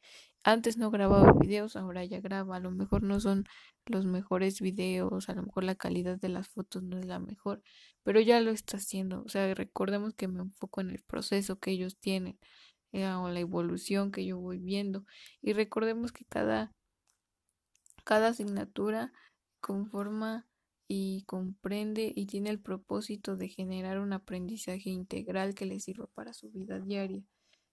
Antes 0.44 0.76
no 0.76 0.90
grababa 0.90 1.32
videos, 1.32 1.76
ahora 1.76 2.04
ya 2.04 2.20
graba. 2.20 2.56
A 2.56 2.60
lo 2.60 2.72
mejor 2.72 3.04
no 3.04 3.20
son 3.20 3.44
los 3.86 4.06
mejores 4.06 4.60
videos, 4.60 5.28
a 5.28 5.34
lo 5.34 5.44
mejor 5.44 5.64
la 5.64 5.76
calidad 5.76 6.18
de 6.18 6.28
las 6.28 6.48
fotos 6.48 6.82
no 6.82 6.98
es 6.98 7.06
la 7.06 7.20
mejor, 7.20 7.62
pero 8.02 8.20
ya 8.20 8.40
lo 8.40 8.50
está 8.50 8.76
haciendo. 8.76 9.22
O 9.24 9.28
sea, 9.28 9.54
recordemos 9.54 10.14
que 10.14 10.28
me 10.28 10.40
enfoco 10.40 10.80
en 10.80 10.90
el 10.90 11.02
proceso 11.02 11.58
que 11.60 11.70
ellos 11.70 11.98
tienen 11.98 12.38
eh, 12.92 13.06
o 13.06 13.28
la 13.28 13.40
evolución 13.40 14.10
que 14.10 14.24
yo 14.24 14.38
voy 14.38 14.58
viendo. 14.58 15.04
Y 15.40 15.52
recordemos 15.52 16.12
que 16.12 16.24
cada, 16.24 16.72
cada 18.04 18.28
asignatura 18.28 19.12
conforma 19.60 20.46
y 20.88 21.22
comprende 21.24 22.12
y 22.14 22.26
tiene 22.26 22.50
el 22.50 22.60
propósito 22.60 23.36
de 23.36 23.48
generar 23.48 23.98
un 23.98 24.12
aprendizaje 24.12 24.90
integral 24.90 25.54
que 25.54 25.66
le 25.66 25.80
sirva 25.80 26.06
para 26.08 26.34
su 26.34 26.50
vida 26.50 26.80
diaria. 26.80 27.22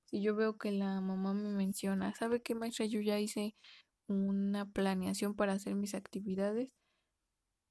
Si 0.05 0.21
yo 0.21 0.35
veo 0.35 0.57
que 0.57 0.71
la 0.71 1.01
mamá 1.01 1.33
me 1.33 1.49
menciona, 1.49 2.15
¿sabe 2.15 2.41
qué 2.41 2.55
maestra? 2.55 2.85
Yo 2.85 3.01
ya 3.01 3.19
hice 3.19 3.55
una 4.07 4.65
planeación 4.65 5.35
para 5.35 5.53
hacer 5.53 5.75
mis 5.75 5.93
actividades, 5.93 6.69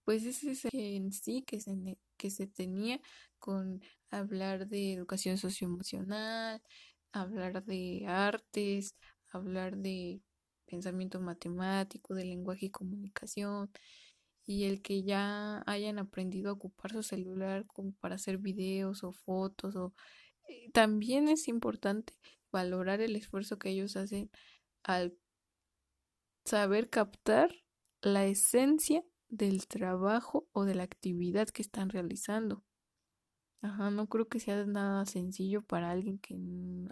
pues 0.05 0.25
ese 0.25 0.53
es 0.53 0.65
en 0.73 1.13
sí 1.13 1.43
que 1.43 1.61
se, 1.61 1.99
que 2.17 2.31
se 2.31 2.47
tenía 2.47 3.01
con 3.39 3.83
hablar 4.11 4.69
de 4.69 4.93
educación 4.93 5.39
socioemocional, 5.39 6.63
hablar 7.13 7.65
de 7.65 8.05
artes, 8.07 8.95
hablar 9.31 9.77
de 9.77 10.23
pensamiento 10.69 11.21
matemático, 11.21 12.15
de 12.15 12.25
lenguaje 12.25 12.67
y 12.67 12.71
comunicación, 12.71 13.71
y 14.47 14.65
el 14.65 14.81
que 14.83 15.03
ya 15.03 15.63
hayan 15.67 15.99
aprendido 15.99 16.51
a 16.51 16.55
ocupar 16.55 16.93
su 16.93 17.03
celular 17.03 17.67
para 18.01 18.15
hacer 18.15 18.39
videos 18.39 19.05
o 19.05 19.13
fotos 19.13 19.77
o 19.77 19.93
eh, 20.49 20.71
también 20.73 21.29
es 21.29 21.49
importante 21.49 22.15
valorar 22.51 23.03
el 23.03 23.15
esfuerzo 23.17 23.59
que 23.59 23.69
ellos 23.71 23.97
hacen 23.97 24.31
al 24.83 25.19
saber 26.47 26.89
captar 26.89 27.55
la 28.01 28.25
esencia 28.25 29.05
del 29.29 29.67
trabajo 29.67 30.49
o 30.53 30.65
de 30.65 30.75
la 30.75 30.85
actividad 30.85 31.49
que 31.49 31.61
están 31.61 31.91
realizando. 31.91 32.65
Ajá, 33.61 33.91
no 33.91 34.09
creo 34.09 34.29
que 34.29 34.41
sea 34.41 34.65
nada 34.65 35.05
sencillo 35.05 35.63
para 35.63 35.91
alguien 35.91 36.19
que 36.19 36.37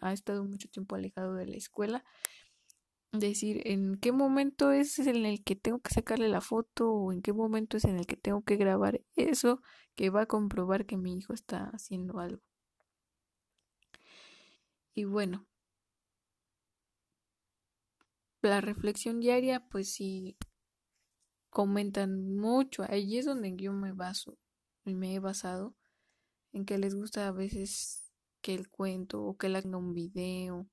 ha 0.03 0.13
estado 0.13 0.45
mucho 0.45 0.69
tiempo 0.69 0.97
alejado 0.97 1.35
de 1.35 1.47
la 1.47 1.57
escuela 1.57 2.05
decir 3.13 3.63
en 3.65 3.97
qué 3.97 4.13
momento 4.13 4.73
es 4.73 4.99
en 4.99 5.25
el 5.27 5.43
que 5.43 5.57
tengo 5.57 5.81
que 5.81 5.95
sacarle 5.95 6.29
la 6.29 6.41
foto 6.41 6.91
o 6.93 7.13
en 7.13 7.23
qué 7.23 7.33
momento 7.33 7.77
es 7.77 7.85
en 7.85 7.97
el 7.97 8.07
que 8.07 8.17
tengo 8.17 8.43
que 8.43 8.57
grabar 8.57 9.03
eso 9.15 9.61
que 9.95 10.11
va 10.11 10.23
a 10.23 10.27
comprobar 10.27 10.87
que 10.87 10.97
mi 10.97 11.17
hijo 11.17 11.33
está 11.33 11.71
haciendo 11.73 12.19
algo. 12.19 12.43
Y 14.95 15.05
bueno, 15.05 15.47
la 18.43 18.61
reflexión 18.61 19.21
diaria, 19.21 19.67
pues 19.69 19.93
sí, 19.93 20.37
comentan 21.51 22.37
mucho. 22.37 22.85
Allí 22.89 23.19
es 23.19 23.27
donde 23.27 23.55
yo 23.57 23.73
me 23.73 23.93
baso 23.93 24.39
y 24.85 24.95
me 24.95 25.15
he 25.15 25.19
basado 25.19 25.75
en 26.53 26.65
que 26.65 26.79
les 26.79 26.95
gusta 26.95 27.29
a 27.29 27.33
veces 27.33 28.11
que 28.41 28.55
el 28.55 28.71
cuento 28.71 29.23
o 29.23 29.37
que 29.37 29.49
haga 29.49 29.77
un 29.77 29.93
video 29.93 30.67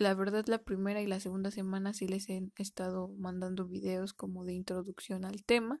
la 0.00 0.14
verdad, 0.14 0.46
la 0.46 0.62
primera 0.62 1.02
y 1.02 1.06
la 1.06 1.20
segunda 1.20 1.50
semana 1.50 1.92
sí 1.92 2.08
les 2.08 2.26
he 2.30 2.50
estado 2.56 3.08
mandando 3.18 3.66
videos 3.66 4.14
como 4.14 4.46
de 4.46 4.54
introducción 4.54 5.26
al 5.26 5.44
tema 5.44 5.78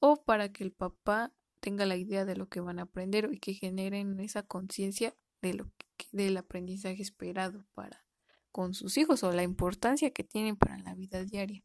o 0.00 0.24
para 0.24 0.52
que 0.52 0.64
el 0.64 0.72
papá 0.72 1.32
tenga 1.60 1.86
la 1.86 1.96
idea 1.96 2.24
de 2.24 2.34
lo 2.34 2.48
que 2.48 2.58
van 2.58 2.80
a 2.80 2.82
aprender 2.82 3.30
y 3.32 3.38
que 3.38 3.54
generen 3.54 4.18
esa 4.18 4.42
conciencia 4.42 5.16
de 5.40 5.54
lo 5.54 5.70
del 6.10 6.36
aprendizaje 6.36 7.00
esperado 7.00 7.64
para 7.74 8.04
con 8.50 8.74
sus 8.74 8.98
hijos 8.98 9.22
o 9.22 9.30
la 9.30 9.44
importancia 9.44 10.10
que 10.10 10.24
tienen 10.24 10.56
para 10.56 10.78
la 10.78 10.96
vida 10.96 11.22
diaria. 11.22 11.62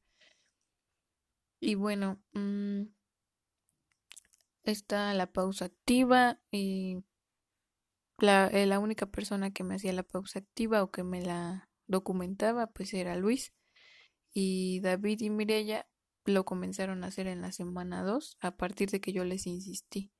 Y 1.59 1.73
bueno, 1.73 2.21
mm, 2.33 2.83
está 4.63 5.11
la 5.15 5.31
pausa 5.31 5.65
activa 5.65 6.39
y 6.51 7.03
eh, 8.21 8.65
la 8.67 8.79
única 8.79 9.07
persona 9.07 9.49
que 9.51 9.63
me 9.63 9.75
hacía 9.75 9.91
la 9.93 10.03
pausa 10.03 10.37
activa 10.37 10.83
o 10.83 10.91
que 10.91 11.03
me 11.03 11.21
la 11.21 11.68
documentaba 11.89 12.67
pues 12.67 12.93
era 12.93 13.17
Luis 13.17 13.53
y 14.33 14.79
David 14.79 15.19
y 15.21 15.29
Mirella 15.29 15.87
lo 16.23 16.45
comenzaron 16.45 17.03
a 17.03 17.07
hacer 17.07 17.27
en 17.27 17.41
la 17.41 17.51
semana 17.51 18.03
2 18.03 18.37
a 18.39 18.55
partir 18.55 18.89
de 18.89 19.01
que 19.01 19.11
yo 19.11 19.25
les 19.25 19.47
insistí. 19.47 20.11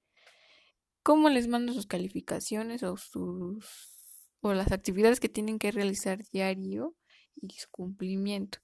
¿Cómo 1.04 1.30
les 1.30 1.48
mando 1.48 1.72
sus 1.72 1.88
calificaciones 1.88 2.84
o 2.84 2.98
sus 2.98 3.96
o 4.42 4.54
las 4.54 4.72
actividades 4.72 5.20
que 5.20 5.30
tienen 5.30 5.60
que 5.60 5.72
realizar 5.72 6.24
diario 6.32 6.96
y 7.36 7.52
su 7.52 7.70
cumplimiento? 7.70 8.60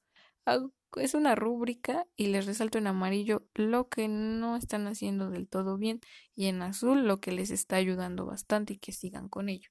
es 0.98 1.14
una 1.14 1.36
rúbrica 1.36 2.08
y 2.16 2.28
les 2.28 2.46
resalto 2.46 2.78
en 2.78 2.88
amarillo 2.88 3.48
lo 3.54 3.90
que 3.90 4.08
no 4.08 4.56
están 4.56 4.88
haciendo 4.88 5.30
del 5.30 5.48
todo 5.48 5.78
bien 5.78 6.00
y 6.36 6.48
en 6.48 6.62
azul 6.62 7.08
lo 7.08 7.20
que 7.20 7.32
les 7.32 7.52
está 7.52 7.76
ayudando 7.76 8.26
bastante 8.26 8.74
y 8.74 8.78
que 8.78 8.92
sigan 8.92 9.28
con 9.28 9.50
ello. 9.50 9.70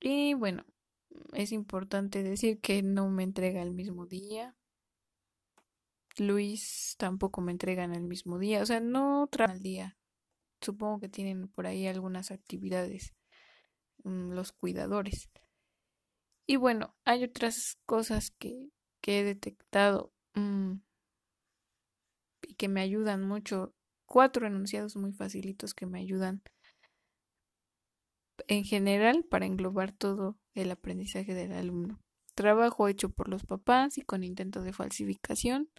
Y 0.00 0.34
bueno, 0.34 0.64
es 1.32 1.52
importante 1.52 2.22
decir 2.22 2.60
que 2.60 2.82
no 2.82 3.08
me 3.10 3.22
entrega 3.22 3.62
el 3.62 3.72
mismo 3.72 4.06
día. 4.06 4.56
Luis 6.16 6.94
tampoco 6.98 7.40
me 7.40 7.52
entrega 7.52 7.84
en 7.84 7.92
el 7.92 8.04
mismo 8.04 8.38
día, 8.38 8.62
o 8.62 8.66
sea, 8.66 8.80
no 8.80 9.26
traen 9.30 9.50
al 9.52 9.60
día. 9.60 9.98
Supongo 10.60 11.00
que 11.00 11.08
tienen 11.08 11.48
por 11.48 11.66
ahí 11.66 11.86
algunas 11.86 12.30
actividades 12.30 13.14
mm, 14.04 14.30
los 14.32 14.52
cuidadores. 14.52 15.30
Y 16.46 16.56
bueno, 16.56 16.94
hay 17.04 17.24
otras 17.24 17.78
cosas 17.86 18.30
que 18.30 18.70
que 19.04 19.20
he 19.20 19.22
detectado 19.22 20.14
mm, 20.32 20.76
y 22.40 22.54
que 22.54 22.68
me 22.68 22.80
ayudan 22.80 23.22
mucho. 23.22 23.74
Cuatro 24.06 24.46
enunciados 24.46 24.96
muy 24.96 25.12
facilitos 25.12 25.74
que 25.74 25.84
me 25.84 26.00
ayudan 26.00 26.42
en 28.48 28.64
general 28.64 29.24
para 29.24 29.44
englobar 29.44 29.92
todo 29.92 30.38
el 30.54 30.70
aprendizaje 30.70 31.34
del 31.34 31.52
alumno. 31.52 32.00
Trabajo 32.34 32.88
hecho 32.88 33.10
por 33.10 33.28
los 33.28 33.44
papás 33.44 33.98
y 33.98 34.02
con 34.02 34.24
intento 34.24 34.62
de 34.62 34.72
falsificación 34.72 35.70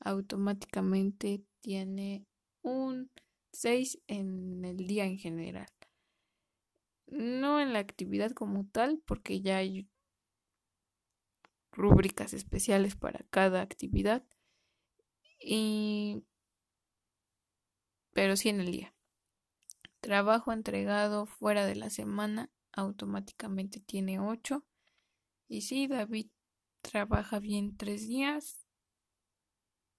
automáticamente 0.00 1.44
tiene 1.60 2.26
un 2.62 3.10
6 3.52 4.00
en 4.06 4.64
el 4.64 4.86
día 4.86 5.04
en 5.04 5.18
general. 5.18 5.68
No 7.06 7.60
en 7.60 7.72
la 7.72 7.80
actividad 7.80 8.30
como 8.32 8.66
tal, 8.66 9.02
porque 9.04 9.40
ya 9.40 9.58
hay 9.58 9.88
rúbricas 11.72 12.32
especiales 12.34 12.96
para 12.96 13.24
cada 13.30 13.60
actividad. 13.60 14.24
Y 15.38 16.24
pero 18.12 18.36
sí 18.36 18.48
en 18.48 18.60
el 18.60 18.72
día. 18.72 18.94
Trabajo 20.00 20.52
entregado 20.52 21.26
fuera 21.26 21.66
de 21.66 21.76
la 21.76 21.90
semana 21.90 22.50
automáticamente 22.72 23.80
tiene 23.80 24.20
8. 24.20 24.64
Y 25.48 25.62
sí, 25.62 25.86
David 25.86 26.28
trabaja 26.80 27.38
bien 27.38 27.76
tres 27.76 28.06
días 28.06 28.64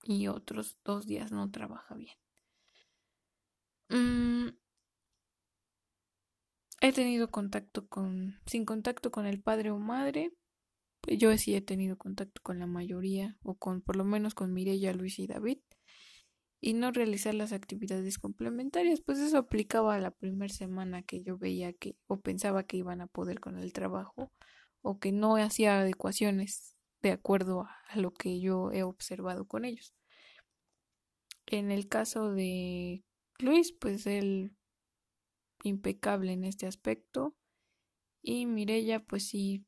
y 0.03 0.27
otros 0.27 0.79
dos 0.83 1.05
días 1.05 1.31
no 1.31 1.49
trabaja 1.51 1.95
bien. 1.95 2.15
Mm, 3.89 4.49
he 6.81 6.93
tenido 6.93 7.29
contacto 7.29 7.87
con, 7.87 8.39
sin 8.45 8.65
contacto 8.65 9.11
con 9.11 9.25
el 9.25 9.41
padre 9.41 9.71
o 9.71 9.77
madre, 9.77 10.33
yo 11.07 11.35
sí 11.37 11.55
he 11.55 11.61
tenido 11.61 11.97
contacto 11.97 12.41
con 12.43 12.59
la 12.59 12.67
mayoría, 12.67 13.37
o 13.43 13.55
con 13.55 13.81
por 13.81 13.95
lo 13.95 14.05
menos 14.05 14.33
con 14.33 14.53
Mireya, 14.53 14.93
Luis 14.93 15.19
y 15.19 15.27
David, 15.27 15.59
y 16.61 16.73
no 16.73 16.91
realizar 16.91 17.33
las 17.33 17.53
actividades 17.53 18.19
complementarias, 18.19 19.01
pues 19.01 19.17
eso 19.17 19.39
aplicaba 19.39 19.95
a 19.95 19.99
la 19.99 20.11
primera 20.11 20.53
semana 20.53 21.01
que 21.01 21.23
yo 21.23 21.37
veía 21.39 21.73
que 21.73 21.97
o 22.05 22.21
pensaba 22.21 22.63
que 22.63 22.77
iban 22.77 23.01
a 23.01 23.07
poder 23.07 23.39
con 23.39 23.57
el 23.57 23.73
trabajo 23.73 24.31
o 24.81 24.99
que 24.99 25.11
no 25.11 25.35
hacía 25.37 25.79
adecuaciones 25.79 26.77
de 27.01 27.11
acuerdo 27.11 27.67
a 27.89 27.97
lo 27.97 28.13
que 28.13 28.39
yo 28.39 28.71
he 28.71 28.83
observado 28.83 29.47
con 29.47 29.65
ellos. 29.65 29.95
En 31.47 31.71
el 31.71 31.87
caso 31.87 32.31
de 32.31 33.03
Luis, 33.39 33.73
pues 33.73 34.05
él 34.05 34.55
impecable 35.63 36.31
en 36.31 36.43
este 36.43 36.67
aspecto 36.67 37.35
y 38.21 38.45
Mirella 38.45 38.99
pues 38.99 39.27
sí 39.27 39.65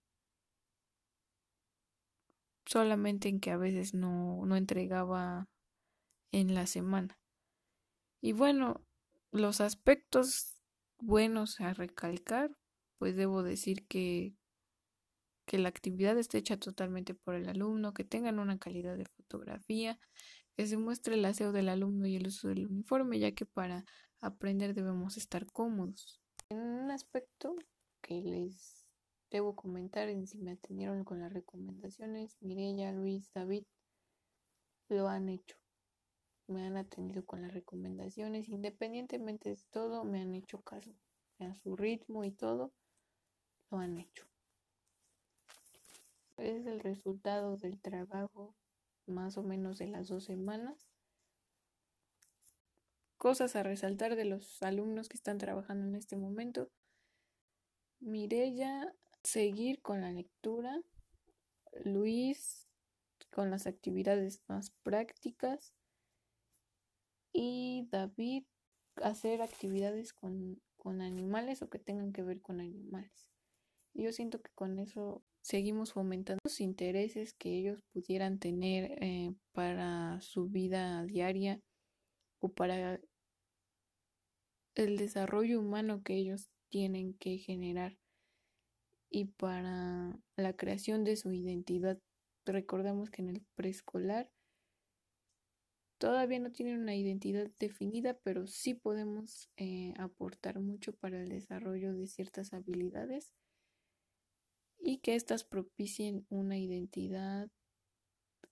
solamente 2.65 3.29
en 3.29 3.39
que 3.39 3.51
a 3.51 3.57
veces 3.57 3.93
no, 3.93 4.45
no 4.45 4.55
entregaba 4.55 5.49
en 6.33 6.53
la 6.53 6.67
semana. 6.67 7.17
Y 8.21 8.33
bueno, 8.33 8.85
los 9.31 9.61
aspectos 9.61 10.61
buenos 10.99 11.61
a 11.61 11.73
recalcar, 11.73 12.57
pues 12.97 13.15
debo 13.15 13.41
decir 13.41 13.87
que, 13.87 14.35
que 15.45 15.57
la 15.57 15.69
actividad 15.69 16.17
esté 16.17 16.39
hecha 16.39 16.57
totalmente 16.57 17.13
por 17.13 17.35
el 17.35 17.47
alumno, 17.47 17.93
que 17.93 18.03
tengan 18.03 18.39
una 18.39 18.59
calidad 18.59 18.97
de 18.97 19.05
fotografía, 19.05 19.97
que 20.57 20.67
se 20.67 20.75
muestre 20.75 21.15
el 21.15 21.23
aseo 21.23 21.53
del 21.53 21.69
alumno 21.69 22.05
y 22.07 22.17
el 22.17 22.27
uso 22.27 22.49
del 22.49 22.67
uniforme, 22.67 23.19
ya 23.19 23.31
que 23.31 23.45
para 23.45 23.85
aprender 24.19 24.73
debemos 24.73 25.15
estar 25.15 25.45
cómodos. 25.45 26.21
En 26.49 26.59
un 26.59 26.91
aspecto 26.91 27.55
que 28.01 28.21
les 28.21 28.83
Debo 29.33 29.55
comentar 29.55 30.09
en 30.09 30.27
si 30.27 30.37
me 30.37 30.51
atendieron 30.51 31.03
con 31.03 31.19
las 31.19 31.33
recomendaciones. 31.33 32.37
Mirella, 32.39 32.91
Luis, 32.91 33.31
David 33.33 33.63
lo 34.89 35.07
han 35.07 35.27
hecho. 35.27 35.57
Me 36.47 36.65
han 36.65 36.77
atendido 36.77 37.25
con 37.25 37.41
las 37.41 37.53
recomendaciones. 37.53 38.49
Independientemente 38.49 39.49
de 39.49 39.59
todo, 39.71 40.03
me 40.03 40.21
han 40.21 40.33
hecho 40.33 40.61
caso. 40.61 40.91
A 41.39 41.55
su 41.55 41.75
ritmo 41.75 42.23
y 42.23 42.31
todo, 42.31 42.71
lo 43.69 43.77
han 43.77 43.97
hecho. 43.97 44.25
Es 46.37 46.65
el 46.65 46.79
resultado 46.79 47.57
del 47.57 47.79
trabajo 47.79 48.55
más 49.05 49.37
o 49.37 49.43
menos 49.43 49.77
de 49.77 49.87
las 49.87 50.07
dos 50.07 50.23
semanas. 50.25 50.87
Cosas 53.17 53.55
a 53.55 53.63
resaltar 53.63 54.15
de 54.15 54.25
los 54.25 54.61
alumnos 54.63 55.09
que 55.09 55.17
están 55.17 55.37
trabajando 55.37 55.85
en 55.85 55.95
este 55.95 56.17
momento. 56.17 56.69
Mirella 57.99 58.93
seguir 59.23 59.81
con 59.81 60.01
la 60.01 60.11
lectura, 60.11 60.81
Luis 61.85 62.67
con 63.31 63.49
las 63.49 63.65
actividades 63.65 64.43
más 64.47 64.71
prácticas 64.83 65.73
y 67.33 67.87
David 67.91 68.45
hacer 68.97 69.41
actividades 69.41 70.13
con, 70.13 70.61
animales 70.85 71.61
o 71.61 71.69
que 71.69 71.79
tengan 71.79 72.11
que 72.11 72.23
ver 72.23 72.41
con 72.41 72.59
animales. 72.59 73.27
Yo 73.93 74.11
siento 74.11 74.41
que 74.41 74.51
con 74.53 74.79
eso 74.79 75.23
seguimos 75.41 75.93
fomentando 75.93 76.39
los 76.43 76.59
intereses 76.59 77.33
que 77.33 77.57
ellos 77.57 77.81
pudieran 77.93 78.37
tener 78.37 78.97
eh, 79.01 79.33
para 79.53 80.19
su 80.21 80.49
vida 80.49 81.03
diaria 81.05 81.61
o 82.39 82.49
para 82.49 82.99
el 84.75 84.97
desarrollo 84.97 85.59
humano 85.59 86.03
que 86.03 86.15
ellos 86.15 86.49
tienen 86.69 87.13
que 87.13 87.37
generar 87.37 87.97
y 89.09 89.25
para 89.25 90.19
la 90.35 90.53
creación 90.53 91.03
de 91.03 91.15
su 91.15 91.31
identidad. 91.31 91.99
Recordemos 92.45 93.09
que 93.09 93.21
en 93.21 93.29
el 93.29 93.41
preescolar 93.55 94.29
todavía 96.03 96.37
no 96.37 96.51
tienen 96.51 96.81
una 96.81 96.97
identidad 96.97 97.49
definida, 97.59 98.13
pero 98.23 98.45
sí 98.45 98.73
podemos 98.73 99.49
eh, 99.55 99.93
aportar 99.97 100.59
mucho 100.59 100.91
para 100.91 101.23
el 101.23 101.29
desarrollo 101.29 101.93
de 101.93 102.07
ciertas 102.07 102.51
habilidades 102.51 103.31
y 104.77 104.97
que 104.97 105.15
éstas 105.15 105.45
propicien 105.45 106.25
una 106.27 106.57
identidad, 106.57 107.49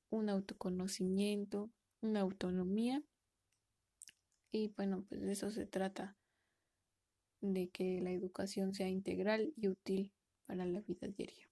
un 0.10 0.30
autoconocimiento, 0.30 1.70
una 2.00 2.22
autonomía. 2.22 3.04
Y 4.54 4.70
bueno, 4.78 5.04
pues 5.10 5.20
de 5.20 5.34
eso 5.34 5.52
se 5.52 5.66
trata, 5.66 6.16
de 7.42 7.68
que 7.68 8.00
la 8.00 8.12
educación 8.12 8.74
sea 8.74 8.88
integral 8.88 9.52
y 9.58 9.68
útil 9.68 10.14
para 10.46 10.66
la 10.66 10.80
vida 10.80 11.10
diaria. 11.10 11.51